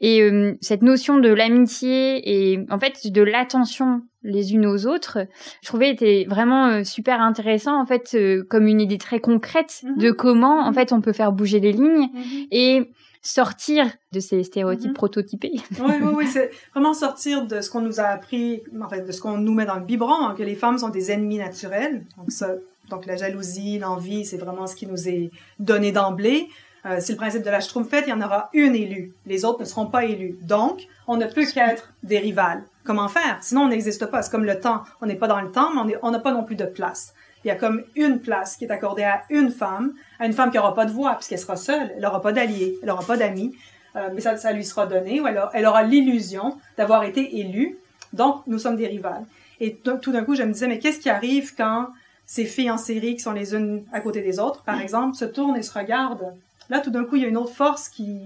Et 0.00 0.22
euh, 0.22 0.54
cette 0.60 0.82
notion 0.82 1.18
de 1.18 1.28
l'amitié 1.28 2.52
et 2.52 2.60
en 2.70 2.78
fait 2.78 3.10
de 3.10 3.22
l'attention 3.22 4.02
les 4.22 4.54
unes 4.54 4.66
aux 4.66 4.86
autres, 4.86 5.18
je 5.62 5.68
trouvais 5.68 5.90
était 5.90 6.26
vraiment 6.28 6.66
euh, 6.66 6.84
super 6.84 7.20
intéressant 7.20 7.80
en 7.80 7.86
fait 7.86 8.16
comme 8.48 8.66
une 8.66 8.80
idée 8.80 8.98
très 8.98 9.20
concrète 9.20 9.82
mm-hmm. 9.84 9.98
de 9.98 10.10
comment 10.10 10.60
en 10.60 10.70
mm-hmm. 10.70 10.74
fait 10.74 10.92
on 10.92 11.00
peut 11.00 11.12
faire 11.12 11.32
bouger 11.32 11.60
les 11.60 11.72
lignes 11.72 12.08
mm-hmm. 12.08 12.46
et 12.50 12.90
sortir 13.26 13.86
de 14.12 14.20
ces 14.20 14.42
stéréotypes 14.44 14.90
mhm. 14.90 14.94
prototypés. 14.94 15.52
oui, 15.80 15.94
oui, 16.00 16.12
oui, 16.14 16.26
c'est 16.26 16.50
vraiment 16.72 16.94
sortir 16.94 17.46
de 17.46 17.60
ce 17.60 17.70
qu'on 17.70 17.80
nous 17.80 18.00
a 18.00 18.04
appris, 18.04 18.62
en 18.80 18.88
fait, 18.88 19.02
de 19.02 19.12
ce 19.12 19.20
qu'on 19.20 19.38
nous 19.38 19.54
met 19.54 19.66
dans 19.66 19.76
le 19.76 19.84
biberon, 19.84 20.26
hein, 20.26 20.34
que 20.36 20.42
les 20.42 20.54
femmes 20.54 20.78
sont 20.78 20.88
des 20.88 21.10
ennemis 21.10 21.38
naturels. 21.38 22.04
Donc 22.16 22.30
ça, 22.30 22.50
donc 22.90 23.06
la 23.06 23.16
jalousie, 23.16 23.78
l'envie, 23.78 24.24
c'est 24.24 24.36
vraiment 24.36 24.66
ce 24.66 24.76
qui 24.76 24.86
nous 24.86 25.08
est 25.08 25.30
donné 25.58 25.92
d'emblée. 25.92 26.48
Euh, 26.86 26.98
c'est 27.00 27.14
le 27.14 27.18
principe 27.18 27.42
de 27.42 27.50
la 27.50 27.60
Schtroumpfette, 27.60 28.04
il 28.06 28.10
y 28.10 28.12
en 28.12 28.22
aura 28.22 28.48
une 28.52 28.76
élue. 28.76 29.12
Les 29.26 29.44
autres 29.44 29.60
ne 29.60 29.64
seront 29.64 29.86
pas 29.86 30.04
élus. 30.04 30.38
Donc, 30.42 30.86
on 31.08 31.16
ne 31.16 31.26
peut 31.26 31.44
qu'être 31.46 31.92
des 32.04 32.18
rivales. 32.18 32.62
Comment 32.84 33.08
faire? 33.08 33.38
Sinon, 33.40 33.62
on 33.62 33.68
n'existe 33.68 34.06
pas. 34.06 34.22
C'est 34.22 34.30
comme 34.30 34.44
le 34.44 34.60
temps. 34.60 34.82
On 35.00 35.06
n'est 35.06 35.16
pas 35.16 35.26
dans 35.26 35.40
le 35.40 35.50
temps, 35.50 35.84
mais 35.84 35.96
on 36.02 36.12
n'a 36.12 36.20
pas 36.20 36.32
non 36.32 36.44
plus 36.44 36.54
de 36.54 36.64
place 36.64 37.12
il 37.46 37.50
y 37.50 37.52
a 37.52 37.54
comme 37.54 37.84
une 37.94 38.18
place 38.18 38.56
qui 38.56 38.64
est 38.64 38.72
accordée 38.72 39.04
à 39.04 39.22
une 39.30 39.50
femme, 39.50 39.94
à 40.18 40.26
une 40.26 40.32
femme 40.32 40.50
qui 40.50 40.56
n'aura 40.56 40.74
pas 40.74 40.84
de 40.84 40.90
voix, 40.90 41.14
puisqu'elle 41.14 41.38
sera 41.38 41.54
seule, 41.54 41.92
elle 41.94 42.02
n'aura 42.02 42.20
pas 42.20 42.32
d'alliés, 42.32 42.76
elle 42.82 42.88
n'aura 42.88 43.04
pas 43.04 43.16
d'amis, 43.16 43.54
euh, 43.94 44.08
mais 44.12 44.20
ça, 44.20 44.36
ça, 44.36 44.50
lui 44.52 44.64
sera 44.64 44.88
donné, 44.88 45.20
ou 45.20 45.28
aura, 45.28 45.50
elle 45.54 45.64
aura 45.64 45.84
l'illusion 45.84 46.58
d'avoir 46.76 47.04
été 47.04 47.38
élue, 47.38 47.78
donc 48.12 48.44
nous 48.48 48.58
sommes 48.58 48.74
des 48.74 48.88
rivales. 48.88 49.24
Et 49.60 49.76
tout 49.76 50.10
d'un 50.10 50.24
coup, 50.24 50.34
je 50.34 50.42
me 50.42 50.52
disais, 50.52 50.66
mais 50.66 50.80
qu'est-ce 50.80 50.98
qui 50.98 51.08
arrive 51.08 51.54
quand 51.54 51.88
ces 52.26 52.46
filles 52.46 52.70
en 52.70 52.78
série 52.78 53.14
qui 53.14 53.20
sont 53.20 53.32
les 53.32 53.54
unes 53.54 53.84
à 53.92 54.00
côté 54.00 54.22
des 54.22 54.40
autres, 54.40 54.64
par 54.64 54.80
exemple, 54.80 55.16
se 55.16 55.24
tournent 55.24 55.56
et 55.56 55.62
se 55.62 55.72
regardent? 55.72 56.34
Là, 56.68 56.80
tout 56.80 56.90
d'un 56.90 57.04
coup, 57.04 57.14
il 57.14 57.22
y 57.22 57.26
a 57.26 57.28
une 57.28 57.36
autre 57.36 57.54
force 57.54 57.88
qui, 57.88 58.18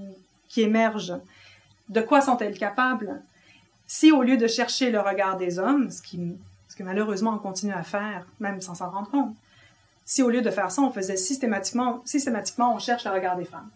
qui 0.48 0.62
émerge. 0.62 1.12
De 1.90 2.00
quoi 2.00 2.22
sont-elles 2.22 2.56
capables? 2.56 3.20
Si 3.86 4.12
au 4.12 4.22
lieu 4.22 4.38
de 4.38 4.46
chercher 4.46 4.90
le 4.90 5.00
regard 5.00 5.36
des 5.36 5.58
hommes, 5.58 5.90
ce 5.90 6.00
qui 6.00 6.38
que 6.74 6.82
malheureusement 6.82 7.34
on 7.34 7.38
continue 7.38 7.72
à 7.72 7.82
faire, 7.82 8.26
même 8.38 8.60
sans 8.60 8.74
s'en 8.74 8.90
rendre 8.90 9.10
compte. 9.10 9.34
Si 10.04 10.22
au 10.22 10.30
lieu 10.30 10.42
de 10.42 10.50
faire 10.50 10.70
ça, 10.70 10.82
on 10.82 10.90
faisait 10.90 11.16
systématiquement, 11.16 12.02
systématiquement, 12.04 12.74
on 12.74 12.78
cherche 12.78 13.04
le 13.04 13.10
regard 13.10 13.36
des 13.36 13.44
femmes. 13.44 13.70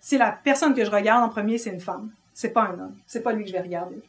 Si 0.00 0.16
la 0.16 0.30
personne 0.32 0.74
que 0.74 0.84
je 0.84 0.90
regarde 0.90 1.24
en 1.24 1.28
premier, 1.28 1.58
c'est 1.58 1.70
une 1.70 1.80
femme, 1.80 2.10
c'est 2.32 2.50
pas 2.50 2.62
un 2.62 2.78
homme, 2.78 2.96
c'est 3.06 3.22
pas 3.22 3.32
lui 3.32 3.44
que 3.44 3.50
je 3.50 3.54
vais 3.54 3.62
regarder. 3.62 4.00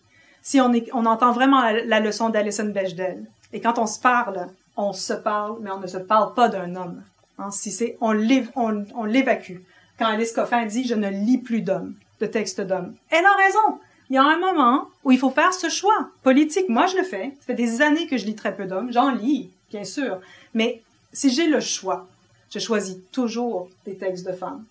Si 0.41 0.61
on, 0.61 0.71
est, 0.73 0.89
on 0.93 1.05
entend 1.05 1.31
vraiment 1.31 1.61
la, 1.61 1.99
leçon 1.99 2.29
d'Alison 2.29 2.69
Bechdel, 2.69 3.25
et 3.51 3.59
quand 3.59 3.79
on 3.79 3.85
se 3.85 3.99
parle, 3.99 4.47
on 4.77 4.93
se 4.93 5.13
parle, 5.13 5.57
mais 5.61 5.71
on 5.71 5.79
ne 5.79 5.87
se 5.87 5.97
parle 5.97 6.33
pas 6.33 6.47
d'un 6.47 6.75
homme. 6.75 7.03
Hein, 7.37 7.51
si 7.51 7.71
c'est, 7.71 7.97
on 7.99 8.13
l'évacue. 8.13 9.57
Quand 9.99 10.05
Alice 10.05 10.31
Coffin 10.31 10.65
dit 10.65 10.87
«Je 10.87 10.93
ne 10.93 11.09
lis 11.09 11.39
plus 11.39 11.61
d'hommes, 11.61 11.95
de 12.19 12.27
textes 12.27 12.61
d'hommes», 12.61 12.95
elle 13.09 13.25
a 13.25 13.35
raison 13.45 13.79
il 14.09 14.13
y 14.13 14.17
a 14.17 14.23
un 14.23 14.37
moment 14.37 14.87
où 15.03 15.11
il 15.11 15.19
faut 15.19 15.29
faire 15.29 15.53
ce 15.53 15.69
choix 15.69 16.09
politique. 16.23 16.69
Moi, 16.69 16.85
je 16.87 16.97
le 16.97 17.03
fais. 17.03 17.33
Ça 17.39 17.47
fait 17.47 17.53
des 17.53 17.81
années 17.81 18.07
que 18.07 18.17
je 18.17 18.25
lis 18.25 18.35
très 18.35 18.55
peu 18.55 18.65
d'hommes. 18.65 18.91
J'en 18.91 19.11
lis, 19.11 19.49
bien 19.69 19.83
sûr. 19.83 20.19
Mais 20.53 20.81
si 21.11 21.29
j'ai 21.29 21.47
le 21.47 21.59
choix, 21.59 22.07
je 22.49 22.59
choisis 22.59 22.97
toujours 23.11 23.69
des 23.85 23.95
textes 23.95 24.25
de 24.25 24.31
femmes. 24.31 24.63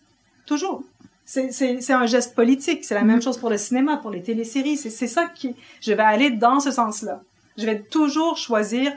Toujours. 0.46 0.82
C'est 1.24 1.90
un 1.90 2.06
geste 2.06 2.34
politique. 2.34 2.84
C'est 2.84 2.94
la 2.94 3.02
même 3.02 3.18
mm-hmm. 3.18 3.22
chose 3.22 3.38
pour 3.38 3.50
le 3.50 3.58
cinéma, 3.58 3.98
pour 3.98 4.10
les 4.10 4.22
téléséries. 4.22 4.78
C'est 4.78 5.06
ça 5.06 5.26
qui... 5.26 5.54
Je 5.80 5.92
vais 5.92 6.02
aller 6.02 6.30
dans 6.30 6.60
ce 6.60 6.70
sens-là. 6.70 7.20
Je 7.58 7.66
vais 7.66 7.80
toujours 7.80 8.38
choisir 8.38 8.92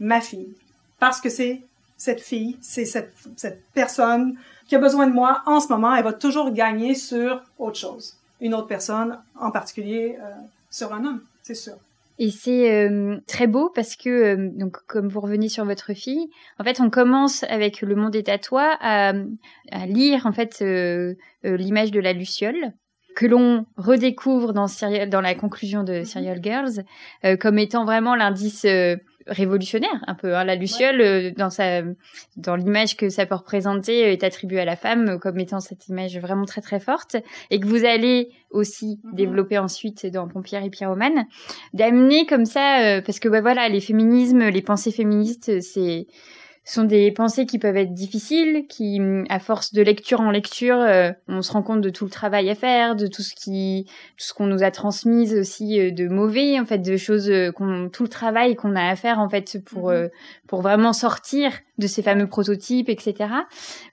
ma 0.00 0.20
fille. 0.20 0.56
Parce 0.98 1.20
que 1.20 1.28
c'est 1.28 1.62
cette 1.96 2.20
fille, 2.20 2.56
c'est 2.60 2.84
cette, 2.84 3.14
cette 3.36 3.62
personne 3.74 4.36
qui 4.66 4.74
a 4.74 4.78
besoin 4.78 5.06
de 5.06 5.12
moi 5.12 5.42
en 5.46 5.60
ce 5.60 5.68
moment. 5.68 5.94
Elle 5.94 6.04
va 6.04 6.12
toujours 6.12 6.52
gagner 6.52 6.94
sur 6.94 7.42
autre 7.58 7.78
chose 7.78 8.16
une 8.44 8.54
autre 8.54 8.68
personne, 8.68 9.18
en 9.40 9.50
particulier 9.50 10.16
euh, 10.20 10.30
sur 10.70 10.92
un 10.92 11.04
homme, 11.04 11.22
c'est 11.42 11.54
sûr. 11.54 11.74
Et 12.18 12.30
c'est 12.30 12.72
euh, 12.72 13.16
très 13.26 13.48
beau 13.48 13.72
parce 13.74 13.96
que, 13.96 14.08
euh, 14.08 14.50
donc, 14.52 14.76
comme 14.86 15.08
vous 15.08 15.20
revenez 15.20 15.48
sur 15.48 15.64
votre 15.64 15.94
fille, 15.94 16.28
en 16.60 16.64
fait, 16.64 16.78
on 16.78 16.90
commence 16.90 17.42
avec 17.44 17.80
Le 17.80 17.96
Monde 17.96 18.14
est 18.14 18.28
à 18.28 18.38
toi 18.38 18.76
à, 18.80 19.14
à 19.72 19.86
lire 19.86 20.26
en 20.26 20.32
fait 20.32 20.62
l'image 21.42 21.90
de 21.90 22.00
la 22.00 22.12
luciole 22.12 22.72
que 23.16 23.26
l'on 23.26 23.64
redécouvre 23.76 24.52
dans, 24.52 24.66
dans 25.08 25.20
la 25.20 25.34
conclusion 25.34 25.82
de 25.82 25.94
mm-hmm. 25.94 26.04
Serial 26.04 26.40
Girls 26.42 27.38
comme 27.40 27.58
étant 27.58 27.84
vraiment 27.84 28.14
l'indice 28.14 28.66
révolutionnaire 29.26 30.02
un 30.06 30.14
peu. 30.14 30.36
Hein. 30.36 30.44
La 30.44 30.54
luciole, 30.54 31.00
euh, 31.00 31.30
dans 31.36 31.50
sa, 31.50 31.82
dans 32.36 32.56
l'image 32.56 32.96
que 32.96 33.08
ça 33.08 33.26
peut 33.26 33.34
représenter, 33.34 34.12
est 34.12 34.24
attribuée 34.24 34.60
à 34.60 34.64
la 34.64 34.76
femme 34.76 35.18
comme 35.18 35.38
étant 35.38 35.60
cette 35.60 35.88
image 35.88 36.18
vraiment 36.18 36.44
très 36.44 36.60
très 36.60 36.80
forte, 36.80 37.16
et 37.50 37.60
que 37.60 37.66
vous 37.66 37.84
allez 37.84 38.30
aussi 38.50 39.00
mm-hmm. 39.04 39.14
développer 39.14 39.58
ensuite 39.58 40.06
dans 40.06 40.28
Pompière 40.28 40.64
et 40.64 40.70
Pyromane, 40.70 41.26
d'amener 41.72 42.26
comme 42.26 42.44
ça, 42.44 42.82
euh, 42.82 43.00
parce 43.00 43.20
que 43.20 43.28
bah, 43.28 43.40
voilà, 43.40 43.68
les 43.68 43.80
féminismes, 43.80 44.48
les 44.48 44.62
pensées 44.62 44.92
féministes, 44.92 45.60
c'est 45.60 46.06
sont 46.64 46.84
des 46.84 47.12
pensées 47.12 47.44
qui 47.44 47.58
peuvent 47.58 47.76
être 47.76 47.92
difficiles, 47.92 48.66
qui, 48.68 48.98
à 49.28 49.38
force 49.38 49.74
de 49.74 49.82
lecture 49.82 50.22
en 50.22 50.30
lecture, 50.30 50.76
euh, 50.76 51.10
on 51.28 51.42
se 51.42 51.52
rend 51.52 51.62
compte 51.62 51.82
de 51.82 51.90
tout 51.90 52.04
le 52.04 52.10
travail 52.10 52.48
à 52.48 52.54
faire, 52.54 52.96
de 52.96 53.06
tout 53.06 53.22
ce 53.22 53.34
qui, 53.34 53.84
tout 54.16 54.24
ce 54.24 54.32
qu'on 54.32 54.46
nous 54.46 54.62
a 54.62 54.70
transmis 54.70 55.34
aussi 55.34 55.78
euh, 55.78 55.90
de 55.90 56.08
mauvais, 56.08 56.58
en 56.58 56.64
fait, 56.64 56.78
de 56.78 56.96
choses, 56.96 57.28
euh, 57.28 57.52
qu'on, 57.52 57.90
tout 57.90 58.02
le 58.02 58.08
travail 58.08 58.56
qu'on 58.56 58.76
a 58.76 58.88
à 58.88 58.96
faire 58.96 59.18
en 59.18 59.28
fait 59.28 59.62
pour 59.64 59.90
mhm. 59.90 60.08
pour 60.46 60.62
vraiment 60.62 60.92
sortir 60.92 61.52
de 61.78 61.86
ces 61.88 62.02
fameux 62.02 62.28
prototypes, 62.28 62.88
etc. 62.88 63.14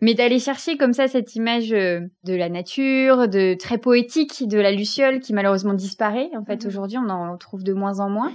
Mais 0.02 0.14
d'aller 0.14 0.38
chercher 0.40 0.78
comme 0.78 0.94
ça 0.94 1.08
cette 1.08 1.36
image 1.36 1.74
euh, 1.74 2.02
de 2.26 2.36
la 2.36 2.48
nature, 2.50 3.28
de 3.28 3.56
très 3.56 3.78
poétique 3.80 4.48
de 4.48 4.60
la 4.60 4.72
luciole 4.72 5.20
qui 5.20 5.34
malheureusement 5.34 5.74
disparaît. 5.74 6.30
En 6.38 6.44
fait, 6.46 6.62
Mhm. 6.64 6.68
aujourd'hui, 6.68 6.98
on 7.00 7.10
en 7.10 7.38
trouve 7.38 7.64
de 7.64 7.74
moins 7.74 8.00
en 8.00 8.10
moins. 8.10 8.32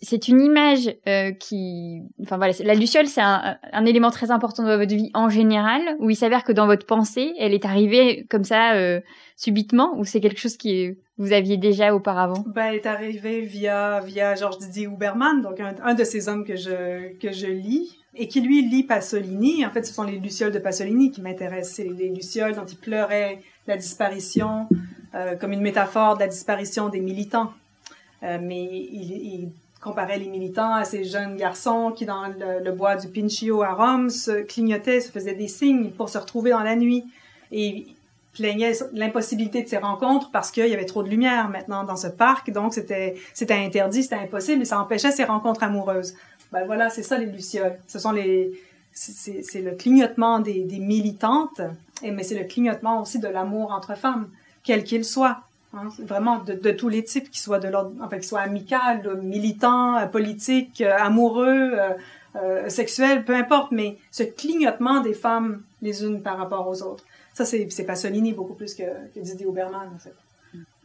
C'est 0.00 0.28
une 0.28 0.40
image 0.40 0.94
euh, 1.06 1.32
qui, 1.32 2.00
enfin 2.22 2.36
voilà, 2.38 2.54
la 2.64 2.74
luciole, 2.74 3.06
c'est 3.06 3.20
un, 3.20 3.56
un 3.72 3.84
élément 3.84 4.10
très 4.10 4.30
important 4.30 4.62
dans 4.62 4.76
votre 4.78 4.94
vie 4.94 5.10
en 5.14 5.28
général, 5.28 5.82
où 5.98 6.08
il 6.08 6.16
s'avère 6.16 6.42
que 6.44 6.52
dans 6.52 6.66
votre 6.66 6.86
pensée, 6.86 7.34
elle 7.38 7.52
est 7.52 7.64
arrivée 7.66 8.26
comme 8.30 8.44
ça 8.44 8.74
euh, 8.74 9.00
subitement, 9.36 9.94
ou 9.98 10.04
c'est 10.04 10.20
quelque 10.20 10.40
chose 10.40 10.56
qui 10.56 10.96
vous 11.18 11.32
aviez 11.32 11.56
déjà 11.56 11.94
auparavant? 11.94 12.44
Ben, 12.54 12.66
elle 12.70 12.76
est 12.76 12.86
arrivée 12.86 13.40
via, 13.40 14.00
via 14.04 14.34
Georges 14.34 14.58
Didier 14.58 14.84
Huberman, 14.86 15.40
donc 15.42 15.60
un, 15.60 15.74
un 15.82 15.94
de 15.94 16.04
ces 16.04 16.28
hommes 16.28 16.44
que 16.44 16.56
je, 16.56 17.16
que 17.18 17.32
je 17.32 17.46
lis, 17.46 17.98
et 18.16 18.28
qui 18.28 18.40
lui 18.40 18.62
lit 18.62 18.82
Pasolini. 18.82 19.64
En 19.64 19.70
fait, 19.70 19.84
ce 19.84 19.92
sont 19.92 20.04
les 20.04 20.18
lucioles 20.18 20.52
de 20.52 20.58
Pasolini 20.58 21.10
qui 21.10 21.20
m'intéressent. 21.20 21.76
C'est 21.76 21.84
les 21.84 22.08
lucioles 22.08 22.54
dont 22.54 22.64
il 22.64 22.76
pleurait 22.76 23.42
la 23.66 23.76
disparition, 23.76 24.68
euh, 25.14 25.36
comme 25.36 25.52
une 25.52 25.60
métaphore 25.60 26.14
de 26.14 26.20
la 26.20 26.28
disparition 26.28 26.88
des 26.88 27.00
militants. 27.00 27.52
Euh, 28.22 28.38
mais 28.40 28.64
il, 28.64 29.50
comparait 29.82 30.18
les 30.18 30.28
militants 30.28 30.74
à 30.74 30.84
ces 30.84 31.04
jeunes 31.04 31.36
garçons 31.36 31.92
qui, 31.94 32.06
dans 32.06 32.26
le, 32.26 32.64
le 32.64 32.72
bois 32.72 32.96
du 32.96 33.06
Pincio 33.06 33.62
à 33.62 33.72
Rome, 33.72 34.10
se 34.10 34.42
clignotaient, 34.42 35.00
se 35.00 35.12
faisaient 35.12 35.34
des 35.34 35.46
signes 35.46 35.90
pour 35.90 36.08
se 36.08 36.18
retrouver 36.18 36.50
dans 36.50 36.62
la 36.64 36.74
nuit. 36.74 37.04
Et 37.52 37.86
plaignait 38.36 38.72
l'impossibilité 38.92 39.62
de 39.62 39.68
ces 39.68 39.78
rencontres 39.78 40.30
parce 40.30 40.50
qu'il 40.50 40.66
y 40.66 40.74
avait 40.74 40.84
trop 40.84 41.02
de 41.02 41.08
lumière 41.08 41.48
maintenant 41.48 41.84
dans 41.84 41.96
ce 41.96 42.08
parc, 42.08 42.50
donc 42.50 42.74
c'était 42.74 43.14
c'était 43.34 43.54
interdit, 43.54 44.02
c'était 44.02 44.16
impossible, 44.16 44.62
et 44.62 44.64
ça 44.64 44.80
empêchait 44.80 45.12
ces 45.12 45.24
rencontres 45.24 45.62
amoureuses. 45.62 46.14
Ben 46.52 46.64
voilà, 46.66 46.90
c'est 46.90 47.02
ça 47.02 47.18
les 47.18 47.26
lucioles. 47.26 47.78
Ce 47.86 47.98
sont 47.98 48.12
les 48.12 48.52
c'est 48.92 49.60
le 49.60 49.72
clignotement 49.72 50.38
des, 50.38 50.60
des 50.64 50.78
militantes, 50.78 51.60
et 52.02 52.10
mais 52.10 52.22
c'est 52.22 52.38
le 52.38 52.44
clignotement 52.44 53.02
aussi 53.02 53.18
de 53.18 53.28
l'amour 53.28 53.72
entre 53.72 53.96
femmes, 53.96 54.28
quel 54.62 54.84
qu'il 54.84 55.04
soit. 55.04 55.40
Hein, 55.74 55.88
vraiment 55.98 56.38
de, 56.38 56.70
tous 56.70 56.88
les 56.88 57.04
types, 57.04 57.30
qu'ils 57.30 57.40
soient 57.40 57.58
de 57.58 57.68
l'ordre, 57.68 57.92
enfin, 58.00 58.16
qu'ils 58.16 58.24
soient 58.24 58.40
amical, 58.40 59.02
militant, 59.22 59.98
euh, 59.98 60.06
politique, 60.06 60.80
euh, 60.80 60.96
amoureux, 60.98 61.72
euh, 61.74 61.90
euh, 62.36 63.20
peu 63.26 63.34
importe, 63.34 63.72
mais 63.72 63.98
ce 64.10 64.22
clignotement 64.22 65.00
des 65.00 65.12
femmes 65.12 65.62
les 65.82 66.02
unes 66.04 66.22
par 66.22 66.38
rapport 66.38 66.66
aux 66.68 66.82
autres. 66.82 67.04
Ça, 67.36 67.44
c'est, 67.44 67.84
Pasolini 67.86 68.32
beaucoup 68.32 68.54
plus 68.54 68.74
que, 68.74 68.82
que 69.14 69.20
Didier 69.20 69.46
en 69.46 69.98
fait. 69.98 70.14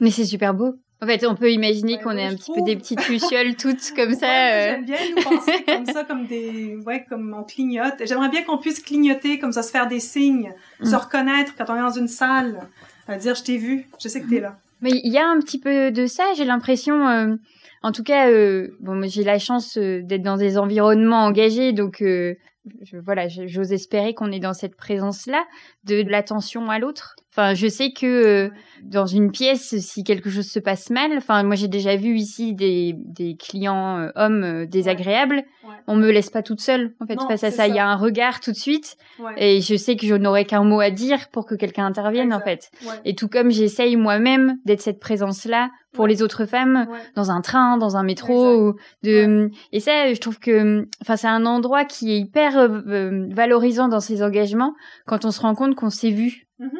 Mais 0.02 0.12
c'est 0.12 0.26
super 0.26 0.54
beau. 0.54 0.76
En 1.02 1.08
fait, 1.08 1.26
on 1.26 1.34
peut 1.36 1.50
imaginer 1.50 1.96
Ouais, 1.96 2.02
qu'on 2.04 2.18
est 2.18 2.26
un 2.26 2.36
petit 2.36 2.52
peu 2.54 2.62
des 2.62 2.76
petites 2.76 3.08
lucioles 3.08 3.56
toutes 3.56 3.92
comme 3.96 4.14
ça. 4.14 4.28
Ouais, 4.28 4.52
euh. 4.52 4.72
J'aime 4.74 4.86
bien 4.86 4.98
nous 5.16 5.24
penser 5.24 5.64
comme 5.66 5.86
ça, 5.86 6.04
comme 6.04 6.28
des, 6.28 6.76
ouais, 6.86 7.06
comme 7.08 7.34
on 7.40 7.44
clignote. 7.44 7.94
J'aimerais 8.06 8.28
bien 8.28 8.44
qu'on 8.44 8.58
puisse 8.58 8.82
clignoter, 8.82 9.40
comme 9.40 9.54
ça, 9.54 9.64
se 9.64 9.72
faire 9.72 9.88
des 9.88 10.02
signes, 10.02 10.52
Mm. 10.82 10.86
se 10.86 10.96
reconnaître 10.98 11.54
quand 11.58 11.70
on 11.70 11.76
est 11.78 11.82
dans 11.82 11.90
une 11.90 12.10
salle, 12.10 12.68
euh, 13.10 13.16
dire 13.16 13.34
je 13.36 13.44
t'ai 13.44 13.58
vu, 13.58 13.88
je 14.04 14.10
sais 14.10 14.20
que 14.22 14.28
t'es 14.30 14.42
là. 14.42 14.58
Mais 14.82 14.92
il 14.92 15.14
y 15.14 15.18
a 15.18 15.26
un 15.26 15.40
petit 15.40 15.58
peu 15.60 15.90
de 15.92 16.06
ça, 16.06 16.26
j'ai 16.36 16.44
l'impression. 16.46 17.08
euh, 17.08 17.36
en 17.84 17.92
tout 17.92 18.04
cas, 18.04 18.30
euh, 18.30 18.70
bon, 18.80 19.02
j'ai 19.08 19.24
la 19.24 19.40
chance 19.40 19.78
euh, 19.78 20.02
d'être 20.04 20.24
dans 20.24 20.38
des 20.38 20.58
environnements 20.58 21.24
engagés, 21.26 21.74
donc 21.74 22.02
euh, 22.02 22.36
je, 22.84 22.98
voilà, 22.98 23.28
j'ose 23.28 23.72
espérer 23.74 24.14
qu'on 24.14 24.32
est 24.32 24.40
dans 24.40 24.54
cette 24.54 24.76
présence-là 24.76 25.44
de, 25.86 26.04
de 26.04 26.10
l'attention 26.10 26.70
à 26.70 26.78
l'autre. 26.78 27.16
Enfin, 27.32 27.54
je 27.56 27.68
sais 27.68 27.92
que 27.94 28.06
euh, 28.06 28.50
dans 28.84 29.06
une 29.08 29.32
pièce, 29.32 29.80
si 29.80 30.04
quelque 30.04 30.30
chose 30.30 30.48
se 30.52 30.60
passe 30.60 30.90
mal, 30.90 31.12
enfin, 31.18 31.42
moi 31.44 31.56
j'ai 31.56 31.70
déjà 31.70 31.96
vu 31.96 32.16
ici 32.18 32.54
des, 32.54 32.94
des 32.98 33.36
clients 33.38 33.98
euh, 34.00 34.10
hommes 34.16 34.66
désagréables. 34.66 35.38
Ouais. 35.64 35.76
On 35.88 35.96
me 35.96 36.12
laisse 36.12 36.30
pas 36.30 36.44
toute 36.44 36.60
seule. 36.60 36.94
En 37.00 37.08
fait, 37.08 37.16
Non, 37.16 37.28
face 37.30 37.44
à 37.46 37.50
ça, 37.52 37.68
il 37.68 37.74
y 37.76 37.80
a 37.80 37.88
un 37.88 37.96
regard 37.96 38.42
tout 38.42 38.52
de 38.52 38.58
suite, 38.58 38.98
Ouais. 39.18 39.34
et 39.38 39.62
je 39.62 39.76
sais 39.76 39.96
que 39.96 40.06
je 40.06 40.14
n'aurai 40.16 40.46
qu'un 40.46 40.64
mot 40.64 40.82
à 40.82 40.92
dire 40.92 41.30
pour 41.32 41.46
que 41.46 41.56
quelqu'un 41.56 41.86
intervienne, 41.86 42.34
en 42.34 42.42
fait. 42.42 42.70
Ouais. 42.86 42.94
Et 43.06 43.16
tout 43.16 43.28
comme 43.30 43.50
j'essaye 43.50 43.96
moi-même 43.96 44.58
d'être 44.66 44.82
cette 44.82 45.00
présence-là 45.00 45.70
pour 45.94 46.04
Ouais. 46.06 46.10
les 46.10 46.22
autres 46.24 46.46
femmes 46.46 46.88
Ouais. 46.90 46.98
dans 47.16 47.32
un 47.32 47.42
train, 47.42 47.78
dans 47.78 47.98
un 47.98 48.04
métro, 48.04 48.56
ou 48.70 48.76
de 49.04 49.50
et 49.72 49.80
ça, 49.80 50.14
je 50.14 50.20
trouve 50.20 50.40
que, 50.40 50.88
enfin, 51.02 51.16
c'est 51.18 51.28
un 51.28 51.46
endroit 51.46 51.86
qui 51.86 52.12
est 52.12 52.18
hyper 52.20 52.58
euh, 52.58 52.68
euh, 52.88 53.28
valorisant 53.32 53.88
dans 53.88 54.00
ses 54.00 54.24
engagements 54.24 54.74
quand 55.06 55.26
on 55.26 55.32
se 55.32 55.42
rend 55.42 55.56
compte 55.56 55.76
qu'on 55.76 55.90
s'est 55.90 56.12
vu. 56.12 56.48
Mhm. 56.60 56.72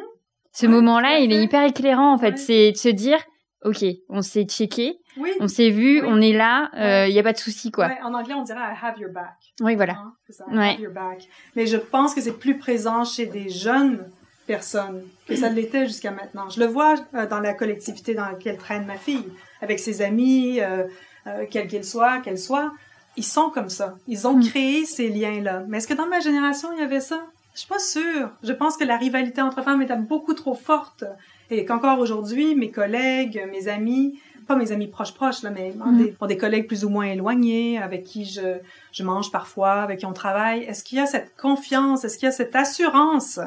Ce 0.52 0.66
moment-là, 0.66 1.18
il 1.18 1.32
est 1.32 1.42
hyper 1.42 1.64
éclairant 1.64 2.12
en 2.12 2.18
fait. 2.18 2.36
C'est 2.38 2.72
de 2.72 2.76
se 2.76 2.88
dire, 2.88 3.18
ok, 3.64 3.84
on 4.08 4.20
s'est 4.22 4.44
checké, 4.44 4.98
Oui. 5.18 5.30
on 5.40 5.48
s'est 5.48 5.70
vu, 5.70 6.00
Oui. 6.00 6.06
on 6.10 6.20
est 6.20 6.32
là, 6.32 6.70
il 6.74 6.80
Ouais. 6.80 7.12
y 7.12 7.18
a 7.18 7.22
pas 7.22 7.32
de 7.32 7.38
souci 7.38 7.70
quoi. 7.70 7.86
Ouais, 7.88 7.98
en 8.02 8.12
anglais, 8.14 8.34
on 8.34 8.42
dirait 8.42 8.58
I 8.60 8.74
have 8.82 8.98
your 8.98 9.12
back. 9.12 9.34
Oui, 9.60 9.76
voilà. 9.76 9.94
Hein, 9.94 10.12
Ouais. 10.52 10.70
have 10.74 10.80
your 10.80 10.92
back. 10.92 11.26
Mais 11.56 11.66
je 11.66 11.76
pense 11.76 12.14
que 12.14 12.20
c'est 12.20 12.38
plus 12.38 12.58
présent 12.58 13.04
chez 13.04 13.26
des 13.26 13.48
jeunes 13.48 14.06
personnes 14.56 14.98
que 15.28 15.34
ça 15.42 15.48
l'était 15.56 15.86
jusqu'à 15.86 16.10
maintenant. 16.20 16.46
Je 16.54 16.60
le 16.60 16.66
vois 16.66 16.94
euh, 17.14 17.26
dans 17.32 17.40
la 17.40 17.54
collectivité 17.54 18.10
dans 18.14 18.26
laquelle 18.32 18.58
traîne 18.58 18.84
ma 18.86 18.96
fille, 19.06 19.28
avec 19.64 19.78
ses 19.86 20.02
amis, 20.02 20.60
euh, 20.60 20.84
euh, 21.26 21.44
quels 21.50 21.68
qu'ils 21.68 21.84
soient, 21.94 22.18
qu'elles 22.22 22.38
soient. 22.48 22.70
Ils 23.16 23.24
sont 23.36 23.48
comme 23.56 23.70
ça. 23.78 23.88
Ils 24.14 24.26
ont 24.28 24.36
Mm. 24.38 24.44
créé 24.50 24.84
ces 24.96 25.08
liens-là. 25.08 25.56
Mais 25.68 25.78
est-ce 25.78 25.88
que 25.88 25.94
dans 26.02 26.06
ma 26.16 26.20
génération, 26.20 26.68
il 26.74 26.80
y 26.80 26.82
avait 26.90 27.00
ça? 27.12 27.20
Je 27.54 27.60
suis 27.60 27.68
pas 27.68 27.78
sûre. 27.78 28.26
Je 28.42 28.52
pense 28.60 28.74
que 28.78 28.84
la 28.92 28.96
rivalité 28.96 29.40
entre 29.42 29.60
femmes 29.62 29.82
était 29.82 29.96
beaucoup 30.12 30.34
trop 30.42 30.54
forte. 30.70 31.04
Et 31.50 31.64
qu'encore 31.66 31.98
aujourd'hui, 31.98 32.54
mes 32.62 32.70
collègues, 32.70 33.38
mes 33.54 33.68
amis, 33.68 34.18
pas 34.48 34.56
mes 34.56 34.72
amis 34.72 34.88
proches 34.96 35.14
proches, 35.20 35.42
là, 35.42 35.50
mais 35.50 35.68
Mm. 35.76 35.98
des, 35.98 36.14
des 36.32 36.38
collègues 36.44 36.66
plus 36.66 36.82
ou 36.86 36.90
moins 36.96 37.06
éloignés, 37.16 37.78
avec 37.86 38.00
qui 38.04 38.22
je, 38.36 38.48
je 38.96 39.02
mange 39.10 39.28
parfois, 39.38 39.74
avec 39.86 39.96
qui 40.00 40.06
on 40.06 40.12
travaille. 40.24 40.60
Est-ce 40.68 40.82
qu'il 40.84 40.98
y 40.98 41.00
a 41.00 41.06
cette 41.06 41.30
confiance? 41.46 41.98
Est-ce 42.04 42.16
qu'il 42.18 42.26
y 42.26 42.32
a 42.34 42.38
cette 42.42 42.56
assurance 42.56 43.38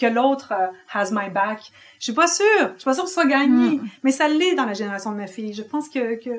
que 0.00 0.06
l'autre 0.06 0.52
euh, 0.52 0.66
has 0.92 1.10
my 1.12 1.28
back? 1.30 1.70
Je 1.98 2.04
suis 2.04 2.12
pas 2.12 2.26
sûre. 2.26 2.44
Je 2.74 2.78
suis 2.80 2.84
pas 2.84 2.94
sûre 2.94 3.04
que 3.04 3.08
ce 3.10 3.14
soit 3.14 3.26
gagné. 3.26 3.76
Mm. 3.76 3.88
Mais 4.02 4.10
ça 4.10 4.28
l'est 4.28 4.54
dans 4.54 4.64
la 4.64 4.72
génération 4.74 5.12
de 5.12 5.16
ma 5.16 5.26
fille. 5.26 5.52
Je 5.52 5.62
pense 5.62 5.88
que, 5.88 6.14
que 6.22 6.30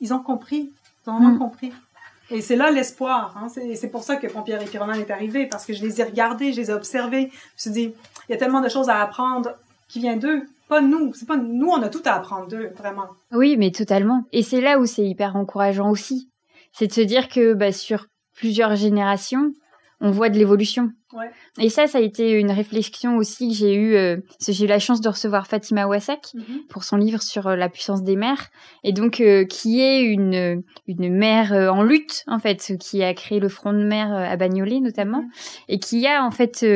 ils 0.00 0.12
ont 0.12 0.18
compris. 0.18 0.72
Ils 1.06 1.10
ont 1.10 1.14
vraiment 1.18 1.34
Mm. 1.34 1.38
compris. 1.38 1.72
Et 2.30 2.40
c'est 2.40 2.56
là 2.56 2.70
l'espoir. 2.70 3.36
Hein. 3.36 3.48
C'est 3.48 3.90
pour 3.90 4.02
ça 4.02 4.16
que 4.16 4.26
Pompière 4.26 4.60
et 4.62 4.64
Pyroman 4.64 4.98
est 4.98 5.10
arrivé, 5.10 5.46
parce 5.46 5.66
que 5.66 5.74
je 5.74 5.82
les 5.82 6.00
ai 6.00 6.04
regardés, 6.04 6.52
je 6.54 6.60
les 6.60 6.70
ai 6.70 6.72
observés. 6.72 7.30
Je 7.30 7.34
me 7.34 7.58
suis 7.58 7.70
dit, 7.70 7.94
il 8.28 8.32
y 8.32 8.34
a 8.34 8.38
tellement 8.38 8.62
de 8.62 8.68
choses 8.70 8.88
à 8.88 9.00
apprendre 9.00 9.50
qui 9.88 10.00
viennent 10.00 10.18
d'eux. 10.20 10.42
Pas 10.68 10.80
nous. 10.80 11.12
C'est 11.12 11.28
pas 11.28 11.36
nous, 11.36 11.68
on 11.68 11.82
a 11.82 11.90
tout 11.90 12.00
à 12.06 12.12
apprendre 12.12 12.48
d'eux, 12.48 12.70
vraiment. 12.78 13.06
Oui, 13.32 13.56
mais 13.58 13.70
totalement. 13.70 14.24
Et 14.32 14.42
c'est 14.42 14.62
là 14.62 14.78
où 14.78 14.86
c'est 14.86 15.04
hyper 15.04 15.36
encourageant 15.36 15.90
aussi. 15.90 16.30
C'est 16.72 16.86
de 16.86 16.92
se 16.94 17.02
dire 17.02 17.28
que 17.28 17.52
bah, 17.52 17.70
sur 17.72 18.06
plusieurs 18.34 18.74
générations, 18.74 19.52
on 20.00 20.10
voit 20.10 20.28
de 20.28 20.38
l'évolution. 20.38 20.90
Ouais. 21.12 21.30
Et 21.60 21.68
ça, 21.70 21.86
ça 21.86 21.98
a 21.98 22.00
été 22.00 22.32
une 22.32 22.50
réflexion 22.50 23.16
aussi 23.16 23.48
que 23.48 23.54
j'ai 23.54 23.74
eue. 23.74 23.94
euh, 23.94 24.16
j'ai 24.46 24.64
eu 24.64 24.66
la 24.66 24.80
chance 24.80 25.00
de 25.00 25.08
recevoir 25.08 25.46
Fatima 25.46 25.86
Wassak 25.86 26.32
pour 26.68 26.82
son 26.84 26.96
livre 26.96 27.22
sur 27.22 27.46
euh, 27.46 27.56
la 27.56 27.68
puissance 27.68 28.02
des 28.02 28.16
mères, 28.16 28.48
et 28.82 28.92
donc 28.92 29.20
euh, 29.20 29.44
qui 29.44 29.80
est 29.80 30.02
une 30.02 30.62
une 30.88 31.14
mère 31.16 31.52
en 31.52 31.82
lutte 31.82 32.24
en 32.26 32.38
fait, 32.40 32.72
qui 32.80 33.02
a 33.04 33.14
créé 33.14 33.38
le 33.38 33.48
front 33.48 33.72
de 33.72 33.84
mer 33.84 34.12
à 34.12 34.36
Bagnolet 34.36 34.80
notamment, 34.80 35.22
Mhm. 35.22 35.30
et 35.68 35.78
qui 35.78 36.06
a 36.06 36.24
en 36.24 36.30
fait 36.32 36.66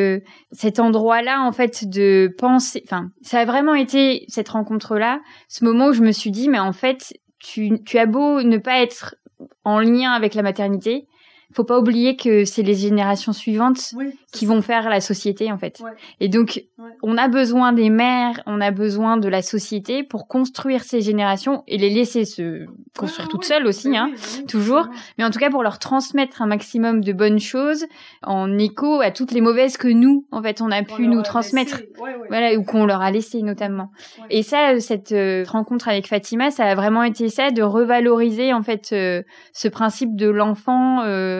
cet 0.52 0.78
endroit-là 0.78 1.42
en 1.42 1.52
fait 1.52 1.88
de 1.88 2.32
penser. 2.38 2.82
Enfin, 2.84 3.10
ça 3.22 3.40
a 3.40 3.44
vraiment 3.44 3.74
été 3.74 4.24
cette 4.28 4.48
rencontre-là, 4.50 5.20
ce 5.48 5.64
moment 5.64 5.88
où 5.88 5.92
je 5.92 6.02
me 6.02 6.12
suis 6.12 6.30
dit 6.30 6.48
mais 6.48 6.58
en 6.60 6.72
fait 6.72 7.12
tu 7.40 7.82
tu 7.84 7.98
as 7.98 8.06
beau 8.06 8.42
ne 8.42 8.58
pas 8.58 8.80
être 8.80 9.16
en 9.64 9.80
lien 9.80 10.10
avec 10.12 10.34
la 10.34 10.42
maternité, 10.42 11.06
faut 11.54 11.64
pas 11.64 11.78
oublier 11.78 12.16
que 12.16 12.44
c'est 12.44 12.62
les 12.62 12.74
générations 12.74 13.32
suivantes 13.32 13.92
Oui. 13.96 14.12
qui 14.32 14.44
vont 14.46 14.60
faire 14.62 14.88
la 14.90 15.00
société 15.00 15.50
en 15.50 15.58
fait. 15.58 15.80
Ouais. 15.80 15.90
Et 16.20 16.28
donc 16.28 16.62
Ouais. 16.78 16.90
on 17.02 17.16
a 17.16 17.26
besoin 17.28 17.72
des 17.72 17.90
mères, 17.90 18.40
on 18.46 18.60
a 18.60 18.70
besoin 18.70 19.16
de 19.16 19.28
la 19.28 19.42
société 19.42 20.04
pour 20.04 20.28
construire 20.28 20.84
ces 20.84 21.00
générations 21.00 21.64
et 21.66 21.76
les 21.78 21.90
laisser 21.90 22.24
se 22.24 22.66
construire 22.96 23.26
Ouais, 23.26 23.30
toutes 23.32 23.44
seules 23.44 23.66
aussi 23.66 23.96
hein. 23.96 24.10
toujours. 24.46 24.86
Mais 25.16 25.24
en 25.24 25.30
tout 25.30 25.38
cas 25.40 25.50
pour 25.50 25.62
leur 25.62 25.78
transmettre 25.78 26.40
un 26.42 26.46
maximum 26.46 27.02
de 27.02 27.12
bonnes 27.12 27.40
choses 27.40 27.86
en 28.22 28.56
écho 28.58 29.00
à 29.00 29.10
toutes 29.10 29.32
les 29.32 29.40
mauvaises 29.40 29.76
que 29.76 29.88
nous 29.88 30.26
en 30.30 30.42
fait 30.42 30.60
on 30.60 30.70
a 30.70 30.80
On 30.80 30.84
pu 30.84 31.08
nous 31.08 31.20
a 31.20 31.22
transmettre. 31.22 31.80
Ouais. 32.00 32.14
Voilà, 32.28 32.54
ou 32.56 32.62
qu'on 32.62 32.84
leur 32.86 33.00
a 33.00 33.10
laissé 33.10 33.42
notamment. 33.42 33.90
Et 34.30 34.42
ça, 34.42 34.78
cette 34.80 35.12
euh, 35.12 35.44
rencontre 35.48 35.88
avec 35.88 36.06
Fatima, 36.06 36.50
ça 36.50 36.64
a 36.66 36.74
vraiment 36.74 37.02
été 37.02 37.28
ça, 37.30 37.50
de 37.50 37.62
revaloriser 37.62 38.52
en 38.52 38.62
fait 38.62 38.90
euh, 38.92 39.22
ce 39.52 39.68
principe 39.68 40.14
de 40.14 40.28
l'enfant 40.28 41.02
euh, 41.02 41.37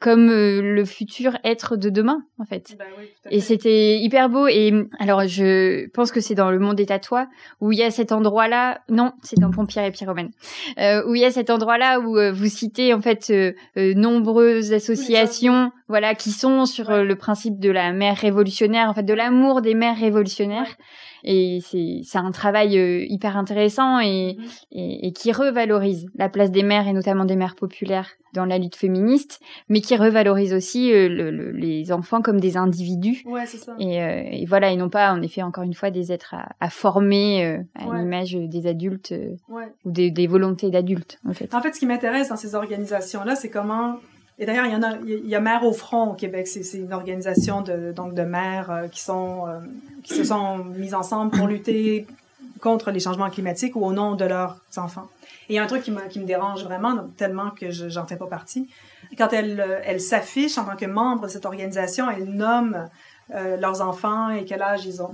comme 0.00 0.30
euh, 0.30 0.62
le 0.62 0.84
futur 0.84 1.38
être 1.44 1.76
de 1.76 1.90
demain, 1.90 2.22
en 2.38 2.44
fait. 2.44 2.76
Oui, 2.98 3.06
tout 3.20 3.28
à 3.28 3.32
Et 3.32 3.40
c'était 3.40 3.98
hyper 3.98 4.28
beau. 4.28 4.46
Et 4.46 4.72
alors, 5.00 5.26
je 5.26 5.88
pense 5.88 6.12
que 6.12 6.20
c'est 6.20 6.36
dans 6.36 6.50
le 6.50 6.58
monde 6.58 6.76
des 6.76 6.86
tatouages 6.86 7.26
où 7.60 7.72
il 7.72 7.78
y 7.78 7.82
a 7.82 7.90
cet 7.90 8.12
endroit-là. 8.12 8.80
Non, 8.88 9.12
c'est 9.22 9.38
dans 9.38 9.50
Pompière 9.50 9.84
et 9.84 9.90
Pyromane. 9.90 10.30
Euh, 10.78 11.04
où 11.06 11.14
il 11.14 11.20
y 11.20 11.24
a 11.24 11.32
cet 11.32 11.50
endroit-là 11.50 11.98
où 12.00 12.16
euh, 12.16 12.30
vous 12.30 12.46
citez 12.46 12.94
en 12.94 13.00
fait 13.00 13.30
euh, 13.30 13.52
euh, 13.76 13.94
nombreuses 13.94 14.72
associations 14.72 15.72
voilà, 15.88 16.14
qui 16.14 16.30
sont 16.30 16.66
sur 16.66 16.90
euh, 16.90 17.02
le 17.02 17.16
principe 17.16 17.58
de 17.58 17.70
la 17.70 17.92
mère 17.92 18.16
révolutionnaire, 18.16 18.88
en 18.88 18.94
fait, 18.94 19.02
de 19.02 19.14
l'amour 19.14 19.62
des 19.62 19.74
mères 19.74 19.98
révolutionnaires. 19.98 20.76
Et 21.24 21.60
c'est 21.62 22.00
c'est 22.04 22.18
un 22.18 22.30
travail 22.30 22.78
euh, 22.78 23.04
hyper 23.08 23.36
intéressant 23.36 23.98
et, 24.00 24.36
Mhm. 24.38 24.44
et, 24.72 25.06
et 25.08 25.12
qui 25.12 25.32
revalorise 25.32 26.06
la 26.16 26.28
place 26.28 26.50
des 26.50 26.62
mères 26.62 26.86
et 26.88 26.92
notamment 26.92 27.24
des 27.24 27.36
mères 27.36 27.54
populaires 27.56 28.08
dans 28.34 28.44
la 28.44 28.58
lutte 28.58 28.76
féministe, 28.76 29.40
mais 29.70 29.80
qui 29.80 29.96
revalorise 29.96 30.52
aussi 30.52 30.92
euh, 30.92 31.08
le- 31.08 31.30
le- 31.30 31.50
les 31.50 31.90
enfants 31.92 32.20
comme 32.20 32.40
des 32.40 32.56
individus. 32.58 33.22
Ouais, 33.26 33.46
c'est 33.46 33.56
ça. 33.56 33.74
Et, 33.78 34.02
euh, 34.02 34.22
et 34.30 34.44
voilà, 34.44 34.70
et 34.70 34.76
non 34.76 34.90
pas, 34.90 35.12
en 35.12 35.22
effet, 35.22 35.42
encore 35.42 35.64
une 35.64 35.72
fois, 35.74 35.90
des 35.90 36.12
êtres 36.12 36.34
à, 36.34 36.50
à 36.60 36.68
former 36.68 37.44
euh, 37.44 37.58
à 37.74 37.88
Ouais. 37.88 37.98
l'image 37.98 38.34
des 38.34 38.66
adultes 38.66 39.12
euh, 39.12 39.34
Ouais. 39.48 39.64
ou 39.86 39.90
des, 39.90 40.10
des 40.10 40.26
volontés 40.26 40.70
d'adultes, 40.70 41.18
en 41.26 41.32
fait. 41.32 41.52
En 41.54 41.62
fait, 41.62 41.72
ce 41.74 41.80
qui 41.80 41.86
m'intéresse 41.86 42.28
dans 42.28 42.36
ces 42.36 42.54
organisations-là, 42.54 43.34
c'est 43.34 43.48
comment. 43.50 43.96
Et 44.38 44.46
d'ailleurs, 44.46 44.66
il 44.66 44.72
y 44.72 45.34
a, 45.34 45.38
il 45.38 45.42
Mères 45.42 45.64
au 45.64 45.72
front 45.72 46.10
au 46.10 46.14
Québec. 46.14 46.46
C'est 46.46 46.78
une 46.78 46.92
organisation 46.92 47.60
de 47.60 47.92
donc 47.92 48.14
de 48.14 48.22
mères 48.22 48.70
euh, 48.70 48.82
euh, 48.84 49.60
qui 50.02 50.14
se 50.14 50.24
sont 50.24 50.58
mises 50.58 50.94
ensemble 50.94 51.36
pour 51.36 51.48
lutter 51.48 52.06
contre 52.60 52.90
les 52.90 53.00
changements 53.00 53.30
climatiques 53.30 53.76
au 53.76 53.92
nom 53.92 54.14
de 54.14 54.24
leurs 54.24 54.60
enfants. 54.76 55.08
Et 55.48 55.54
il 55.54 55.56
y 55.56 55.58
a 55.58 55.62
un 55.62 55.66
truc 55.66 55.82
qui 55.82 55.90
me, 55.90 56.24
dérange 56.24 56.64
vraiment, 56.64 57.08
tellement 57.16 57.50
que 57.50 57.70
je 57.70 57.88
j'en 57.88 58.06
fais 58.06 58.16
pas 58.16 58.26
partie. 58.26 58.68
Quand 59.16 59.32
elles 59.32 59.60
euh, 59.60 59.98
s'affichent 59.98 60.58
en 60.58 60.64
tant 60.64 60.76
que 60.76 60.86
membres 60.86 61.22
de 61.22 61.28
cette 61.28 61.46
organisation, 61.46 62.10
elles 62.10 62.28
nomment 62.28 62.88
leurs 63.60 63.82
enfants 63.82 64.30
et 64.30 64.46
quel 64.46 64.62
âge 64.62 64.86
ils 64.86 65.02
ont. 65.02 65.12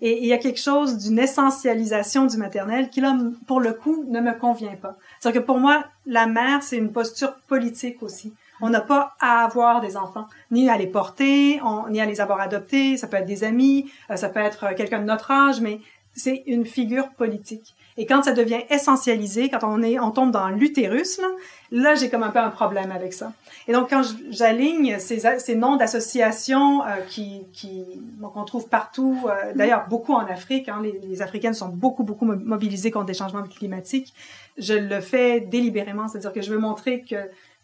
Et 0.00 0.18
il 0.20 0.26
y 0.26 0.32
a 0.32 0.38
quelque 0.38 0.58
chose 0.58 0.98
d'une 0.98 1.20
essentialisation 1.20 2.26
du 2.26 2.36
maternel 2.36 2.90
qui, 2.90 3.00
là, 3.00 3.16
pour 3.46 3.60
le 3.60 3.72
coup, 3.72 4.04
ne 4.08 4.20
me 4.20 4.36
convient 4.36 4.74
pas. 4.74 4.96
C'est-à-dire 5.20 5.42
que 5.42 5.46
pour 5.46 5.60
moi, 5.60 5.84
la 6.06 6.26
mère, 6.26 6.64
c'est 6.64 6.76
une 6.76 6.90
posture 6.90 7.36
politique 7.46 8.02
aussi. 8.02 8.32
On 8.62 8.70
n'a 8.70 8.80
pas 8.80 9.14
à 9.20 9.44
avoir 9.44 9.80
des 9.80 9.96
enfants, 9.96 10.26
ni 10.50 10.70
à 10.70 10.78
les 10.78 10.86
porter, 10.86 11.60
on- 11.62 11.88
ni 11.88 12.00
à 12.00 12.06
les 12.06 12.20
avoir 12.20 12.40
adoptés. 12.40 12.96
Ça 12.96 13.06
peut 13.08 13.18
être 13.18 13.26
des 13.26 13.44
amis, 13.44 13.90
euh, 14.10 14.16
ça 14.16 14.28
peut 14.30 14.40
être 14.40 14.64
euh, 14.64 14.74
quelqu'un 14.74 15.00
de 15.00 15.04
notre 15.04 15.30
âge, 15.30 15.60
mais 15.60 15.80
c'est 16.14 16.42
une 16.46 16.64
figure 16.64 17.08
politique. 17.10 17.74
Et 17.98 18.06
quand 18.06 18.22
ça 18.22 18.32
devient 18.32 18.60
essentialisé, 18.70 19.50
quand 19.50 19.64
on 19.64 19.82
est, 19.82 19.98
on 19.98 20.10
tombe 20.12 20.30
dans 20.30 20.48
l'utérus, 20.48 21.18
là, 21.18 21.28
là 21.70 21.94
j'ai 21.94 22.08
comme 22.08 22.22
un 22.22 22.30
peu 22.30 22.38
un 22.38 22.48
problème 22.50 22.90
avec 22.90 23.12
ça. 23.12 23.32
Et 23.68 23.72
donc 23.72 23.90
quand 23.90 24.02
j'aligne 24.30 24.98
ces, 24.98 25.20
ces 25.38 25.54
noms 25.56 25.76
d'associations 25.76 26.82
euh, 26.84 26.96
qui, 27.08 27.46
qui 27.52 27.84
qu'on 28.22 28.44
trouve 28.44 28.68
partout, 28.68 29.18
euh, 29.26 29.52
d'ailleurs 29.54 29.86
beaucoup 29.88 30.14
en 30.14 30.20
Afrique, 30.26 30.68
hein, 30.68 30.80
les, 30.82 30.98
les 31.06 31.20
Africaines 31.22 31.54
sont 31.54 31.68
beaucoup 31.68 32.02
beaucoup 32.02 32.24
mo- 32.24 32.36
mobilisées 32.36 32.90
contre 32.90 33.06
des 33.06 33.14
changements 33.14 33.42
climatiques. 33.42 34.14
Je 34.58 34.74
le 34.74 35.00
fais 35.00 35.40
délibérément, 35.40 36.08
c'est-à-dire 36.08 36.32
que 36.32 36.42
je 36.42 36.50
veux 36.50 36.58
montrer 36.58 37.02
que 37.02 37.16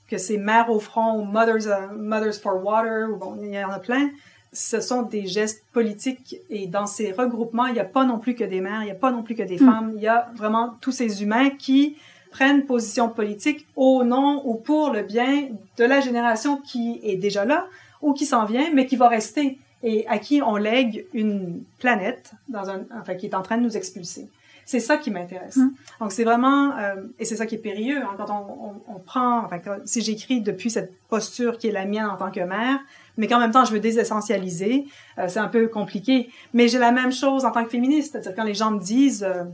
que 0.09 0.19
ces 0.19 0.39
mères 0.39 0.71
au 0.71 0.81
front 0.81 1.19
ou 1.19 1.25
mothers 1.25 1.67
euh, 1.67 1.89
mothers 1.97 2.35
for 2.35 2.65
water 2.65 3.09
ou 3.11 3.17
bon 3.17 3.37
il 3.41 3.53
y 3.53 3.65
en 3.65 3.71
a 3.71 3.79
plein 3.79 4.11
ce 4.53 4.81
sont 4.81 5.03
des 5.03 5.27
gestes 5.27 5.65
politiques 5.73 6.37
et 6.49 6.67
dans 6.67 6.87
ces 6.87 7.13
regroupements, 7.13 7.67
il 7.67 7.75
n'y 7.75 7.81
a 7.81 7.85
pas 7.85 8.05
non 8.05 8.19
plus 8.19 8.35
que 8.35 8.45
des 8.45 8.61
mères, 8.61 8.83
il 8.83 8.87
n'y 8.87 8.91
a 8.91 8.97
pas 8.97 9.11
non 9.11 9.23
plus 9.23 9.35
que 9.35 9.43
des 9.43 9.57
Mm. 9.57 9.67
femmes, 9.67 9.93
il 9.97 10.03
y 10.03 10.09
a 10.09 10.31
vraiment 10.35 10.75
tous 10.81 10.93
ces 10.93 11.23
humains 11.23 11.51
qui 11.51 11.97
prennent 12.31 12.65
position 12.65 13.09
politique 13.09 13.67
au 13.77 14.05
nom 14.05 14.43
ou 14.45 14.55
pour 14.55 14.91
le 14.91 15.03
bien 15.03 15.49
de 15.77 15.85
la 15.85 16.01
génération 16.01 16.59
qui 16.59 17.01
est 17.03 17.17
déjà 17.17 17.45
là 17.45 17.67
ou 18.03 18.13
qui 18.13 18.27
s'en 18.27 18.45
vient, 18.45 18.71
mais 18.75 18.87
qui 18.87 18.97
va 18.97 19.09
rester 19.09 19.59
et 19.83 20.07
à 20.09 20.19
qui 20.19 20.43
on 20.43 20.57
lègue 20.57 21.07
une 21.13 21.63
planète 21.79 22.33
dans 22.49 22.69
un, 22.69 22.83
enfin, 23.01 23.15
qui 23.15 23.27
est 23.27 23.35
en 23.35 23.43
train 23.43 23.59
de 23.59 23.63
nous 23.63 23.77
expulser. 23.77 24.29
C'est 24.71 24.81
ça 24.81 24.99
qui 24.99 25.11
m'intéresse. 25.11 25.57
Mm. 25.57 25.71
Donc 26.01 26.13
c'est 26.13 26.25
vraiment, 26.25 26.77
euh, 26.77 26.97
et 27.19 27.25
c'est 27.25 27.37
ça 27.37 27.47
qui 27.47 27.55
est 27.55 27.65
périlleux, 27.71 28.03
hein, 28.03 28.15
quand 28.19 28.29
on, 28.29 28.67
on, 28.69 28.95
on 28.97 28.99
prend, 28.99 29.39
enfin, 29.47 29.59
quand- 29.61 29.79
si 29.87 30.03
j'écris 30.03 30.43
depuis 30.43 30.69
cette 30.71 30.93
posture 31.09 31.57
qui 31.57 31.69
est 31.69 31.73
la 31.73 31.87
mienne 31.87 32.05
en 32.05 32.17
tant 32.17 32.31
que 32.31 32.41
mère, 32.41 32.79
mais 33.17 33.27
qu'en 33.29 33.39
même 33.41 33.51
temps 33.51 33.65
je 33.65 33.73
veux 33.73 33.81
désessentialiser, 33.81 34.85
euh, 35.19 35.25
c'est 35.29 35.39
un 35.39 35.49
peu 35.49 35.69
compliqué. 35.69 36.29
Mais 36.53 36.69
j'ai 36.69 36.79
la 36.79 36.93
même 36.93 37.13
chose 37.13 37.47
en 37.47 37.51
tant 37.51 37.65
que 37.65 37.71
féministe, 37.71 38.13
c'est-à-dire 38.13 38.35
quand 38.37 38.45
les 38.45 38.53
gens 38.53 38.71
me 38.71 38.79
disent, 38.81 39.25
euh, 39.25 39.45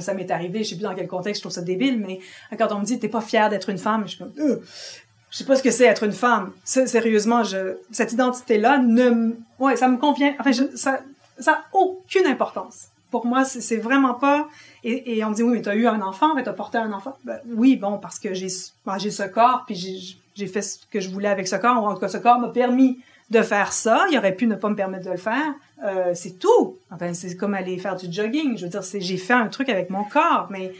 ça 0.00 0.14
m'est 0.14 0.30
arrivé, 0.30 0.64
je 0.64 0.70
sais 0.70 0.76
plus 0.76 0.84
dans 0.84 0.94
quel 0.94 1.06
contexte, 1.06 1.40
je 1.40 1.42
trouve 1.42 1.52
ça 1.52 1.60
débile, 1.60 1.98
mais 2.00 2.18
quand 2.58 2.72
on 2.72 2.78
me 2.78 2.84
dit 2.86 2.98
t'es 2.98 3.08
pas 3.08 3.20
fière 3.20 3.50
d'être 3.50 3.68
une 3.68 3.76
femme, 3.78 4.04
je 4.06 4.10
suis 4.14 4.18
comme, 4.20 4.32
Euh, 4.38 4.56
je 5.30 5.36
sais 5.36 5.44
pas 5.44 5.56
ce 5.56 5.62
que 5.62 5.70
c'est 5.70 5.84
être 5.84 6.02
une 6.04 6.12
femme. 6.12 6.52
Sérieusement, 6.64 7.44
je, 7.44 7.76
cette 7.90 8.12
identité-là 8.12 8.78
ne, 8.78 9.34
ouais, 9.58 9.76
ça 9.76 9.88
me 9.88 9.98
convient. 9.98 10.34
Enfin, 10.40 10.52
je, 10.52 10.64
ça, 10.76 11.00
ça 11.38 11.52
a 11.52 11.76
aucune 11.76 12.26
importance. 12.26 12.88
Pour 13.12 13.26
moi, 13.26 13.44
c'est 13.44 13.76
vraiment 13.76 14.14
pas. 14.14 14.48
Et, 14.82 15.22
on 15.24 15.30
me 15.30 15.34
dit 15.34 15.42
oui, 15.42 15.52
mais 15.52 15.62
t'as 15.62 15.76
eu 15.76 15.86
un 15.86 16.00
enfant, 16.00 16.34
mais 16.34 16.42
t'as 16.42 16.54
porté 16.54 16.78
un 16.78 16.92
enfant. 16.92 17.16
Ben, 17.24 17.38
oui, 17.54 17.76
bon, 17.76 17.98
parce 17.98 18.18
que 18.18 18.34
j'ai, 18.34 18.48
ben, 18.84 18.98
j'ai 18.98 19.12
ce 19.12 19.22
corps, 19.22 19.62
puis 19.66 19.76
j'ai, 20.34 20.46
fait 20.46 20.62
ce 20.62 20.78
que 20.90 20.98
je 20.98 21.10
voulais 21.10 21.28
avec 21.28 21.46
ce 21.46 21.56
corps. 21.56 21.80
Ou 21.80 21.86
en 21.86 21.94
tout 21.94 22.00
cas, 22.00 22.08
ce 22.08 22.16
corps 22.16 22.40
m'a 22.40 22.48
permis 22.48 22.98
de 23.30 23.42
faire 23.42 23.72
ça. 23.72 24.06
Il 24.10 24.18
aurait 24.18 24.34
pu 24.34 24.46
ne 24.46 24.56
pas 24.56 24.70
me 24.70 24.74
permettre 24.74 25.04
de 25.04 25.10
le 25.10 25.18
faire. 25.18 25.54
Euh, 25.84 26.12
c'est 26.14 26.38
tout. 26.38 26.78
Enfin, 26.90 27.12
c'est 27.12 27.36
comme 27.36 27.54
aller 27.54 27.78
faire 27.78 27.96
du 27.96 28.10
jogging. 28.10 28.56
Je 28.56 28.64
veux 28.64 28.70
dire, 28.70 28.82
j'ai 28.82 29.16
fait 29.18 29.34
un 29.34 29.48
truc 29.48 29.68
avec 29.68 29.90
mon 29.90 30.04
corps, 30.04 30.48
mais 30.50 30.72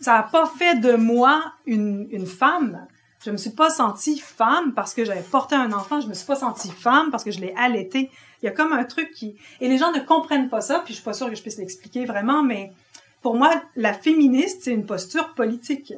ça 0.00 0.14
a 0.16 0.22
pas 0.22 0.46
fait 0.46 0.76
de 0.76 0.94
moi 0.94 1.42
une 1.66 2.24
femme. 2.24 2.86
Je 3.24 3.30
me 3.30 3.36
suis 3.36 3.50
pas 3.50 3.68
sentie 3.70 4.18
femme 4.18 4.72
parce 4.74 4.94
que 4.94 5.04
j'avais 5.04 5.20
porté 5.22 5.54
un 5.54 5.72
enfant. 5.72 6.00
Je 6.00 6.06
me 6.08 6.14
suis 6.14 6.26
pas 6.26 6.36
sentie 6.36 6.70
femme 6.70 7.10
parce 7.10 7.22
que 7.24 7.30
je 7.30 7.40
l'ai 7.40 7.54
allaité. 7.58 8.10
Il 8.42 8.46
y 8.46 8.48
a 8.48 8.52
comme 8.52 8.72
un 8.72 8.84
truc 8.84 9.10
qui... 9.12 9.36
Et 9.60 9.68
les 9.68 9.76
gens 9.76 9.92
ne 9.92 9.98
comprennent 10.00 10.48
pas 10.48 10.62
ça, 10.62 10.78
puis 10.78 10.94
je 10.94 10.98
suis 11.00 11.04
pas 11.04 11.12
sûre 11.12 11.28
que 11.28 11.34
je 11.34 11.42
puisse 11.42 11.58
l'expliquer 11.58 12.06
vraiment, 12.06 12.42
mais 12.42 12.72
pour 13.20 13.34
moi, 13.36 13.50
la 13.76 13.92
féministe, 13.92 14.60
c'est 14.62 14.72
une 14.72 14.86
posture 14.86 15.34
politique. 15.34 15.92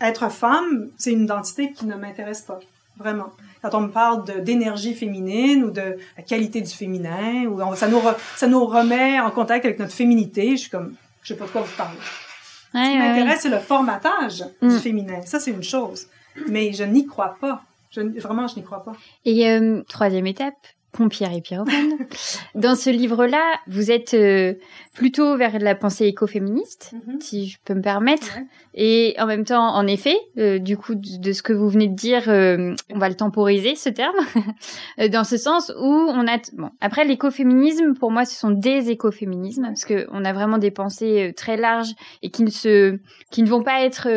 Être 0.00 0.30
femme, 0.30 0.90
c'est 0.96 1.10
une 1.12 1.24
identité 1.24 1.72
qui 1.72 1.86
ne 1.86 1.96
m'intéresse 1.96 2.42
pas, 2.42 2.60
vraiment. 2.96 3.32
Quand 3.62 3.74
on 3.74 3.80
me 3.80 3.88
parle 3.90 4.24
d'énergie 4.44 4.94
féminine 4.94 5.64
ou 5.64 5.72
de 5.72 5.96
la 6.16 6.22
qualité 6.22 6.60
du 6.60 6.70
féminin, 6.72 7.46
ou 7.46 7.60
on- 7.60 7.74
ça, 7.74 7.88
nous 7.88 7.98
re- 7.98 8.14
ça 8.36 8.46
nous 8.46 8.64
remet 8.64 9.18
en 9.18 9.32
contact 9.32 9.64
avec 9.64 9.80
notre 9.80 9.92
féminité, 9.92 10.52
je 10.52 10.56
suis 10.60 10.70
comme, 10.70 10.94
je 11.22 11.34
sais 11.34 11.36
pas 11.36 11.46
de 11.46 11.50
quoi 11.50 11.62
vous 11.62 11.76
parlez. 11.76 11.98
Ouais, 11.98 12.04
Ce 12.04 12.70
qui 12.70 12.78
ouais, 12.78 12.92
ouais. 12.92 13.08
m'intéresse, 13.08 13.40
c'est 13.40 13.48
le 13.48 13.58
formatage 13.58 14.44
Mm. 14.62 14.68
du 14.68 14.78
féminin. 14.78 15.22
Ça, 15.26 15.40
c'est 15.40 15.50
une 15.50 15.64
chose. 15.64 16.06
Mais 16.46 16.72
je 16.72 16.84
n'y 16.84 17.06
crois 17.06 17.36
pas. 17.40 17.62
Je, 17.90 18.00
vraiment, 18.20 18.46
je 18.46 18.56
n'y 18.56 18.62
crois 18.62 18.84
pas. 18.84 18.92
Et 19.24 19.48
euh, 19.50 19.82
troisième 19.88 20.26
étape, 20.26 20.54
pompière 20.92 21.32
et 21.32 21.40
pyromane. 21.40 21.98
Dans 22.54 22.74
ce 22.74 22.90
livre-là, 22.90 23.42
vous 23.66 23.90
êtes 23.90 24.14
euh, 24.14 24.54
plutôt 24.94 25.36
vers 25.36 25.58
la 25.58 25.74
pensée 25.74 26.06
écoféministe, 26.06 26.92
si 27.20 27.48
je 27.48 27.58
peux 27.64 27.74
me 27.74 27.82
permettre. 27.82 28.36
Ouais. 28.36 28.46
Et 28.74 29.14
en 29.18 29.26
même 29.26 29.44
temps, 29.44 29.74
en 29.74 29.86
effet, 29.86 30.16
euh, 30.38 30.58
du 30.58 30.76
coup, 30.76 30.94
de, 30.94 31.18
de 31.20 31.32
ce 31.32 31.42
que 31.42 31.52
vous 31.52 31.68
venez 31.68 31.88
de 31.88 31.94
dire, 31.94 32.24
euh, 32.28 32.74
on 32.90 32.98
va 32.98 33.08
le 33.08 33.14
temporiser, 33.16 33.74
ce 33.74 33.88
terme, 33.88 34.14
dans 35.10 35.24
ce 35.24 35.36
sens 35.36 35.72
où 35.78 35.84
on 35.92 36.26
a... 36.26 36.38
Bon, 36.56 36.70
après, 36.80 37.04
l'écoféminisme, 37.04 37.94
pour 37.94 38.10
moi, 38.10 38.24
ce 38.24 38.34
sont 38.38 38.50
des 38.50 38.90
écoféminismes, 38.90 39.64
parce 39.64 39.84
que 39.84 40.06
on 40.12 40.24
a 40.24 40.32
vraiment 40.32 40.58
des 40.58 40.70
pensées 40.70 41.32
très 41.36 41.56
larges 41.56 41.92
et 42.22 42.30
qui 42.30 42.42
ne, 42.44 42.50
se, 42.50 42.98
qui 43.30 43.42
ne 43.42 43.48
vont 43.48 43.62
pas 43.62 43.82
être 43.84 44.08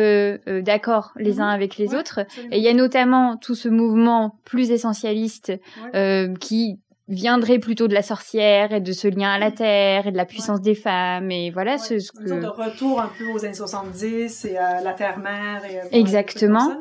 d'accord 0.60 1.12
les 1.16 1.40
uns 1.40 1.46
Mhm. 1.48 1.54
avec 1.54 1.76
les 1.76 1.88
Ouais, 1.88 1.96
autres. 1.98 2.20
absolument. 2.20 2.52
Et 2.54 2.58
il 2.58 2.62
y 2.64 2.68
a 2.68 2.74
notamment 2.74 3.36
tout 3.36 3.54
ce 3.54 3.68
mouvement 3.68 4.36
plus 4.44 4.70
essentialiste 4.70 5.52
Ouais. 5.92 6.32
qui 6.40 6.61
viendrait 7.08 7.58
plutôt 7.58 7.88
de 7.88 7.94
la 7.94 8.02
sorcière 8.02 8.72
et 8.72 8.80
de 8.80 8.92
ce 8.92 9.08
lien 9.08 9.30
à 9.30 9.38
la 9.38 9.50
terre 9.50 10.06
et 10.06 10.12
de 10.12 10.16
la 10.16 10.24
puissance 10.24 10.60
des 10.60 10.74
femmes 10.74 11.30
et 11.30 11.50
voilà 11.50 11.72
Ouais, 11.72 11.78
ce, 11.78 11.98
ce 11.98 12.06
sorte 12.06 12.24
de 12.24 12.40
que 12.40 12.46
retour 12.46 13.00
un 13.00 13.10
peu 13.18 13.26
aux 13.34 13.44
années 13.44 13.54
70 13.54 14.44
et 14.44 14.56
à 14.56 14.80
la 14.80 14.92
et, 14.92 15.02
euh, 15.02 15.82
bon, 15.90 15.98
Exactement. 15.98 16.72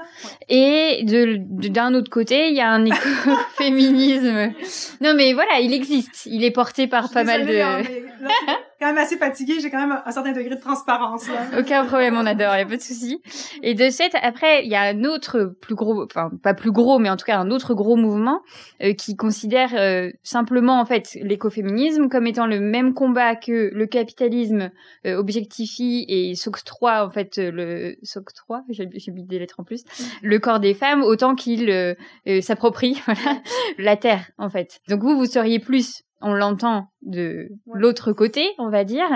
et 0.48 1.04
de 1.04 1.38
de- 1.40 1.68
d'un 1.70 1.94
autre 1.96 2.12
côté 2.12 2.50
il 2.50 2.56
y 2.56 2.62
a 2.62 2.70
un 2.70 2.86
écoféminisme 2.86 4.54
non 5.02 5.14
mais 5.16 5.34
voilà 5.34 5.60
il 5.60 5.74
existe 5.74 6.26
il 6.28 6.44
est 6.44 6.52
porté 6.52 6.88
par 6.88 7.08
Je 7.08 7.14
pas 7.14 7.24
mal 7.24 7.42
désolée, 7.42 7.62
hein, 7.62 7.82
de 7.82 7.88
mais 7.88 8.02
là, 8.22 8.56
quand 8.82 8.88
même 8.88 8.98
assez 8.98 9.18
fatiguée. 9.18 9.60
J'ai 9.62 9.70
quand 9.70 9.80
même 9.80 10.02
un, 10.04 10.12
certain 10.12 10.32
degré 10.32 10.50
de 10.50 10.60
transparence. 10.60 11.28
Là. 11.28 11.60
Aucun 11.60 11.86
problème, 11.86 12.16
on 12.18 12.26
adore, 12.26 12.56
y 12.56 12.62
a 12.62 12.66
pas 12.66 12.78
de 12.78 12.82
souci. 12.82 13.22
Et 13.62 13.76
de 13.76 13.90
cette, 13.90 14.16
après, 14.22 14.66
il 14.66 14.72
y 14.72 14.76
a 14.76 14.82
un 14.82 15.04
autre 15.04 15.54
plus 15.62 15.76
gros, 15.76 16.04
enfin 16.04 16.32
pas 16.42 16.54
plus 16.56 16.72
gros, 16.72 16.98
mais 16.98 17.10
en 17.10 17.16
tout 17.16 17.26
cas 17.26 17.38
un 17.38 17.52
autre 17.52 17.76
gros 17.76 17.96
mouvement 17.96 18.42
euh, 18.82 18.94
qui 18.94 19.16
considère 19.16 19.70
euh, 19.76 20.11
simplement 20.24 20.80
en 20.80 20.86
fait 20.86 21.18
l'écoféminisme 21.22 22.10
comme 22.10 22.28
étant 22.28 22.48
le 22.48 22.60
même 22.60 22.94
combat 22.94 23.36
que 23.36 23.72
le 23.74 23.86
capitalisme 23.86 24.72
euh, 25.06 25.16
objectifie 25.16 26.06
et 26.08 26.36
s'octroie 26.36 27.06
en 27.06 27.10
fait 27.10 27.38
euh, 27.38 27.52
le 27.52 27.96
s'octroie, 28.04 28.64
j'ai 28.70 29.12
mis 29.12 29.24
des 29.24 29.40
lettres 29.40 29.60
en 29.60 29.64
plus, 29.64 29.84
le 30.22 30.40
corps 30.40 30.60
des 30.60 30.74
femmes 30.74 31.04
autant 31.04 31.36
qu'il 31.36 31.70
euh, 31.70 31.96
euh, 32.28 32.42
s'approprie 32.42 33.02
voilà 33.06 33.42
la 33.78 33.98
terre 33.98 34.32
en 34.38 34.50
fait. 34.50 34.80
Donc 34.88 35.02
vous, 35.02 35.18
vous 35.18 35.26
seriez 35.26 35.60
plus 35.60 36.04
on 36.22 36.34
l'entend 36.34 36.88
de 37.02 37.50
l'autre 37.74 38.14
côté, 38.14 38.48
on 38.60 38.70
va 38.70 38.84
dire. 38.84 39.08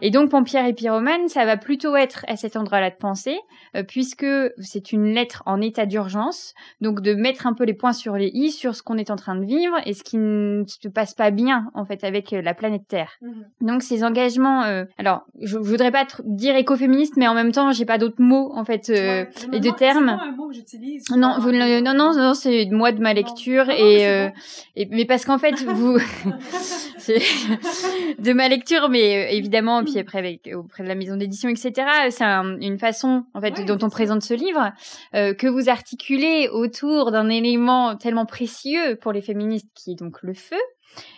Et 0.00 0.10
donc, 0.10 0.30
pompière 0.30 0.66
et 0.66 0.72
pyromane, 0.72 1.28
ça 1.28 1.44
va 1.44 1.56
plutôt 1.56 1.94
être 1.94 2.24
à 2.26 2.36
cet 2.36 2.56
endroit-là 2.56 2.90
de 2.90 2.96
penser, 2.96 3.36
euh, 3.76 3.82
puisque 3.82 4.26
c'est 4.58 4.92
une 4.92 5.12
lettre 5.12 5.42
en 5.44 5.60
état 5.60 5.84
d'urgence. 5.84 6.54
Donc, 6.80 7.02
de 7.02 7.14
mettre 7.14 7.46
un 7.46 7.52
peu 7.52 7.64
les 7.64 7.74
points 7.74 7.92
sur 7.92 8.16
les 8.16 8.30
i 8.32 8.50
sur 8.50 8.74
ce 8.74 8.82
qu'on 8.82 8.96
est 8.96 9.10
en 9.10 9.16
train 9.16 9.36
de 9.36 9.44
vivre 9.44 9.76
et 9.84 9.92
ce 9.92 10.02
qui 10.02 10.16
ne 10.16 10.64
se 10.66 10.88
passe 10.88 11.14
pas 11.14 11.30
bien, 11.30 11.70
en 11.74 11.84
fait, 11.84 12.02
avec 12.02 12.32
euh, 12.32 12.40
la 12.40 12.54
planète 12.54 12.86
Terre. 12.88 13.12
Mhm. 13.20 13.44
Donc, 13.60 13.82
ces 13.82 14.04
engagements, 14.04 14.62
euh, 14.62 14.84
alors, 14.96 15.26
je, 15.40 15.58
voudrais 15.58 15.92
pas 15.92 16.06
dire 16.24 16.56
écoféministe, 16.56 17.16
mais 17.16 17.28
en 17.28 17.34
même 17.34 17.52
temps, 17.52 17.72
j'ai 17.72 17.84
pas 17.84 17.98
d'autres 17.98 18.22
mots, 18.22 18.52
en 18.54 18.64
fait, 18.64 18.88
et 18.88 19.60
de 19.60 19.76
termes. 19.76 20.08
un 20.08 20.32
mot 20.32 20.48
que 20.48 20.54
j'utilise. 20.54 21.04
Non, 21.10 21.36
vous, 21.38 21.52
non, 21.52 21.82
non, 21.82 22.14
non, 22.14 22.34
c'est 22.34 22.66
moi 22.70 22.92
de 22.92 23.00
ma 23.00 23.12
lecture 23.12 23.68
et, 23.70 24.30
et, 24.76 24.86
mais 24.90 25.04
parce 25.04 25.24
qu'en 25.24 25.38
fait, 25.38 25.62
vous, 25.62 25.98
de 28.18 28.32
ma 28.32 28.48
lecture, 28.48 28.88
mais 28.88 29.26
euh, 29.26 29.30
évidemment, 29.30 29.84
puis 29.84 29.98
après 29.98 30.18
avec 30.18 30.50
auprès 30.54 30.82
de 30.82 30.88
la 30.88 30.94
maison 30.94 31.16
d'édition, 31.16 31.48
etc. 31.48 31.72
C'est 32.10 32.24
une 32.24 32.78
façon 32.78 33.24
en 33.34 33.40
fait 33.40 33.64
dont 33.64 33.78
on 33.82 33.90
présente 33.90 34.22
ce 34.22 34.34
livre 34.34 34.72
euh, 35.14 35.34
que 35.34 35.46
vous 35.46 35.68
articulez 35.68 36.48
autour 36.48 37.10
d'un 37.10 37.28
élément 37.28 37.96
tellement 37.96 38.26
précieux 38.26 38.96
pour 38.96 39.12
les 39.12 39.20
féministes 39.20 39.68
qui 39.74 39.92
est 39.92 39.98
donc 39.98 40.22
le 40.22 40.34
feu. 40.34 40.56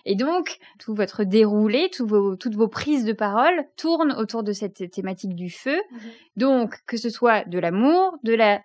Et 0.05 0.15
donc, 0.15 0.59
tout 0.79 0.95
votre 0.95 1.25
déroulé, 1.25 1.91
vos, 2.01 2.37
toutes 2.37 2.55
vos 2.55 2.69
prises 2.69 3.05
de 3.05 3.13
parole 3.13 3.67
tournent 3.77 4.13
autour 4.13 4.43
de 4.43 4.53
cette 4.53 4.91
thématique 4.91 5.35
du 5.35 5.51
feu. 5.51 5.77
Mhm. 5.91 5.99
Donc, 6.37 6.77
que 6.87 6.97
ce 6.97 7.11
soit 7.11 7.47
de 7.47 7.59
l'amour, 7.59 8.17
de 8.23 8.35
la 8.35 8.55
euh, 8.55 8.59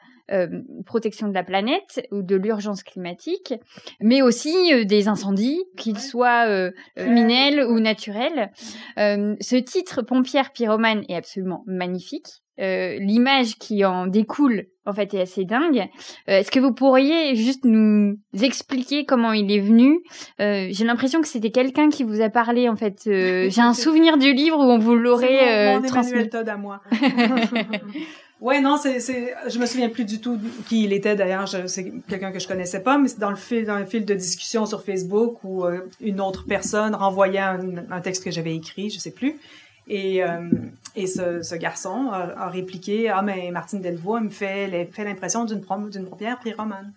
protection 0.85 1.27
de 1.27 1.33
la 1.33 1.43
planète 1.43 2.05
ou 2.11 2.21
de 2.21 2.35
l'urgence 2.35 2.83
climatique, 2.83 3.53
mais 3.99 4.21
aussi 4.21 4.73
euh, 4.73 4.85
des 4.85 5.07
incendies, 5.07 5.61
qu'ils 5.77 5.99
soient 5.99 6.47
euh, 6.47 6.71
criminels 6.95 7.63
ou 7.63 7.79
naturels. 7.79 8.51
ce 8.97 9.55
titre, 9.59 10.01
Pompière 10.01 10.51
pyromane, 10.51 11.03
est 11.09 11.15
absolument 11.15 11.63
magnifique. 11.67 12.27
L'image 12.57 13.55
qui 13.55 13.83
en 13.85 14.05
découle, 14.05 14.67
en 14.85 14.93
fait, 14.93 15.15
est 15.15 15.21
assez 15.21 15.45
dingue. 15.45 15.87
Est-ce 16.27 16.51
que 16.51 16.59
vous 16.59 16.75
pourriez 16.75 17.35
juste 17.35 17.65
nous 17.65 18.19
expliquer 18.39 19.03
comment 19.03 19.33
il 19.33 19.51
est 19.51 19.59
venu? 19.59 19.97
J'ai 20.37 20.85
l'impression 20.85 21.21
que 21.21 21.27
c'était 21.27 21.49
quelqu'un 21.49 21.89
qui 21.89 22.03
vous 22.03 22.21
a 22.21 22.29
parlé, 22.29 22.69
en 22.69 22.75
fait. 22.75 23.01
J'ai 23.05 23.61
un 23.61 23.73
souvenir 23.73 24.19
du 24.19 24.33
livre 24.33 24.59
où 24.59 24.69
on 24.69 24.77
vous 24.77 24.93
l'aurait 24.93 25.81
transmis. 25.87 26.29
Todd 26.29 26.47
à 26.47 26.57
moi. 26.57 26.81
Ouais, 28.41 28.59
non, 28.59 28.75
c'est, 28.75 28.99
c'est, 28.99 29.35
je 29.47 29.59
me 29.59 29.67
souviens 29.67 29.89
plus 29.89 30.03
du 30.03 30.19
tout 30.19 30.39
qui 30.67 30.83
il 30.85 30.93
était 30.93 31.15
d'ailleurs. 31.15 31.47
c'est 31.47 31.91
quelqu'un 32.07 32.31
que 32.31 32.39
je 32.39 32.47
connaissais 32.47 32.81
pas, 32.81 32.97
mais 32.97 33.07
c'est 33.07 33.19
dans 33.19 33.29
le 33.29 33.35
fil, 33.35 33.65
dans 33.65 33.85
fil 33.85 34.03
de 34.03 34.15
discussion 34.15 34.65
sur 34.65 34.83
Facebook 34.83 35.43
où 35.43 35.63
euh, 35.63 35.87
une 36.01 36.19
autre 36.19 36.45
personne 36.47 36.95
renvoyait 36.95 37.37
un, 37.37 38.01
texte 38.01 38.23
que 38.23 38.31
j'avais 38.31 38.55
écrit, 38.55 38.89
je 38.89 38.97
sais 38.97 39.11
plus, 39.11 39.39
et 39.87 40.23
euh, 40.23 40.49
et 40.95 41.05
ce, 41.05 41.55
garçon 41.55 42.09
a, 42.11 42.49
répliqué 42.49 43.09
ah 43.09 43.21
mais 43.21 43.51
Martine 43.51 43.79
Delvaux 43.79 44.19
me 44.19 44.29
fait 44.29 44.89
fait 44.91 45.03
l'impression 45.03 45.45
d'une 45.45 45.61
pompière 45.61 46.39
pyromane. 46.39 46.91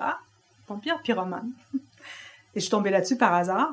ah 0.00 0.20
pompière 0.68 1.02
pyromane. 1.02 1.50
et 1.74 1.80
je 2.54 2.60
suis 2.60 2.70
tombée 2.70 2.90
là-dessus 2.90 3.16
par 3.16 3.34
hasard 3.34 3.72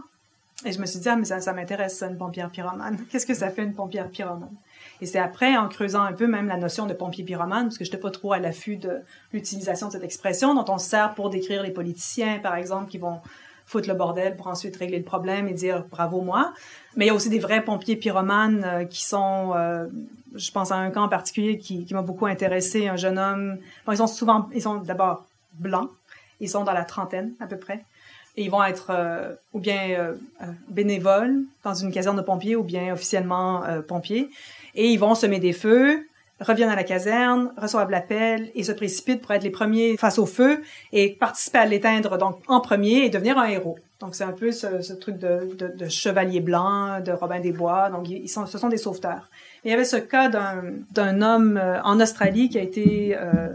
et 0.66 0.72
je 0.72 0.80
me 0.80 0.88
suis 0.88 0.99
dit 0.99 1.09
ah 1.09 1.16
mais 1.16 1.26
ça, 1.26 1.39
ça 1.39 1.53
m'intéresse 1.53 2.01
une 2.01 2.18
pompière 2.18 2.49
pyromane. 2.49 3.05
Qu'est-ce 3.11 3.28
que 3.28 3.36
ça 3.36 3.51
fait 3.51 3.64
une 3.64 3.76
pompière 3.76 4.09
pyromane? 4.09 4.55
Et 5.03 5.05
c'est 5.05 5.19
après, 5.19 5.57
en 5.57 5.67
creusant 5.67 6.01
un 6.01 6.13
peu 6.13 6.27
même 6.27 6.47
la 6.47 6.55
notion 6.55 6.85
de 6.85 6.93
pompier 6.93 7.25
pyromane, 7.25 7.65
parce 7.65 7.77
que 7.77 7.83
je 7.83 7.89
n'étais 7.89 8.01
pas 8.01 8.09
trop 8.09 8.31
à 8.31 8.39
l'affût 8.39 8.77
de 8.77 9.01
l'utilisation 9.33 9.87
de 9.87 9.91
cette 9.91 10.03
expression, 10.05 10.55
dont 10.55 10.63
on 10.73 10.77
se 10.77 10.87
sert 10.87 11.13
pour 11.13 11.29
décrire 11.29 11.61
les 11.61 11.71
politiciens, 11.71 12.39
par 12.39 12.55
exemple, 12.55 12.89
qui 12.89 12.99
vont 12.99 13.19
foutre 13.65 13.89
le 13.89 13.95
bordel 13.95 14.37
pour 14.37 14.47
ensuite 14.47 14.77
régler 14.77 14.99
le 14.99 15.03
problème 15.03 15.49
et 15.49 15.53
dire 15.53 15.83
bravo 15.91 16.21
moi. 16.21 16.53
Mais 16.95 17.03
il 17.03 17.07
y 17.09 17.11
a 17.11 17.13
aussi 17.13 17.29
des 17.29 17.39
vrais 17.39 17.65
pompiers 17.65 17.97
pyromanes 17.97 18.63
euh, 18.63 18.85
qui 18.85 19.03
sont, 19.03 19.51
euh, 19.57 19.87
je 20.35 20.51
pense 20.51 20.71
à 20.71 20.77
un 20.77 20.89
cas 20.89 21.01
en 21.01 21.09
particulier 21.09 21.57
qui, 21.57 21.83
qui 21.83 21.93
m'a 21.93 22.01
beaucoup 22.01 22.25
intéressé, 22.25 22.87
un 22.87 22.95
jeune 22.95 23.19
homme. 23.19 23.57
Ils 23.91 23.97
sont 23.97 24.07
souvent, 24.07 24.47
ils 24.53 24.61
sont 24.61 24.75
d'abord 24.75 25.25
blancs, 25.55 25.89
ils 26.39 26.49
sont 26.49 26.63
dans 26.63 26.71
la 26.71 26.85
trentaine 26.85 27.33
à 27.41 27.47
peu 27.47 27.57
près. 27.57 27.83
Et 28.37 28.45
ils 28.45 28.49
vont 28.49 28.63
être 28.63 28.87
euh, 28.91 29.35
ou 29.51 29.59
bien 29.59 30.13
bénévoles 30.69 31.41
dans 31.65 31.73
une 31.73 31.91
caserne 31.91 32.15
de 32.15 32.21
pompiers 32.21 32.55
ou 32.55 32.63
bien 32.63 32.93
officiellement 32.93 33.63
pompiers 33.85 34.29
et 34.76 34.89
ils 34.89 34.97
vont 34.97 35.15
semer 35.15 35.39
des 35.39 35.53
feux, 35.53 36.05
reviennent 36.39 36.69
à 36.69 36.76
la 36.76 36.84
caserne, 36.84 37.51
reçoivent 37.57 37.89
l'appel 37.89 38.51
et 38.55 38.63
se 38.63 38.71
précipitent 38.71 39.21
pour 39.21 39.32
être 39.32 39.43
les 39.43 39.49
premiers 39.49 39.97
face 39.97 40.19
au 40.19 40.26
feu 40.26 40.61
et 40.91 41.11
participer 41.11 41.59
à 41.59 41.65
l'éteindre 41.65 42.17
donc 42.17 42.39
en 42.47 42.59
premier 42.59 43.05
et 43.05 43.09
devenir 43.09 43.38
un 43.38 43.45
héros. 43.45 43.78
Donc 43.99 44.15
c'est 44.15 44.26
un 44.26 44.34
peu 44.34 44.51
ce, 44.51 44.82
ce 44.82 44.93
truc 44.93 45.17
de, 45.17 45.55
de, 45.57 45.67
de, 45.67 45.88
chevalier 45.88 46.41
blanc, 46.41 46.99
de 46.99 47.13
Robin 47.13 47.39
des 47.39 47.53
Bois. 47.53 47.89
Donc 47.89 48.09
ils 48.09 48.28
sont, 48.28 48.45
ce 48.45 48.57
sont 48.57 48.67
des 48.67 48.78
sauveteurs. 48.78 49.30
il 49.63 49.71
y 49.71 49.74
avait 49.74 49.86
ce 49.86 49.95
cas 49.95 50.28
d'un 50.28 51.21
homme 51.21 51.57
euh, 51.57 51.82
en 51.84 52.01
Australie 52.01 52.49
qui 52.49 52.57
a 52.57 52.61
été 52.61 53.15
euh, 53.17 53.47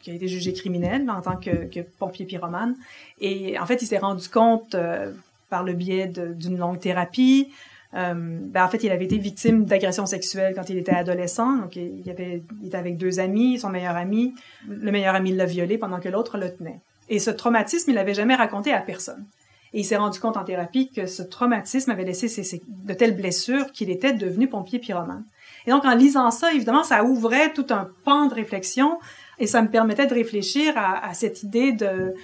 qui 0.00 0.10
a 0.10 0.14
été 0.14 0.26
jugé 0.26 0.52
criminel 0.52 1.08
en 1.08 1.20
tant 1.20 1.36
que, 1.36 1.66
que 1.66 1.80
pompier 1.80 2.26
pyromane. 2.26 2.74
Et 3.20 3.56
en 3.58 3.66
fait, 3.66 3.80
il 3.82 3.86
s'est 3.86 3.98
rendu 3.98 4.28
compte 4.28 4.74
euh, 4.74 5.12
par 5.48 5.62
le 5.62 5.72
biais 5.74 6.08
d'une 6.08 6.58
longue 6.58 6.80
thérapie, 6.80 7.52
euh, 7.94 8.14
ben 8.14 8.64
en 8.64 8.68
fait, 8.68 8.82
il 8.84 8.90
avait 8.90 9.04
été 9.04 9.18
victime 9.18 9.64
d'agression 9.64 10.06
sexuelle 10.06 10.54
quand 10.54 10.70
il 10.70 10.78
était 10.78 10.94
adolescent. 10.94 11.56
Donc, 11.56 11.76
il, 11.76 12.08
avait, 12.08 12.42
était 12.64 12.76
avec 12.76 12.96
deux 12.96 13.20
amis, 13.20 13.58
son 13.58 13.68
meilleur 13.68 13.96
ami. 13.96 14.34
Le 14.66 14.90
meilleur 14.90 15.14
ami 15.14 15.32
l'a 15.32 15.44
violé 15.44 15.78
pendant 15.78 16.00
que 16.00 16.08
l'autre 16.08 16.38
le 16.38 16.54
tenait. 16.54 16.80
Et 17.08 17.18
ce 17.18 17.30
traumatisme, 17.30 17.90
il 17.90 17.94
l'avait 17.94 18.14
jamais 18.14 18.34
raconté 18.34 18.72
à 18.72 18.80
personne. 18.80 19.26
Et 19.74 19.80
il 19.80 19.84
s'est 19.84 19.96
rendu 19.96 20.18
compte 20.20 20.36
en 20.36 20.44
thérapie 20.44 20.90
que 20.90 21.06
ce 21.06 21.22
traumatisme 21.22 21.90
avait 21.90 22.04
laissé 22.04 22.28
de 22.66 22.94
telles 22.94 23.16
blessures 23.16 23.72
qu'il 23.72 23.90
était 23.90 24.12
devenu 24.12 24.48
pompier 24.48 24.78
pyromane. 24.78 25.24
Et 25.66 25.70
donc, 25.70 25.84
en 25.84 25.94
lisant 25.94 26.30
ça, 26.30 26.52
évidemment, 26.52 26.84
ça 26.84 27.04
ouvrait 27.04 27.52
tout 27.52 27.66
un 27.70 27.88
pan 28.04 28.26
de 28.26 28.34
réflexion 28.34 28.98
et 29.38 29.46
ça 29.46 29.62
me 29.62 29.68
permettait 29.68 30.06
de 30.06 30.14
réfléchir 30.14 30.74
à 30.76 31.14
cette 31.14 31.42
idée 31.42 31.72
de, 31.72 32.14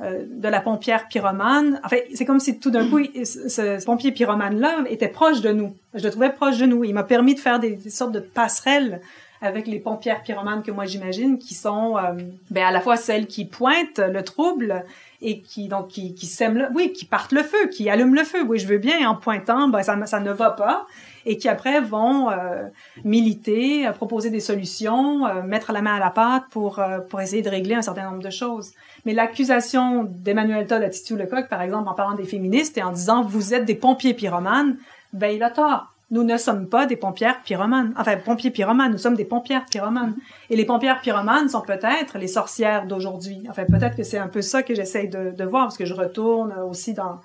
euh, 0.00 0.24
de 0.28 0.48
la 0.48 0.60
pompière 0.60 1.08
pyromane. 1.08 1.80
En 1.84 1.88
fait, 1.88 2.06
c'est 2.14 2.24
comme 2.24 2.38
si 2.38 2.58
tout 2.60 2.70
d'un 2.70 2.88
coup, 2.88 3.00
ce, 3.24 3.84
pompier 3.84 4.12
pyromane-là 4.12 4.84
était 4.88 5.08
proche 5.08 5.40
de 5.40 5.50
nous. 5.50 5.74
Je 5.94 6.04
le 6.04 6.10
trouvais 6.10 6.30
proche 6.30 6.58
de 6.58 6.66
nous. 6.66 6.84
Il 6.84 6.94
m'a 6.94 7.02
permis 7.02 7.34
de 7.34 7.40
faire 7.40 7.58
des, 7.58 7.78
sortes 7.90 8.12
de 8.12 8.20
passerelles 8.20 9.00
avec 9.40 9.66
les 9.66 9.80
pompières 9.80 10.22
pyromanes 10.22 10.62
que 10.62 10.70
moi 10.70 10.84
j'imagine, 10.84 11.38
qui 11.38 11.54
sont 11.54 11.96
euh, 11.96 12.12
ben, 12.50 12.64
à 12.64 12.70
la 12.70 12.80
fois 12.80 12.96
celles 12.96 13.26
qui 13.26 13.44
pointent 13.44 13.98
le 13.98 14.22
trouble 14.22 14.84
et 15.20 15.40
qui 15.40 15.68
donc 15.68 15.88
qui, 15.88 16.14
qui 16.14 16.30
le, 16.44 16.68
oui, 16.74 16.92
qui 16.92 17.04
partent 17.04 17.32
le 17.32 17.42
feu, 17.42 17.68
qui 17.68 17.90
allument 17.90 18.14
le 18.14 18.24
feu. 18.24 18.42
Oui, 18.46 18.58
je 18.58 18.66
veux 18.66 18.78
bien 18.78 19.08
en 19.08 19.14
pointant, 19.14 19.68
ben 19.68 19.82
ça 19.82 19.98
ça 20.06 20.20
ne 20.20 20.32
va 20.32 20.50
pas 20.50 20.86
et 21.26 21.36
qui 21.36 21.48
après 21.48 21.80
vont 21.80 22.30
euh, 22.30 22.62
militer, 23.04 23.90
proposer 23.94 24.30
des 24.30 24.40
solutions, 24.40 25.42
mettre 25.44 25.72
la 25.72 25.82
main 25.82 25.96
à 25.96 25.98
la 25.98 26.10
pâte 26.10 26.44
pour 26.50 26.80
pour 27.10 27.20
essayer 27.20 27.42
de 27.42 27.50
régler 27.50 27.74
un 27.74 27.82
certain 27.82 28.10
nombre 28.10 28.22
de 28.22 28.30
choses. 28.30 28.72
Mais 29.04 29.12
l'accusation 29.12 30.04
d'Emmanuel 30.04 30.66
Todd 30.66 30.82
à 30.82 30.88
Titu 30.88 31.16
Lecoq, 31.16 31.48
par 31.48 31.62
exemple, 31.62 31.88
en 31.88 31.94
parlant 31.94 32.14
des 32.14 32.24
féministes 32.24 32.78
et 32.78 32.82
en 32.82 32.92
disant 32.92 33.22
vous 33.22 33.54
êtes 33.54 33.64
des 33.64 33.74
pompiers 33.74 34.14
pyromanes, 34.14 34.76
ben 35.12 35.34
il 35.34 35.42
a 35.42 35.50
tort. 35.50 35.92
Nous 36.10 36.22
ne 36.22 36.38
sommes 36.38 36.68
pas 36.68 36.86
des 36.86 36.96
pompières 36.96 37.42
pyromanes. 37.42 37.92
Enfin, 37.98 38.16
pompiers 38.16 38.50
pyromanes, 38.50 38.92
nous 38.92 38.98
sommes 38.98 39.14
des 39.14 39.26
pompières 39.26 39.66
pyromanes. 39.66 40.16
Et 40.48 40.56
les 40.56 40.64
pompières 40.64 41.02
pyromanes 41.02 41.50
sont 41.50 41.60
peut-être 41.60 42.16
les 42.16 42.28
sorcières 42.28 42.86
d'aujourd'hui. 42.86 43.42
Enfin, 43.50 43.64
peut-être 43.66 43.94
que 43.94 44.02
c'est 44.02 44.18
un 44.18 44.28
peu 44.28 44.40
ça 44.40 44.62
que 44.62 44.74
j'essaye 44.74 45.08
de, 45.08 45.32
de, 45.36 45.44
voir, 45.44 45.66
parce 45.66 45.76
que 45.76 45.84
je 45.84 45.92
retourne 45.92 46.54
aussi 46.70 46.94
dans, 46.94 47.20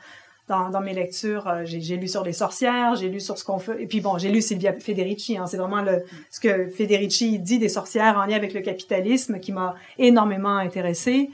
dans, 0.50 0.70
dans 0.70 0.82
mes 0.82 0.94
lectures. 0.94 1.48
Euh, 1.48 1.62
j'ai 1.64 1.96
lu 1.96 2.10
sur 2.10 2.26
les 2.26 2.34
sorcières, 2.34 2.96
j'ai 2.96 3.08
lu 3.08 3.22
sur 3.22 3.38
ce 3.38 3.46
qu'on 3.46 3.60
fait. 3.60 3.82
Et 3.82 3.88
puis 3.88 4.02
bon, 4.02 4.18
j'ai 4.18 4.30
lu 4.30 4.42
Silvia 4.42 4.74
Federici. 4.74 5.38
Hein, 5.38 5.48
c'est 5.48 5.58
vraiment 5.58 5.82
le, 5.82 6.04
ce 6.30 6.42
que 6.42 6.68
Federici 6.68 7.40
dit 7.40 7.60
des 7.60 7.70
sorcières 7.70 8.18
en 8.18 8.26
lien 8.26 8.36
avec 8.36 8.54
le 8.54 8.60
capitalisme 8.60 9.40
qui 9.40 9.54
m'a 9.54 9.76
énormément 9.98 10.58
intéressée 10.58 11.30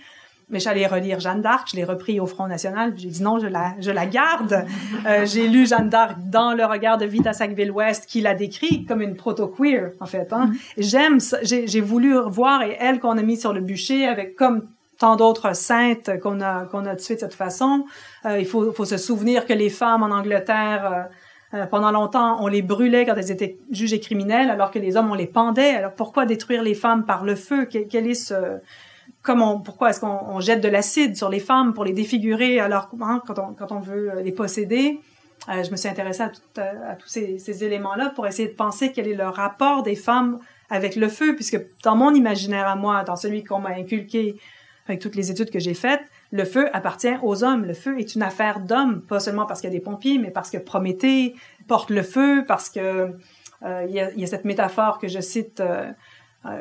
mais 0.50 0.60
j'allais 0.60 0.88
relire 0.88 1.20
Jeanne 1.20 1.42
d'Arc, 1.42 1.68
je 1.72 1.76
l'ai 1.76 1.84
repris 1.84 2.20
au 2.20 2.26
Front 2.26 2.48
National, 2.48 2.94
j'ai 2.98 3.10
dit 3.10 3.22
non, 3.22 3.40
je 3.40 3.48
la, 3.48 3.76
je 3.80 3.92
la 3.92 4.06
garde. 4.06 4.66
Euh, 5.06 5.26
j'ai 5.26 5.48
lu 5.48 5.68
Jeanne 5.68 5.90
d'Arc 5.90 6.18
dans 6.30 6.54
le 6.54 6.66
regard 6.66 6.98
de 6.98 7.06
Vita 7.06 7.34
Sackville-West, 7.34 8.06
qui 8.08 8.22
la 8.22 8.34
décrit 8.34 8.86
comme 8.86 9.02
une 9.02 9.16
proto-queer, 9.16 9.92
en 10.00 10.06
fait. 10.06 10.34
Hein. 10.34 10.52
Mm-hmm. 10.52 10.60
J'aime, 10.78 11.20
j'ai 11.44 11.82
voulu 11.82 12.16
voir, 12.28 12.64
et 12.64 12.76
elle 12.80 13.00
qu'on 13.00 13.18
a 13.18 13.22
mis 13.22 13.38
sur 13.38 13.54
le 13.54 13.62
bûcher, 13.62 14.08
avec 14.08 14.36
comme 14.36 14.68
tant 14.98 15.16
d'autres 15.16 15.56
saintes 15.56 16.20
qu'on 16.22 16.42
a, 16.42 16.66
qu'on 16.66 16.86
a 16.86 16.96
tuées 16.96 17.16
de 17.16 17.22
cette 17.22 17.34
façon. 17.34 17.86
Euh, 18.26 18.40
il 18.40 18.46
faut, 18.46 18.74
faut 18.74 18.86
se 18.86 18.98
souvenir 18.98 19.46
que 19.46 19.54
les 19.54 19.70
femmes 19.70 20.04
en 20.04 20.12
Angleterre... 20.12 21.10
Euh, 21.56 21.66
pendant 21.66 21.92
longtemps, 21.92 22.38
on 22.44 22.48
les 22.48 22.62
brûlait 22.62 23.08
quand 23.08 23.16
elles 23.16 23.32
étaient 23.32 23.58
jugées 23.72 24.00
criminelles, 24.00 24.52
alors 24.52 24.70
que 24.70 24.78
les 24.78 24.96
hommes, 24.98 25.10
on 25.10 25.16
les 25.16 25.26
pendait. 25.26 25.72
Alors 25.72 25.94
pourquoi 25.94 26.28
détruire 26.28 26.62
les 26.62 26.76
femmes 26.76 27.06
par 27.06 27.24
le 27.24 27.36
feu? 27.36 27.66
Quel, 27.66 28.08
est 28.08 28.14
ce, 28.14 28.60
comment, 29.22 29.60
pourquoi 29.60 29.90
est-ce 29.90 30.00
qu'on 30.00 30.40
jette 30.40 30.62
de 30.62 30.70
l'acide 30.70 31.16
sur 31.16 31.30
les 31.30 31.40
femmes 31.40 31.74
pour 31.74 31.86
les 31.86 31.94
défigurer 31.94 32.60
alors 32.60 32.90
hein, 33.02 33.22
quand, 33.26 33.72
on, 33.72 33.80
veut 33.80 34.12
euh, 34.12 34.22
les 34.22 34.32
posséder? 34.32 35.00
Euh, 35.50 35.64
Je 35.64 35.72
me 35.72 35.76
suis 35.76 35.90
intéressée 35.90 36.24
à, 36.24 36.96
tous 36.96 37.08
ces, 37.08 37.64
éléments-là 37.64 38.12
pour 38.16 38.28
essayer 38.28 38.48
de 38.48 38.54
penser 38.56 38.92
quel 38.92 39.08
est 39.08 39.16
le 39.16 39.28
rapport 39.28 39.84
des 39.84 39.96
femmes 39.96 40.40
avec 40.70 40.96
le 40.96 41.08
feu, 41.08 41.36
puisque 41.36 41.60
dans 41.84 41.96
mon 41.96 42.14
imaginaire 42.14 42.68
à 42.68 42.76
moi, 42.76 43.04
dans 43.04 43.16
celui 43.16 43.44
qu'on 43.44 43.60
m'a 43.60 43.72
inculqué 43.72 44.36
avec 44.88 45.02
toutes 45.02 45.16
les 45.16 45.32
études 45.32 45.52
que 45.52 45.60
j'ai 45.60 45.74
faites, 45.74 46.02
Le 46.32 46.46
feu 46.46 46.68
appartient 46.74 47.16
aux 47.24 47.44
hommes. 47.44 47.66
Le 47.66 47.74
feu 47.74 48.00
est 48.00 48.16
une 48.16 48.24
affaire 48.24 48.60
d'hommes, 48.60 49.02
pas 49.02 49.20
seulement 49.20 49.46
parce 49.46 49.62
qu'il 49.62 49.70
y 49.72 49.74
a 49.76 49.78
des 49.78 49.84
pompiers, 49.84 50.18
mais 50.20 50.32
parce 50.32 50.50
que 50.50 50.58
Prométhée 50.58 51.36
porte 51.68 51.90
le 51.90 52.04
feu, 52.04 52.44
parce 52.48 52.70
que 52.70 53.14
euh, 53.66 53.86
il, 53.88 53.96
y 53.96 54.24
a, 54.24 54.28
cette 54.28 54.46
métaphore 54.46 55.00
que 55.00 55.08
je 55.08 55.20
cite, 55.20 55.62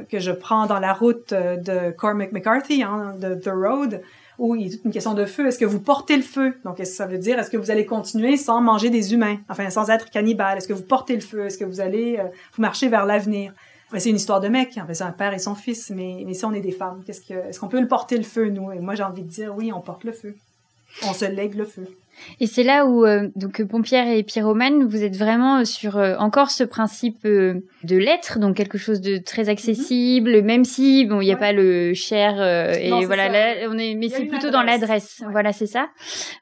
que 0.09 0.19
je 0.19 0.33
prends 0.33 0.67
dans 0.67 0.81
la 0.81 0.93
route 0.93 1.33
de 1.33 1.91
Cormac 1.93 2.33
McCarthy, 2.33 2.83
hein, 2.83 3.15
de 3.19 3.35
The 3.35 3.51
Road, 3.53 4.03
où 4.39 4.55
il 4.57 4.73
est 4.73 4.85
une 4.85 4.91
question 4.91 5.15
de 5.15 5.25
feu. 5.25 5.47
Est-ce 5.47 5.59
que 5.59 5.65
vous 5.65 5.81
portez 5.81 6.17
le 6.17 6.23
feu? 6.23 6.55
Donc, 6.65 6.81
est-ce 6.81 6.91
que 6.91 6.97
ça 6.97 7.07
veut 7.07 7.19
dire, 7.19 7.39
est-ce 7.39 7.51
que 7.51 7.57
vous 7.57 7.71
allez 7.71 7.87
continuer 7.87 8.37
sans 8.37 8.61
manger 8.61 8.91
des 8.91 9.15
humains? 9.15 9.39
Enfin, 9.49 9.71
sans 9.71 9.91
être 9.91 10.11
cannibale. 10.11 10.59
Est-ce 10.59 10.69
que 10.69 10.73
vous 10.73 10.83
portez 10.83 11.15
le 11.15 11.21
feu? 11.21 11.47
Est-ce 11.47 11.59
que 11.59 11.65
vous 11.65 11.81
allez, 11.81 12.21
vous 12.55 12.63
marcher 12.63 12.89
vers 12.89 13.07
l'avenir? 13.07 13.53
c'est 13.97 14.11
une 14.11 14.17
histoire 14.17 14.41
de 14.41 14.49
mec, 14.49 14.79
c'est 14.93 15.03
un 15.03 15.13
père 15.13 15.33
et 15.33 15.39
son 15.39 15.55
fils, 15.55 15.91
mais, 15.91 16.23
mais 16.27 16.35
si 16.35 16.45
on 16.45 16.53
est 16.53 16.61
des 16.61 16.73
femmes, 16.73 17.03
qu'est-ce 17.07 17.23
que, 17.23 17.49
est-ce 17.49 17.59
qu'on 17.59 17.69
peut 17.69 17.81
le 17.81 17.89
porter 17.89 18.19
le 18.19 18.25
feu, 18.25 18.51
nous? 18.51 18.71
Et 18.73 18.81
moi, 18.81 18.95
j'ai 18.95 19.03
envie 19.03 19.23
de 19.23 19.29
dire, 19.29 19.55
oui, 19.57 19.73
on 19.73 19.81
porte 19.81 20.05
le 20.05 20.13
feu. 20.13 20.37
On 21.05 21.15
se 21.15 21.25
lègue 21.25 21.55
le 21.55 21.65
feu. 21.65 21.87
Et 22.41 22.47
c'est 22.47 22.63
là 22.63 22.87
où 22.87 23.05
euh, 23.05 23.29
donc 23.37 23.63
Pompière 23.65 24.09
et 24.09 24.23
Pyromane, 24.23 24.85
vous 24.85 25.03
êtes 25.03 25.17
vraiment 25.17 25.65
sur 25.65 25.97
euh, 25.97 26.17
encore 26.19 26.51
ce 26.51 26.65
principe 26.65 27.25
euh, 27.25 27.65
de 27.85 27.97
l'être, 27.97 28.39
donc 28.39 28.57
quelque 28.57 28.79
chose 28.79 29.01
de 29.01 29.19
très 29.19 29.45
mhm. 29.45 29.49
accessible, 29.51 30.43
même 30.43 30.65
si 30.65 31.05
bon 31.05 31.21
il 31.21 31.27
n'y 31.27 31.33
a 31.33 31.37
pas 31.37 31.53
le 31.53 31.95
cher 31.95 32.41
et 32.79 32.91
voilà 33.07 33.29
là 33.29 33.69
on 33.69 33.79
est 33.79 33.95
mais 33.95 34.09
c'est 34.09 34.25
plutôt 34.25 34.51
dans 34.51 34.63
l'adresse, 34.63 35.23
voilà 35.31 35.53
c'est 35.53 35.67
ça. 35.67 35.89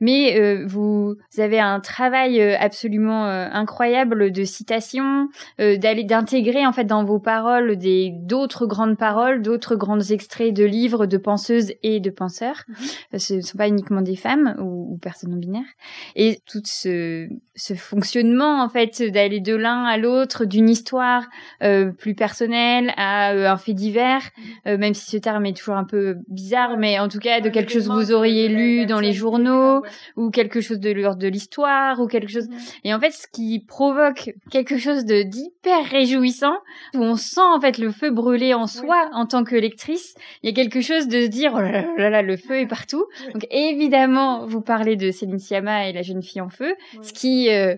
Mais 0.00 0.64
vous, 0.64 1.16
avez 1.38 1.60
un 1.60 1.80
travail 1.80 2.40
absolument 2.54 3.24
incroyable 3.24 4.32
de 4.32 4.44
citation, 4.44 5.28
d'aller 5.58 6.04
d'intégrer 6.04 6.66
en 6.66 6.72
fait 6.72 6.84
dans 6.84 7.04
vos 7.04 7.18
paroles 7.18 7.76
des 7.76 8.12
d'autres 8.14 8.66
grandes 8.66 8.96
paroles, 8.96 9.42
d'autres 9.42 9.76
grands 9.76 10.00
extraits 10.00 10.54
de 10.54 10.64
livres 10.64 11.06
de 11.06 11.16
penseuses 11.16 11.72
et 11.82 12.00
de 12.00 12.10
penseurs. 12.10 12.64
Mhm. 12.68 13.18
Ce 13.18 13.34
ne 13.34 13.40
sont 13.40 13.58
pas 13.58 13.68
uniquement 13.68 14.02
des 14.02 14.16
femmes 14.16 14.56
ou, 14.58 14.94
ou 14.94 14.98
personnes 14.98 15.30
non 15.30 15.38
binaires. 15.38 15.65
Et 16.14 16.40
tout 16.46 16.62
ce, 16.64 17.28
ce 17.54 17.74
fonctionnement, 17.74 18.62
en 18.62 18.68
fait, 18.68 19.02
d'aller 19.02 19.40
de 19.40 19.54
l'un 19.54 19.84
à 19.84 19.96
l'autre, 19.96 20.44
d'une 20.44 20.68
histoire 20.68 21.24
euh, 21.62 21.90
plus 21.90 22.14
personnelle 22.14 22.92
à 22.96 23.32
euh, 23.32 23.50
un 23.50 23.56
fait 23.56 23.72
divers, 23.72 24.22
mm. 24.22 24.42
euh, 24.68 24.78
même 24.78 24.94
si 24.94 25.10
ce 25.10 25.16
terme 25.16 25.46
est 25.46 25.56
toujours 25.56 25.76
un 25.76 25.84
peu 25.84 26.16
bizarre, 26.28 26.76
mais 26.76 26.98
en 26.98 27.08
tout 27.08 27.18
cas 27.18 27.40
de 27.40 27.48
quelque 27.48 27.72
chose 27.72 27.88
que 27.88 27.92
vous 27.92 28.12
auriez 28.12 28.48
lu 28.48 28.86
dans 28.86 29.00
les 29.00 29.12
journaux, 29.12 29.82
ou 30.16 30.30
quelque 30.30 30.60
chose 30.60 30.80
de 30.80 30.90
l'ordre 30.90 31.18
de 31.18 31.28
l'histoire, 31.28 32.00
ou 32.00 32.06
quelque 32.06 32.30
chose. 32.30 32.48
Mm. 32.48 32.56
Et 32.84 32.94
en 32.94 33.00
fait, 33.00 33.10
ce 33.10 33.26
qui 33.32 33.64
provoque 33.66 34.30
quelque 34.50 34.78
chose 34.78 35.04
de 35.04 35.22
d'hyper 35.22 35.84
réjouissant, 35.90 36.56
où 36.94 36.98
on 36.98 37.16
sent 37.16 37.40
en 37.40 37.60
fait 37.60 37.78
le 37.78 37.90
feu 37.90 38.10
brûler 38.10 38.54
en 38.54 38.66
soi 38.66 39.08
en 39.12 39.26
tant 39.26 39.44
que 39.44 39.56
lectrice, 39.56 40.14
il 40.42 40.50
y 40.50 40.52
a 40.52 40.54
quelque 40.54 40.80
chose 40.80 41.08
de 41.08 41.22
se 41.22 41.28
dire, 41.28 41.52
oh 41.54 41.60
là 41.60 41.84
là, 41.96 42.10
là 42.10 42.22
le 42.22 42.36
feu 42.36 42.60
est 42.60 42.66
partout. 42.66 43.06
Donc 43.32 43.46
évidemment, 43.50 44.46
vous 44.46 44.60
parlez 44.60 44.96
de 44.96 45.10
Céline 45.10 45.38
Sciamma 45.38 45.55
et 45.58 45.92
la 45.92 46.02
jeune 46.02 46.22
fille 46.22 46.40
en 46.40 46.48
feu, 46.48 46.74
ce 47.02 47.12
qui 47.12 47.50
euh, 47.50 47.76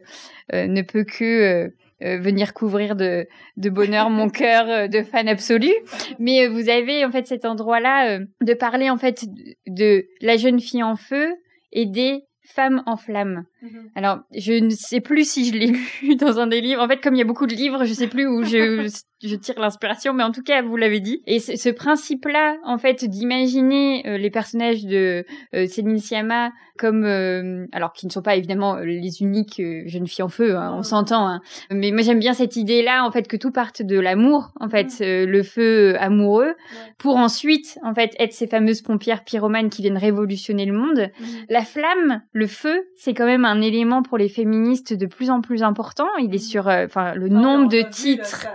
euh, 0.52 0.66
ne 0.66 0.82
peut 0.82 1.04
que 1.04 1.70
euh, 2.04 2.18
venir 2.18 2.54
couvrir 2.54 2.94
de, 2.94 3.26
de 3.56 3.70
bonheur 3.70 4.10
mon 4.10 4.28
cœur 4.30 4.88
de 4.88 5.02
fan 5.02 5.28
absolu. 5.28 5.72
Mais 6.18 6.46
vous 6.46 6.68
avez 6.68 7.04
en 7.04 7.10
fait 7.10 7.26
cet 7.26 7.44
endroit-là 7.44 8.18
de 8.18 8.54
parler 8.54 8.90
en 8.90 8.98
fait 8.98 9.24
de 9.66 10.06
la 10.20 10.36
jeune 10.36 10.60
fille 10.60 10.82
en 10.82 10.96
feu 10.96 11.34
et 11.72 11.86
des 11.86 12.22
femmes 12.44 12.82
en 12.86 12.96
flammes. 12.96 13.44
Mhm. 13.62 13.90
Alors, 13.94 14.20
je 14.34 14.52
ne 14.54 14.70
sais 14.70 15.00
plus 15.00 15.28
si 15.28 15.44
je 15.44 15.52
l'ai 15.52 15.72
lu 16.02 16.16
dans 16.16 16.38
un 16.38 16.46
des 16.46 16.60
livres. 16.60 16.82
En 16.82 16.88
fait, 16.88 17.00
comme 17.00 17.14
il 17.14 17.18
y 17.18 17.22
a 17.22 17.26
beaucoup 17.26 17.46
de 17.46 17.54
livres, 17.54 17.84
je 17.84 17.92
sais 17.92 18.08
plus 18.08 18.26
où 18.26 18.42
je, 18.44 18.88
je 19.22 19.34
tire 19.36 19.58
l'inspiration, 19.58 20.12
mais 20.12 20.22
en 20.22 20.30
tout 20.30 20.42
cas, 20.42 20.62
vous 20.62 20.76
l'avez 20.76 21.00
dit. 21.00 21.22
Et 21.26 21.40
ce, 21.40 21.70
principe-là, 21.70 22.56
en 22.64 22.78
fait, 22.78 23.04
d'imaginer 23.04 24.06
euh, 24.06 24.18
les 24.18 24.30
personnages 24.30 24.84
de 24.84 25.24
euh, 25.54 25.66
Céline 25.66 25.98
Sciamma 25.98 26.50
comme, 26.78 27.04
euh, 27.04 27.66
alors, 27.72 27.92
qui 27.92 28.06
ne 28.06 28.12
sont 28.12 28.22
pas 28.22 28.36
évidemment 28.36 28.76
les 28.76 29.20
uniques 29.20 29.60
jeunes 29.86 30.06
filles 30.06 30.22
en 30.22 30.28
feu, 30.28 30.56
hein, 30.56 30.72
on 30.76 30.84
s'entend. 30.84 31.28
Hein. 31.28 31.40
Mais 31.72 31.90
moi, 31.90 32.02
j'aime 32.02 32.20
bien 32.20 32.34
cette 32.34 32.54
idée-là, 32.54 33.04
en 33.04 33.10
fait, 33.10 33.26
que 33.26 33.36
tout 33.36 33.50
parte 33.50 33.82
de 33.82 33.98
l'amour, 33.98 34.52
en 34.60 34.68
fait, 34.68 35.00
mhm. 35.00 35.24
le 35.28 35.42
feu 35.42 35.96
amoureux, 35.98 36.54
pour 36.96 37.16
ensuite, 37.16 37.78
en 37.82 37.94
fait, 37.94 38.14
être 38.20 38.32
ces 38.32 38.46
fameuses 38.46 38.82
pompières 38.82 39.24
pyromanes 39.24 39.70
qui 39.70 39.82
viennent 39.82 39.98
révolutionner 39.98 40.66
le 40.66 40.72
monde. 40.72 41.10
Mhm. 41.20 41.26
La 41.48 41.62
flamme, 41.62 42.22
le 42.32 42.46
feu, 42.46 42.84
c'est 42.96 43.12
quand 43.12 43.26
même 43.26 43.44
un 43.44 43.60
élément 43.60 44.02
pour 44.02 44.16
les 44.16 44.28
féministes 44.28 44.94
de 44.94 45.06
plus 45.06 45.30
en 45.30 45.40
plus 45.40 45.64
important. 45.64 46.06
Il 46.20 46.32
est 46.34 46.38
sur, 46.38 46.68
euh, 46.68 46.84
enfin, 46.84 47.14
le 47.14 47.28
nombre 47.28 47.68
de 47.68 47.82
titres 47.82 48.46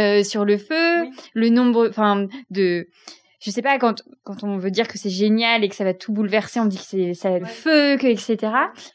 euh, 0.00 0.22
sur 0.24 0.44
le 0.44 0.56
feu, 0.56 1.08
le 1.34 1.48
nombre, 1.48 1.88
enfin, 1.88 2.26
de 2.50 2.88
je 3.40 3.50
sais 3.50 3.62
pas 3.62 3.78
quand 3.78 4.02
quand 4.22 4.44
on 4.44 4.58
veut 4.58 4.70
dire 4.70 4.86
que 4.86 4.98
c'est 4.98 5.10
génial 5.10 5.64
et 5.64 5.68
que 5.68 5.74
ça 5.74 5.84
va 5.84 5.94
tout 5.94 6.12
bouleverser, 6.12 6.60
on 6.60 6.66
dit 6.66 6.76
que 6.76 6.84
c'est 6.84 7.14
ça 7.14 7.38
le 7.38 7.46
feu, 7.46 7.96
que 7.96 8.06
etc. 8.06 8.52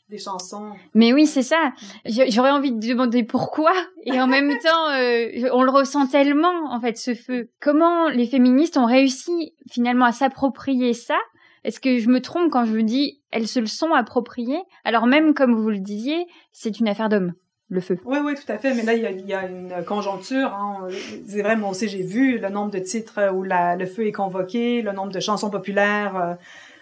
Des 0.09 0.19
chansons. 0.19 0.71
Mais 0.93 1.13
oui, 1.13 1.25
c'est 1.25 1.41
ça. 1.41 1.73
J'aurais 2.05 2.51
envie 2.51 2.71
de 2.71 2.87
demander 2.87 3.23
pourquoi 3.23 3.73
et 4.03 4.21
en 4.21 4.27
même 4.27 4.51
temps, 4.59 4.89
euh, 4.91 5.49
on 5.51 5.63
le 5.63 5.71
ressent 5.71 6.05
tellement 6.07 6.71
en 6.71 6.79
fait 6.79 6.97
ce 6.97 7.15
feu. 7.15 7.49
Comment 7.59 8.09
les 8.09 8.27
féministes 8.27 8.77
ont 8.77 8.85
réussi 8.85 9.53
finalement 9.69 10.05
à 10.05 10.11
s'approprier 10.11 10.93
ça? 10.93 11.17
Est-ce 11.63 11.79
que 11.79 11.97
je 11.97 12.09
me 12.09 12.21
trompe 12.21 12.51
quand 12.51 12.65
je 12.65 12.71
vous 12.71 12.83
dis 12.83 13.21
elles 13.31 13.47
se 13.47 13.59
le 13.59 13.65
sont 13.65 13.93
appropriées? 13.93 14.61
Alors 14.83 15.07
même 15.07 15.33
comme 15.33 15.55
vous 15.55 15.71
le 15.71 15.79
disiez, 15.79 16.27
c'est 16.51 16.79
une 16.79 16.87
affaire 16.87 17.09
d'homme 17.09 17.33
le 17.69 17.81
feu. 17.81 17.97
Oui, 18.05 18.17
oui, 18.23 18.35
tout 18.35 18.51
à 18.51 18.57
fait. 18.57 18.73
Mais 18.73 18.83
là, 18.83 18.93
il 18.93 19.27
y 19.27 19.33
a, 19.33 19.47
une 19.47 19.73
conjoncture. 19.85 20.53
Hein. 20.53 20.87
C'est 21.27 21.41
vrai, 21.41 21.55
moi 21.55 21.69
aussi, 21.69 21.87
j'ai 21.87 22.03
vu 22.03 22.37
le 22.37 22.49
nombre 22.49 22.71
de 22.71 22.79
titres 22.79 23.31
où 23.33 23.43
le 23.43 23.85
feu 23.85 24.07
est 24.07 24.11
convoqué, 24.11 24.81
le 24.81 24.91
nombre 24.91 25.11
de 25.11 25.19
chansons 25.19 25.49
populaires. 25.49 26.15
Euh, 26.15 26.33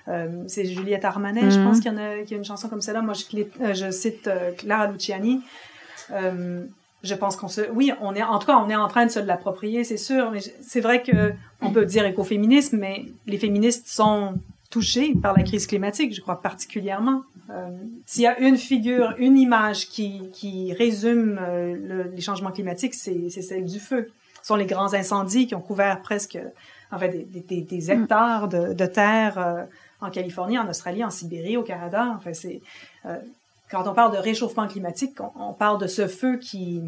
euh, 0.10 0.44
c'est 0.48 0.66
Juliette 0.66 1.06
Armanet, 1.06 1.50
je 1.50 1.60
mhm. 1.60 1.66
pense 1.66 1.80
qu'il 1.80 1.90
y 1.90 1.96
en 1.96 1.98
a, 1.98 2.24
qui 2.24 2.34
a 2.34 2.38
une 2.38 2.44
chanson 2.44 2.68
comme 2.68 2.82
celle-là. 2.82 3.02
Moi, 3.02 3.14
je, 3.14 3.38
euh, 3.62 3.74
je 3.74 3.90
cite 3.92 4.30
Clara 4.58 4.88
Luciani. 4.88 5.42
je 6.10 7.16
pense 7.16 7.38
qu'on 7.38 7.48
se, 7.48 7.62
oui, 7.72 7.94
on 8.02 8.14
est, 8.14 8.24
en 8.24 8.38
tout 8.40 8.48
cas, 8.48 8.58
on 8.58 8.70
est 8.70 8.76
en 8.76 8.90
train 8.90 9.06
de 9.06 9.12
se 9.12 9.20
l'approprier, 9.20 9.86
c'est 9.86 9.98
sûr. 9.98 10.32
Mais 10.32 10.40
c'est 10.42 10.82
vrai 10.82 11.02
que 11.02 11.34
on 11.62 11.72
peut 11.72 11.86
dire 11.86 12.06
écoféminisme, 12.06 12.78
mais 12.78 13.06
les 13.28 13.38
féministes 13.38 13.88
sont 13.88 14.34
touchés 14.70 15.14
par 15.22 15.38
la 15.38 15.44
crise 15.44 15.68
climatique, 15.68 16.14
je 16.14 16.20
crois 16.20 16.42
particulièrement. 16.42 17.24
Euh, 17.54 17.70
S'il 18.06 18.24
y 18.24 18.28
a 18.28 18.40
une 18.40 18.58
figure, 18.58 19.14
une 19.18 19.38
image 19.38 19.88
qui, 19.88 20.74
résume 20.78 21.40
euh, 21.42 21.76
le, 21.76 22.04
les 22.04 22.22
changements 22.22 22.52
climatiques, 22.52 22.94
c'est 22.94 23.30
celle 23.30 23.66
du 23.66 23.80
feu. 23.80 24.12
Ce 24.42 24.48
sont 24.48 24.56
les 24.56 24.66
grands 24.66 24.94
incendies 24.94 25.48
qui 25.48 25.56
ont 25.56 25.62
couvert 25.62 26.02
presque 26.02 26.38
en 26.92 27.00
fait, 27.00 27.10
des, 27.10 27.92
hectares 27.92 28.50
de, 28.50 28.86
terre 28.86 29.38
euh, 29.38 29.64
en 30.02 30.10
Californie, 30.10 30.58
en 30.60 30.68
Australie, 30.68 31.04
en 31.04 31.10
Sibérie, 31.10 31.58
au 31.58 31.64
Canada. 31.64 32.14
Enfin, 32.18 32.34
c'est 32.34 32.62
quand 33.72 33.88
on 33.88 33.94
parle 33.94 34.14
de 34.14 34.18
réchauffement 34.18 34.68
climatique, 34.68 35.18
on, 35.36 35.54
parle 35.54 35.80
de 35.80 35.88
ce 35.88 36.08
feu 36.08 36.38
qui 36.38 36.82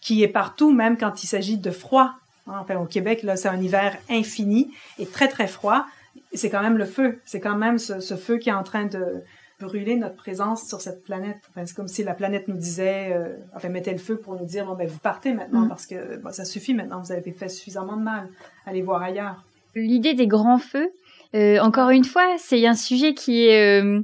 qui 0.00 0.22
est 0.22 0.28
partout, 0.28 0.72
même 0.72 0.96
quand 0.96 1.22
il 1.22 1.26
s'agit 1.26 1.58
de 1.58 1.70
froid. 1.70 2.12
Enfin, 2.46 2.76
au 2.76 2.86
Québec, 2.86 3.22
là, 3.22 3.36
c'est 3.36 3.48
un 3.48 3.60
hiver 3.60 3.96
infini 4.08 4.70
et 4.98 5.06
très 5.06 5.28
très 5.28 5.46
froid 5.46 5.86
c'est 6.32 6.50
quand 6.50 6.62
même 6.62 6.76
le 6.76 6.86
feu. 6.86 7.20
C'est 7.24 7.40
quand 7.40 7.56
même 7.56 7.78
ce, 7.78 8.16
feu 8.16 8.38
qui 8.38 8.48
est 8.48 8.54
en 8.54 8.62
train 8.62 8.84
de 8.84 9.22
brûler 9.60 9.96
notre 9.96 10.16
présence 10.16 10.66
sur 10.66 10.80
cette 10.80 11.04
planète. 11.04 11.38
Enfin, 11.50 11.66
c'est 11.66 11.76
comme 11.76 11.88
si 11.88 12.02
la 12.02 12.14
planète 12.14 12.48
nous 12.48 12.56
disait, 12.56 13.12
euh, 13.12 13.36
enfin, 13.54 13.68
mettait 13.68 13.92
le 13.92 13.98
feu 13.98 14.16
pour 14.16 14.36
nous 14.36 14.44
dire, 14.44 14.66
bon, 14.66 14.74
ben, 14.74 14.88
vous 14.88 14.98
partez 14.98 15.32
maintenant 15.32 15.62
mm. 15.62 15.68
parce 15.68 15.86
que 15.86 16.20
ça 16.30 16.44
suffit 16.44 16.74
maintenant, 16.74 17.00
vous 17.00 17.12
avez 17.12 17.32
fait 17.32 17.48
suffisamment 17.48 17.96
de 17.96 18.02
mal. 18.02 18.28
Allez 18.66 18.82
voir 18.82 19.02
ailleurs. 19.02 19.44
L'idée 19.74 20.14
des 20.14 20.26
grands 20.26 20.58
feux, 20.58 20.90
euh, 21.34 21.58
encore 21.60 21.90
une 21.90 22.04
fois, 22.04 22.26
c'est 22.38 22.66
un 22.66 22.74
sujet 22.74 23.14
qui 23.14 23.46
est 23.46 23.82
euh, 23.82 24.02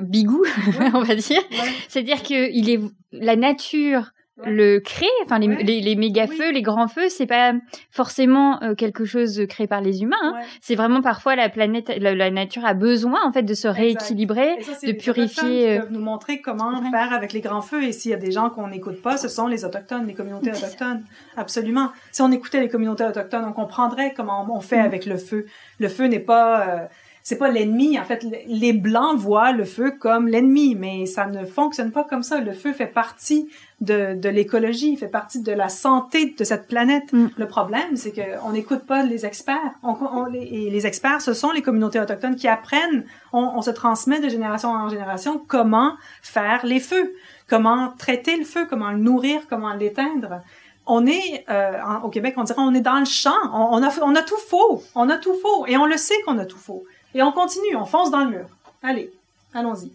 bigou, 0.00 0.44
on 0.94 1.02
va 1.02 1.14
dire. 1.14 1.42
C'est-à-dire 1.88 2.22
que 2.22 2.50
il 2.52 2.70
est 2.70 2.80
la 3.12 3.36
nature 3.36 4.10
le 4.44 4.78
créer. 4.80 5.08
Enfin, 5.24 5.38
les, 5.38 5.48
les, 5.62 5.80
les 5.80 5.96
méga 5.96 6.26
feux, 6.26 6.52
les 6.52 6.62
grands 6.62 6.88
feux, 6.88 7.08
c'est 7.08 7.26
pas 7.26 7.54
forcément 7.90 8.62
euh, 8.62 8.74
quelque 8.74 9.04
chose 9.04 9.42
créé 9.48 9.66
par 9.66 9.80
les 9.80 10.02
humains. 10.02 10.16
Hein. 10.22 10.40
C'est 10.60 10.74
vraiment 10.74 11.00
parfois 11.00 11.36
la 11.36 11.48
planète, 11.48 11.90
la, 11.98 12.30
nature 12.30 12.64
a 12.66 12.74
besoin 12.74 13.20
en 13.26 13.32
fait 13.32 13.42
de 13.42 13.54
se 13.54 13.68
rééquilibrer, 13.68 14.56
de 14.82 14.92
purifier. 14.92 15.78
Euh... 15.78 15.82
nous 15.90 16.00
montrer 16.00 16.40
comment 16.40 16.82
faire 16.90 17.12
avec 17.12 17.32
les 17.32 17.40
grands 17.40 17.62
feux. 17.62 17.84
Et 17.84 17.92
s'il 17.92 18.10
y 18.10 18.14
a 18.14 18.18
des 18.18 18.30
gens 18.30 18.50
qu'on 18.50 18.68
n'écoute 18.68 19.00
pas, 19.00 19.16
ce 19.16 19.28
sont 19.28 19.46
les 19.46 19.64
autochtones, 19.64 20.06
les 20.06 20.14
communautés 20.14 20.50
autochtones. 20.50 21.04
Absolument. 21.36 21.90
Si 22.12 22.20
on 22.20 22.30
écoutait 22.30 22.60
les 22.60 22.68
communautés 22.68 23.04
autochtones, 23.04 23.44
on 23.46 23.52
comprendrait 23.52 24.12
comment 24.14 24.46
on 24.50 24.60
fait 24.60 24.82
mm. 24.82 24.86
avec 24.86 25.06
le 25.06 25.16
feu. 25.16 25.46
Le 25.78 25.88
feu 25.88 26.04
n'est 26.04 26.20
pas 26.20 26.68
euh, 26.68 26.86
c'est 27.26 27.38
pas 27.38 27.48
l'ennemi. 27.48 27.98
En 27.98 28.04
fait, 28.04 28.24
les 28.46 28.72
blancs 28.72 29.16
voient 29.16 29.50
le 29.50 29.64
feu 29.64 29.90
comme 29.90 30.28
l'ennemi, 30.28 30.76
mais 30.76 31.06
ça 31.06 31.26
ne 31.26 31.44
fonctionne 31.44 31.90
pas 31.90 32.04
comme 32.04 32.22
ça. 32.22 32.38
Le 32.38 32.52
feu 32.52 32.72
fait 32.72 32.86
partie 32.86 33.48
de, 33.80 34.14
de 34.14 34.28
l'écologie, 34.28 34.96
fait 34.96 35.08
partie 35.08 35.42
de 35.42 35.50
la 35.50 35.68
santé 35.68 36.36
de 36.38 36.44
cette 36.44 36.68
planète. 36.68 37.12
Mm. 37.12 37.26
Le 37.36 37.48
problème, 37.48 37.96
c'est 37.96 38.12
qu'on 38.12 38.52
n'écoute 38.52 38.86
pas 38.86 39.02
les 39.02 39.26
experts. 39.26 39.74
On, 39.82 39.96
on, 40.00 40.32
et 40.32 40.70
les 40.70 40.86
experts, 40.86 41.20
ce 41.20 41.34
sont 41.34 41.50
les 41.50 41.62
communautés 41.62 41.98
autochtones 41.98 42.36
qui 42.36 42.46
apprennent. 42.46 43.04
On, 43.32 43.54
on, 43.56 43.60
se 43.60 43.70
transmet 43.70 44.20
de 44.20 44.28
génération 44.28 44.68
en 44.68 44.88
génération 44.88 45.42
comment 45.48 45.94
faire 46.22 46.64
les 46.64 46.78
feux, 46.78 47.12
comment 47.48 47.92
traiter 47.98 48.36
le 48.36 48.44
feu, 48.44 48.68
comment 48.70 48.92
le 48.92 48.98
nourrir, 48.98 49.40
comment 49.50 49.74
l'éteindre 49.74 50.42
on 50.86 51.04
est 51.06 51.44
euh, 51.50 51.72
au 52.04 52.08
Québec, 52.10 52.34
on 52.36 52.44
dirait 52.44 52.60
on 52.60 52.72
est 52.72 52.80
dans 52.80 53.00
le 53.00 53.04
champ. 53.04 53.34
On, 53.52 53.82
a, 53.82 53.90
on 54.02 54.14
a 54.14 54.22
tout 54.22 54.36
faux. 54.36 54.84
On 54.94 55.10
a 55.10 55.18
tout 55.18 55.34
faux. 55.34 55.66
Et 55.66 55.76
on 55.76 55.86
le 55.86 55.96
sait 55.96 56.14
qu'on 56.24 56.38
a 56.38 56.44
tout 56.44 56.58
faux. 56.58 56.84
Et 57.14 57.22
on 57.22 57.32
continue, 57.32 57.76
on 57.76 57.84
fonce 57.84 58.10
dans 58.10 58.24
le 58.24 58.30
mur. 58.30 58.46
Allez, 58.82 59.10
allons-y. 59.54 59.90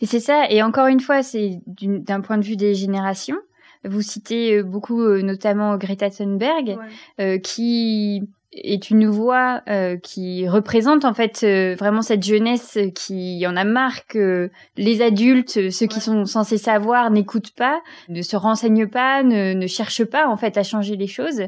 Et 0.00 0.06
c'est 0.06 0.20
ça, 0.20 0.48
et 0.48 0.62
encore 0.62 0.86
une 0.86 1.00
fois, 1.00 1.22
c'est 1.22 1.60
d'un 1.66 2.20
point 2.20 2.38
de 2.38 2.44
vue 2.44 2.56
des 2.56 2.74
générations. 2.74 3.38
Vous 3.84 4.02
citez 4.02 4.58
euh, 4.58 4.62
beaucoup, 4.62 5.00
euh, 5.00 5.22
notamment 5.22 5.76
Greta 5.76 6.08
Thunberg, 6.08 6.78
euh, 7.18 7.38
qui 7.38 8.22
est 8.52 8.90
une 8.90 9.08
voix 9.08 9.62
euh, 9.68 9.96
qui 9.96 10.46
représente 10.46 11.04
en 11.04 11.14
fait 11.14 11.40
euh, 11.42 11.74
vraiment 11.74 12.02
cette 12.02 12.22
jeunesse 12.22 12.78
qui 12.94 13.44
en 13.46 13.56
a 13.56 13.64
marre 13.64 14.06
que 14.06 14.50
les 14.76 15.02
adultes, 15.02 15.70
ceux 15.70 15.86
qui 15.86 16.00
sont 16.00 16.26
censés 16.26 16.58
savoir, 16.58 17.10
n'écoutent 17.10 17.54
pas, 17.56 17.80
ne 18.08 18.22
se 18.22 18.36
renseignent 18.36 18.86
pas, 18.86 19.22
ne, 19.22 19.54
ne 19.54 19.66
cherchent 19.66 20.04
pas 20.04 20.28
en 20.28 20.36
fait 20.36 20.58
à 20.58 20.62
changer 20.62 20.96
les 20.96 21.06
choses. 21.06 21.44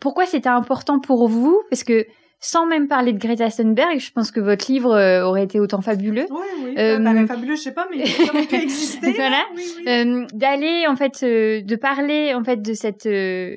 Pourquoi 0.00 0.26
c'était 0.26 0.48
important 0.48 0.98
pour 0.98 1.28
vous? 1.28 1.62
Parce 1.70 1.84
que 1.84 2.06
sans 2.38 2.66
même 2.66 2.86
parler 2.86 3.12
de 3.12 3.18
Greta 3.18 3.50
Thunberg, 3.50 3.98
je 3.98 4.12
pense 4.12 4.30
que 4.30 4.40
votre 4.40 4.70
livre 4.70 4.94
euh, 4.94 5.24
aurait 5.24 5.44
été 5.44 5.58
autant 5.58 5.80
fabuleux. 5.80 6.26
Oui, 6.30 6.38
oui. 6.64 6.74
Euh, 6.78 6.98
bah, 6.98 7.12
bah, 7.14 7.26
fabuleux, 7.26 7.56
je 7.56 7.62
sais 7.62 7.72
pas, 7.72 7.88
mais 7.90 8.04
ça 8.06 8.30
aurait 8.32 8.46
pu 8.46 8.56
exister. 8.56 9.12
voilà. 9.12 9.42
Euh, 9.86 10.26
D'aller 10.34 10.84
en 10.86 10.96
fait, 10.96 11.22
euh, 11.22 11.62
de 11.62 11.76
parler 11.76 12.34
en 12.34 12.44
fait 12.44 12.60
de 12.60 12.74
cette 12.74 13.08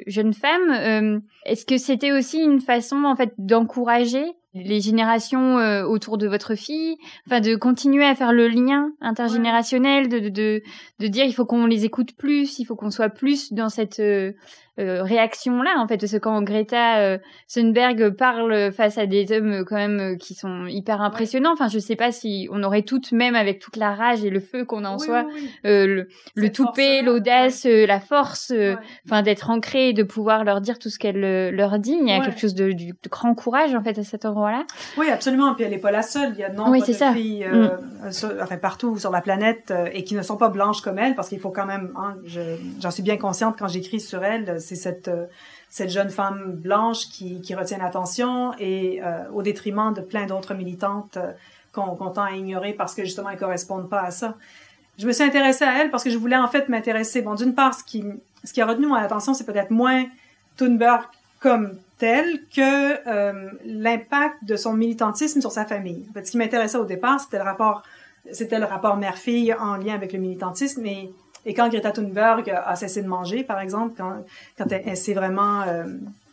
jeune 0.07 0.34
femme. 0.34 1.21
Est-ce 1.45 1.65
que 1.65 1.77
c'était 1.77 2.11
aussi 2.11 2.39
une 2.39 2.61
façon 2.61 3.03
en 3.03 3.15
fait 3.15 3.34
d'encourager 3.38 4.23
les 4.55 4.82
générations 4.82 5.57
autour 5.86 6.17
de 6.17 6.27
votre 6.27 6.55
fille, 6.55 6.95
enfin 7.27 7.39
de 7.39 7.55
continuer 7.55 8.03
à 8.05 8.15
faire 8.15 8.34
le 8.34 8.47
lien 8.47 8.91
intergénérationnel, 8.99 10.09
de, 10.09 10.19
de, 10.19 10.30
de, 10.30 10.61
de 10.99 11.07
dire 11.07 11.25
il 11.25 11.34
faut 11.34 11.45
qu'on 11.45 11.65
les 11.67 11.86
écoute 11.86 12.13
plus, 12.17 12.57
il 12.59 12.65
faut 12.65 12.75
qu'on 12.75 12.89
soit 12.89 13.09
plus 13.09 13.53
dans 13.53 13.69
cette 13.69 14.01
euh, 14.80 15.03
réaction 15.03 15.61
là 15.61 15.75
en 15.77 15.88
fait 15.88 15.97
parce 15.97 16.13
que 16.13 16.17
quand 16.17 16.41
Greta 16.41 16.99
euh, 16.99 17.17
Thunberg 17.53 18.11
parle 18.11 18.71
face 18.71 18.97
à 18.97 19.07
des 19.07 19.32
hommes 19.34 19.51
euh, 19.51 19.63
quand 19.65 19.75
même 19.75 20.17
qui 20.17 20.36
sont 20.36 20.67
hyper 20.67 21.01
impressionnants. 21.01 21.51
Enfin 21.51 21.67
je 21.67 21.80
sais 21.80 21.97
pas 21.97 22.13
si 22.13 22.47
on 22.51 22.63
aurait 22.63 22.84
toutes 22.84 23.11
même 23.11 23.36
avec 23.36 23.59
toute 23.59 23.75
la 23.75 23.93
rage 23.93 24.23
et 24.23 24.30
le 24.30 24.39
feu 24.39 24.63
qu'on 24.63 24.86
a 24.86 24.89
en 24.89 24.97
soi 24.97 25.25
le, 25.63 26.07
le 26.36 26.51
toupet 26.51 27.01
l'audace 27.01 27.65
la 27.65 27.99
force 27.99 28.53
enfin 29.05 29.21
d'être 29.21 29.49
ancré 29.49 29.89
et 29.89 29.93
de 29.93 30.03
pouvoir 30.03 30.43
leur 30.45 30.61
dire 30.61 30.80
tout 30.80 30.89
ce 30.89 30.97
qu'elle 30.97 31.49
leur 31.49 31.77
dit. 31.80 31.97
Il 31.99 32.07
y 32.07 32.11
a 32.11 32.21
quelque 32.21 32.39
chose 32.39 32.55
de, 32.55 32.71
de, 32.71 32.93
grand 33.09 33.36
courage 33.36 33.75
en 33.75 33.82
fait 33.82 33.97
à 33.97 34.03
cet 34.03 34.25
endroit 34.25 34.51
là 34.51 34.65
oui 34.97 35.09
absolument. 35.09 35.55
Puis 35.55 35.65
elle 35.65 35.73
est 35.73 35.77
pas 35.77 35.91
la 35.91 36.03
seule. 36.03 36.32
Il 36.36 36.39
y 36.39 36.43
a 36.43 36.49
de 36.49 36.55
nombreuses 36.55 37.03
filles 37.13 37.45
mm. 37.45 38.57
partout 38.61 38.97
sur 38.97 39.11
la 39.11 39.21
planète 39.21 39.73
et 39.91 40.03
qui 40.05 40.15
ne 40.15 40.21
sont 40.21 40.38
pas 40.38 40.49
blanches 40.49 40.82
comme 40.82 40.99
elle 40.99 41.15
parce 41.15 41.27
qu'il 41.27 41.39
faut 41.39 41.51
quand 41.51 41.65
même 41.65 41.91
hein, 41.97 42.15
j'en 42.80 42.91
suis 42.91 43.03
bien 43.03 43.17
consciente 43.17 43.55
quand 43.57 43.67
j'écris 43.67 43.99
sur 43.99 44.23
elle 44.23 44.61
c'est 44.70 44.76
cette 44.76 45.07
euh, 45.07 45.26
cette 45.70 45.89
jeune 45.89 46.09
femme 46.09 46.53
blanche 46.53 47.09
qui, 47.09 47.41
qui 47.41 47.53
retient 47.53 47.78
l'attention 47.78 48.53
et 48.57 49.01
euh, 49.03 49.30
au 49.34 49.43
détriment 49.43 49.93
de 49.93 50.01
plein 50.01 50.26
d'autres 50.26 50.53
militantes 50.55 51.17
euh, 51.17 51.32
qu'on 51.74 51.95
tend 52.09 52.24
à 52.24 52.32
ignorer 52.32 52.74
parce 52.74 52.95
que 52.95 53.03
justement 53.03 53.30
elles 53.30 53.38
correspondent 53.38 53.89
pas 53.89 54.01
à 54.01 54.11
ça. 54.11 54.36
Je 54.97 55.05
me 55.05 55.11
suis 55.11 55.24
intéressée 55.24 55.65
à 55.65 55.82
elle 55.82 55.91
parce 55.91 56.03
que 56.03 56.09
je 56.09 56.17
voulais 56.17 56.36
en 56.36 56.47
fait 56.47 56.67
m'intéresser. 56.70 57.22
Bon, 57.22 57.36
d'une 57.36 57.53
part, 57.53 57.74
ce 57.74 57.84
qui 57.84 58.03
ce 58.43 58.53
qui 58.53 58.61
a 58.61 58.65
retenu 58.65 58.88
mon 58.88 58.95
attention, 58.95 59.34
c'est 59.34 59.45
peut-être 59.45 59.72
moins 59.72 60.05
Thunberg 60.57 61.03
comme 61.39 61.78
tel 61.97 62.39
que 62.55 62.97
l'impact 63.65 64.43
de 64.43 64.55
son 64.55 64.74
militantisme 64.74 65.39
sur 65.41 65.51
sa 65.51 65.65
famille. 65.65 66.05
En 66.09 66.13
fait, 66.13 66.26
ce 66.26 66.32
qui 66.32 66.38
m'intéressait 66.38 66.78
au 66.78 66.86
départ, 66.86 67.20
c'était 67.20 67.38
le 67.38 67.43
rapport 67.43 67.84
c'était 68.32 68.59
le 68.59 68.65
rapport 68.65 68.97
mère-fille 68.97 69.53
en 69.53 69.78
lien 69.78 69.93
avec 69.93 70.13
le 70.13 70.20
militantisme, 70.20 70.82
mais 70.82 71.11
et 71.45 71.53
quand 71.53 71.69
Greta 71.69 71.91
Thunberg 71.91 72.49
a 72.49 72.75
cessé 72.75 73.01
de 73.01 73.07
manger, 73.07 73.43
par 73.43 73.59
exemple, 73.59 73.95
quand, 73.97 74.23
quand 74.57 74.71
elle, 74.71 74.97
s'est 74.97 75.13
vraiment, 75.13 75.61
euh, 75.61 75.85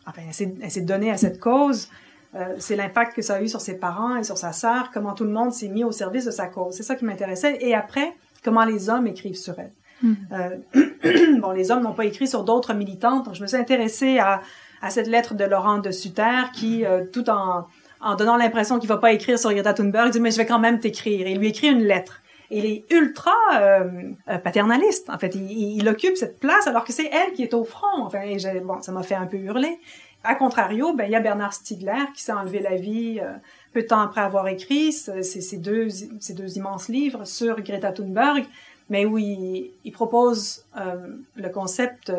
enfin, 0.05 0.21
elle 0.61 0.71
s'est 0.71 0.81
donnée 0.81 1.11
à 1.11 1.17
cette 1.17 1.39
cause, 1.39 1.89
euh, 2.35 2.55
c'est 2.59 2.75
l'impact 2.75 3.15
que 3.15 3.21
ça 3.21 3.35
a 3.35 3.41
eu 3.41 3.47
sur 3.47 3.61
ses 3.61 3.75
parents 3.75 4.17
et 4.17 4.23
sur 4.23 4.37
sa 4.37 4.51
sœur, 4.51 4.91
comment 4.93 5.13
tout 5.13 5.23
le 5.23 5.31
monde 5.31 5.53
s'est 5.53 5.69
mis 5.69 5.83
au 5.83 5.91
service 5.91 6.25
de 6.25 6.31
sa 6.31 6.47
cause. 6.47 6.75
C'est 6.75 6.83
ça 6.83 6.95
qui 6.95 7.05
m'intéressait. 7.05 7.57
Et 7.61 7.73
après, 7.73 8.13
comment 8.43 8.65
les 8.65 8.89
hommes 8.89 9.07
écrivent 9.07 9.37
sur 9.37 9.55
elle. 9.57 9.71
Hmm. 10.03 10.13
Euh, 10.33 11.37
bon, 11.41 11.51
les 11.51 11.71
hommes 11.71 11.83
n'ont 11.83 11.93
pas 11.93 12.05
écrit 12.05 12.27
sur 12.27 12.43
d'autres 12.43 12.73
militantes, 12.73 13.25
donc 13.25 13.35
je 13.35 13.41
me 13.41 13.47
suis 13.47 13.57
intéressée 13.57 14.19
à, 14.19 14.41
à 14.81 14.89
cette 14.89 15.07
lettre 15.07 15.33
de 15.33 15.45
Laurent 15.45 15.79
de 15.79 15.89
Sutter 15.89 16.43
qui, 16.53 16.83
tout 17.11 17.27
en, 17.29 17.65
en 18.01 18.15
donnant 18.15 18.35
l'impression 18.35 18.77
qu'il 18.77 18.89
va 18.89 18.97
pas 18.97 19.13
écrire 19.13 19.39
sur 19.39 19.51
Greta 19.51 19.73
Thunberg, 19.73 20.11
dit 20.11 20.19
mais 20.19 20.29
je 20.29 20.37
vais 20.37 20.45
quand 20.45 20.59
même 20.59 20.79
t'écrire. 20.79 21.25
Et 21.25 21.31
il 21.31 21.39
lui 21.39 21.47
écrit 21.47 21.69
une 21.69 21.83
lettre 21.83 22.21
il 22.49 22.65
est 22.65 22.85
ultra 22.91 23.31
euh, 23.55 24.11
euh, 24.29 24.37
paternaliste. 24.37 25.09
En 25.09 25.17
fait, 25.17 25.35
il, 25.35 25.87
occupe 25.87 26.15
cette 26.15 26.39
place 26.39 26.67
alors 26.67 26.85
que 26.85 26.93
c'est 26.93 27.09
elle 27.11 27.33
qui 27.33 27.43
est 27.43 27.53
au 27.53 27.63
front. 27.63 28.01
Enfin, 28.03 28.21
bon, 28.63 28.81
ça 28.81 28.91
m'a 28.91 29.03
fait 29.03 29.15
un 29.15 29.25
peu 29.25 29.37
hurler. 29.37 29.79
A 30.23 30.35
contrario, 30.35 30.93
ben 30.93 31.05
il 31.05 31.11
y 31.11 31.15
a 31.15 31.19
Bernard 31.19 31.53
Stiegler 31.53 32.05
qui 32.13 32.21
s'est 32.21 32.33
enlevé 32.33 32.59
la 32.59 32.75
vie 32.75 33.19
euh, 33.21 33.33
peu 33.73 33.83
de 33.83 33.87
temps 33.87 34.01
après 34.01 34.21
avoir 34.21 34.47
écrit 34.47 34.91
ces, 34.91 35.57
deux 35.57 35.89
ces 35.89 36.33
deux 36.33 36.57
immenses 36.57 36.89
livres 36.89 37.25
sur 37.25 37.61
Greta 37.61 37.91
Thunberg, 37.91 38.45
mais 38.89 39.05
où 39.05 39.17
il, 39.17 39.71
propose 39.93 40.65
euh, 40.77 40.95
le 41.35 41.49
concept 41.49 42.11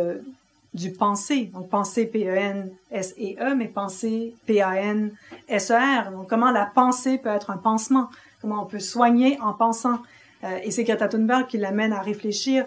du 0.75 0.93
penser, 0.93 1.51
donc 1.53 1.69
penser 1.69 2.07
P-E-N-S-E-E, 2.07 3.43
e, 3.43 3.55
mais 3.55 3.67
penser 3.67 4.35
P-A-N-S-E-R. 4.47 6.13
Donc 6.13 6.29
comment 6.29 6.51
la 6.51 6.67
pensée 6.67 7.19
peut 7.19 7.31
être 7.31 7.51
un 7.51 7.57
pansement, 7.57 8.11
comment 8.41 8.63
on 8.63 8.67
peut 8.67 8.81
soigner 8.81 9.39
en 9.41 9.55
pensant? 9.55 9.99
Euh, 10.45 10.59
et 10.63 10.71
c'est 10.71 10.85
Greta 10.85 11.09
Thunberg 11.09 11.47
qui 11.47 11.59
l'amène 11.59 11.93
à 11.93 12.01
réfléchir 12.01 12.65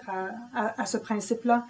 à, 0.53 0.85
ce 0.85 0.97
principe-là. 0.97 1.65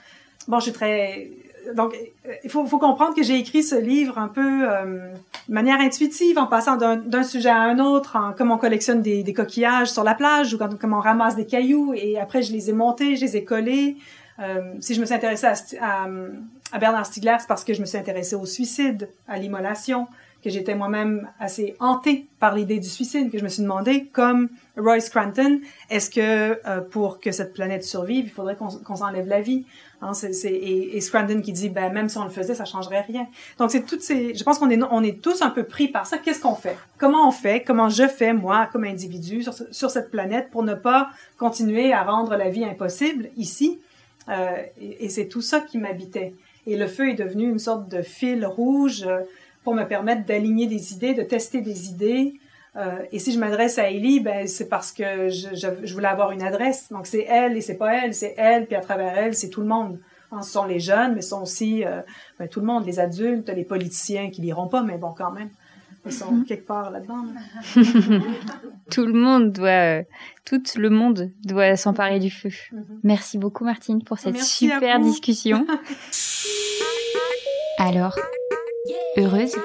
Bon, 0.47 0.59
je 0.59 0.63
suis 0.63 0.73
très... 0.73 1.29
Donc, 1.75 1.95
il 2.43 2.49
faut, 2.49 2.65
comprendre 2.65 3.13
que 3.13 3.21
j'ai 3.21 3.37
écrit 3.37 3.61
ce 3.61 3.75
livre 3.75 4.17
un 4.17 4.27
peu 4.27 4.67
euh, 4.67 5.13
de 5.47 5.53
manière 5.53 5.79
intuitive, 5.79 6.39
en 6.39 6.47
passant 6.47 6.75
d'un 6.75 7.23
sujet 7.23 7.49
à 7.49 7.59
un 7.59 7.77
autre, 7.77 8.15
en, 8.15 8.33
comme 8.33 8.49
on 8.49 8.57
collectionne 8.57 9.03
des, 9.03 9.33
coquillages 9.33 9.91
sur 9.91 10.03
la 10.03 10.15
plage 10.15 10.55
ou 10.55 10.57
quand, 10.57 10.75
comme 10.79 10.93
on 10.93 10.99
ramasse 10.99 11.35
des 11.35 11.45
cailloux, 11.45 11.93
et 11.93 12.19
après 12.19 12.41
je 12.41 12.51
les 12.51 12.71
ai 12.71 12.73
montés, 12.73 13.15
je 13.15 13.21
les 13.21 13.37
ai 13.37 13.43
collés. 13.43 13.97
Euh, 14.39 14.73
si 14.79 14.95
je 14.95 15.01
me 15.01 15.05
suis 15.05 15.13
intéressée 15.13 15.45
à, 15.45 15.53
à, 15.81 16.07
à 16.71 16.79
Bernard 16.79 17.05
Stiegler, 17.05 17.35
c'est 17.39 17.47
parce 17.47 17.63
que 17.63 17.75
je 17.75 17.81
me 17.81 17.85
suis 17.85 17.97
intéressée 17.99 18.35
au 18.35 18.47
suicide, 18.47 19.07
à 19.27 19.37
l'immolation, 19.37 20.07
que 20.43 20.49
j'étais 20.49 20.75
moi-même 20.75 21.29
assez 21.39 21.75
hantée 21.79 22.27
par 22.39 22.55
l'idée 22.55 22.79
du 22.79 22.89
suicide, 22.89 23.31
que 23.31 23.37
je 23.37 23.43
me 23.43 23.49
suis 23.49 23.61
demandé, 23.61 24.05
comme 24.11 24.49
Roy 24.77 24.99
Scranton, 24.99 25.59
est-ce 25.89 26.09
que 26.09 26.59
euh, 26.67 26.81
pour 26.81 27.19
que 27.19 27.31
cette 27.31 27.53
planète 27.53 27.83
survive, 27.83 28.25
il 28.25 28.31
faudrait 28.31 28.55
qu'on 28.55 28.95
s'enlève 28.95 29.27
la 29.27 29.41
vie 29.41 29.65
hein, 30.01 30.11
et, 30.43 30.99
Scranton 31.01 31.41
qui 31.41 31.51
dit, 31.51 31.69
ben 31.69 31.91
même 31.93 32.09
si 32.09 32.17
on 32.17 32.23
le 32.23 32.29
faisait, 32.29 32.55
ça 32.55 32.65
changerait 32.65 33.01
rien. 33.01 33.27
Donc 33.59 33.71
c'est 33.71 33.85
toutes 33.85 34.01
ces, 34.01 34.33
je 34.33 34.43
pense 34.43 34.57
qu'on 34.57 34.69
est 34.69 34.79
on 34.91 35.03
est 35.03 35.21
tous 35.21 35.41
un 35.41 35.49
peu 35.49 35.63
pris 35.63 35.87
par 35.87 36.07
ça. 36.07 36.17
Qu'est-ce 36.17 36.41
qu'on 36.41 36.55
fait? 36.55 36.77
Comment 36.97 37.27
on 37.27 37.31
fait? 37.31 37.63
Comment 37.63 37.89
je 37.89 38.07
fais 38.07 38.33
moi 38.33 38.67
comme 38.71 38.85
individu 38.85 39.43
sur, 39.71 39.91
cette 39.91 40.09
planète 40.09 40.49
pour 40.51 40.63
ne 40.63 40.73
pas 40.73 41.09
continuer 41.37 41.93
à 41.93 42.03
rendre 42.03 42.35
la 42.35 42.49
vie 42.49 42.65
impossible 42.65 43.29
ici? 43.37 43.79
Euh, 44.29 44.49
Et, 44.79 45.05
et 45.05 45.09
c'est 45.09 45.27
tout 45.27 45.41
ça 45.41 45.59
qui 45.59 45.77
m'habitait. 45.77 46.33
Et 46.67 46.77
le 46.77 46.87
feu 46.87 47.09
est 47.09 47.15
devenu 47.15 47.49
une 47.49 47.59
sorte 47.59 47.89
de 47.89 48.01
fil 48.01 48.45
rouge. 48.45 49.03
Euh, 49.07 49.21
pour 49.63 49.73
me 49.73 49.83
permettre 49.83 50.25
d'aligner 50.25 50.67
des 50.67 50.93
idées, 50.93 51.13
de 51.13 51.23
tester 51.23 51.61
des 51.61 51.89
idées. 51.89 52.33
Euh, 52.75 52.99
et 53.11 53.19
si 53.19 53.33
je 53.33 53.39
m'adresse 53.39 53.77
à 53.77 53.89
Ellie, 53.89 54.21
ben 54.21 54.47
c'est 54.47 54.69
parce 54.69 54.91
que 54.91 55.29
je, 55.29 55.49
je, 55.53 55.67
je, 55.83 55.93
voulais 55.93 56.07
avoir 56.07 56.31
une 56.31 56.41
adresse. 56.41 56.89
Donc 56.89 57.05
c'est 57.05 57.25
elle 57.27 57.57
et 57.57 57.61
c'est 57.61 57.77
pas 57.77 57.95
elle, 57.95 58.13
c'est 58.13 58.33
elle 58.37 58.65
puis 58.65 58.75
à 58.75 58.81
travers 58.81 59.17
elle 59.17 59.35
c'est 59.35 59.49
tout 59.49 59.61
le 59.61 59.67
monde. 59.67 59.99
Hein, 60.31 60.41
ce 60.41 60.51
sont 60.51 60.65
les 60.65 60.79
jeunes, 60.79 61.15
mais 61.15 61.21
ce 61.21 61.29
sont 61.29 61.41
aussi 61.41 61.83
euh, 61.85 62.01
ben, 62.39 62.47
tout 62.47 62.61
le 62.61 62.65
monde, 62.65 62.85
les 62.85 62.99
adultes, 62.99 63.49
les 63.49 63.65
politiciens 63.65 64.29
qui 64.29 64.41
liront 64.41 64.69
pas, 64.69 64.81
mais 64.81 64.97
bon 64.97 65.13
quand 65.15 65.31
même, 65.31 65.49
ils 66.05 66.13
sont 66.13 66.31
mhm. 66.31 66.45
quelque 66.45 66.65
part 66.65 66.89
là-dedans. 66.89 67.25
tout 68.89 69.05
le 69.05 69.13
monde 69.13 69.51
doit, 69.51 69.99
euh, 69.99 70.03
tout 70.45 70.61
le 70.77 70.89
monde 70.89 71.31
doit 71.43 71.75
s'emparer 71.75 72.19
du 72.19 72.29
feu. 72.29 72.49
Mhm. 72.71 72.99
Merci 73.03 73.37
beaucoup 73.37 73.65
Martine 73.65 74.01
pour 74.01 74.17
cette 74.19 74.39
super 74.39 74.99
discussion. 74.99 75.67
Alors, 77.77 78.17
Heureuse 79.15 79.55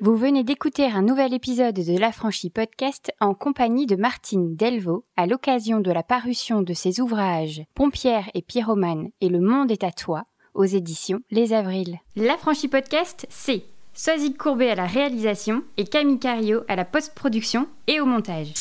Vous 0.00 0.16
venez 0.16 0.44
d'écouter 0.44 0.84
un 0.84 1.02
nouvel 1.02 1.34
épisode 1.34 1.74
de 1.74 1.98
l'Affranchi 1.98 2.48
Podcast 2.48 3.12
en 3.20 3.34
compagnie 3.34 3.86
de 3.86 3.96
Martine 3.96 4.54
Delvaux 4.54 5.04
à 5.16 5.26
l'occasion 5.26 5.80
de 5.80 5.90
la 5.90 6.04
parution 6.04 6.62
de 6.62 6.72
ses 6.74 7.00
ouvrages 7.00 7.62
Pompière 7.74 8.30
et 8.34 8.42
Pyromane 8.42 9.10
et 9.20 9.28
Le 9.28 9.40
Monde 9.40 9.72
est 9.72 9.82
à 9.82 9.90
toi 9.90 10.24
aux 10.54 10.64
éditions 10.64 11.20
Les 11.30 11.52
Avrils. 11.52 11.98
L'Affranchi 12.14 12.68
Podcast, 12.68 13.26
c'est 13.30 13.64
Soisy 13.94 14.34
Courbet 14.34 14.70
à 14.70 14.76
la 14.76 14.86
réalisation 14.86 15.64
et 15.76 15.84
Camille 15.84 16.20
Cario 16.20 16.60
à 16.68 16.76
la 16.76 16.84
post-production 16.84 17.66
et 17.88 18.00
au 18.00 18.06
montage. 18.06 18.52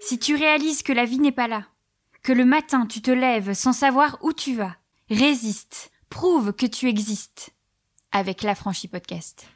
Si 0.00 0.18
tu 0.18 0.36
réalises 0.36 0.82
que 0.82 0.92
la 0.92 1.04
vie 1.04 1.18
n'est 1.18 1.32
pas 1.32 1.48
là, 1.48 1.64
que 2.26 2.32
le 2.32 2.44
matin 2.44 2.86
tu 2.86 3.02
te 3.02 3.12
lèves 3.12 3.52
sans 3.52 3.72
savoir 3.72 4.18
où 4.20 4.32
tu 4.32 4.56
vas. 4.56 4.74
Résiste, 5.08 5.92
prouve 6.08 6.52
que 6.52 6.66
tu 6.66 6.88
existes 6.88 7.50
avec 8.10 8.42
l'affranchi 8.42 8.88
podcast. 8.88 9.46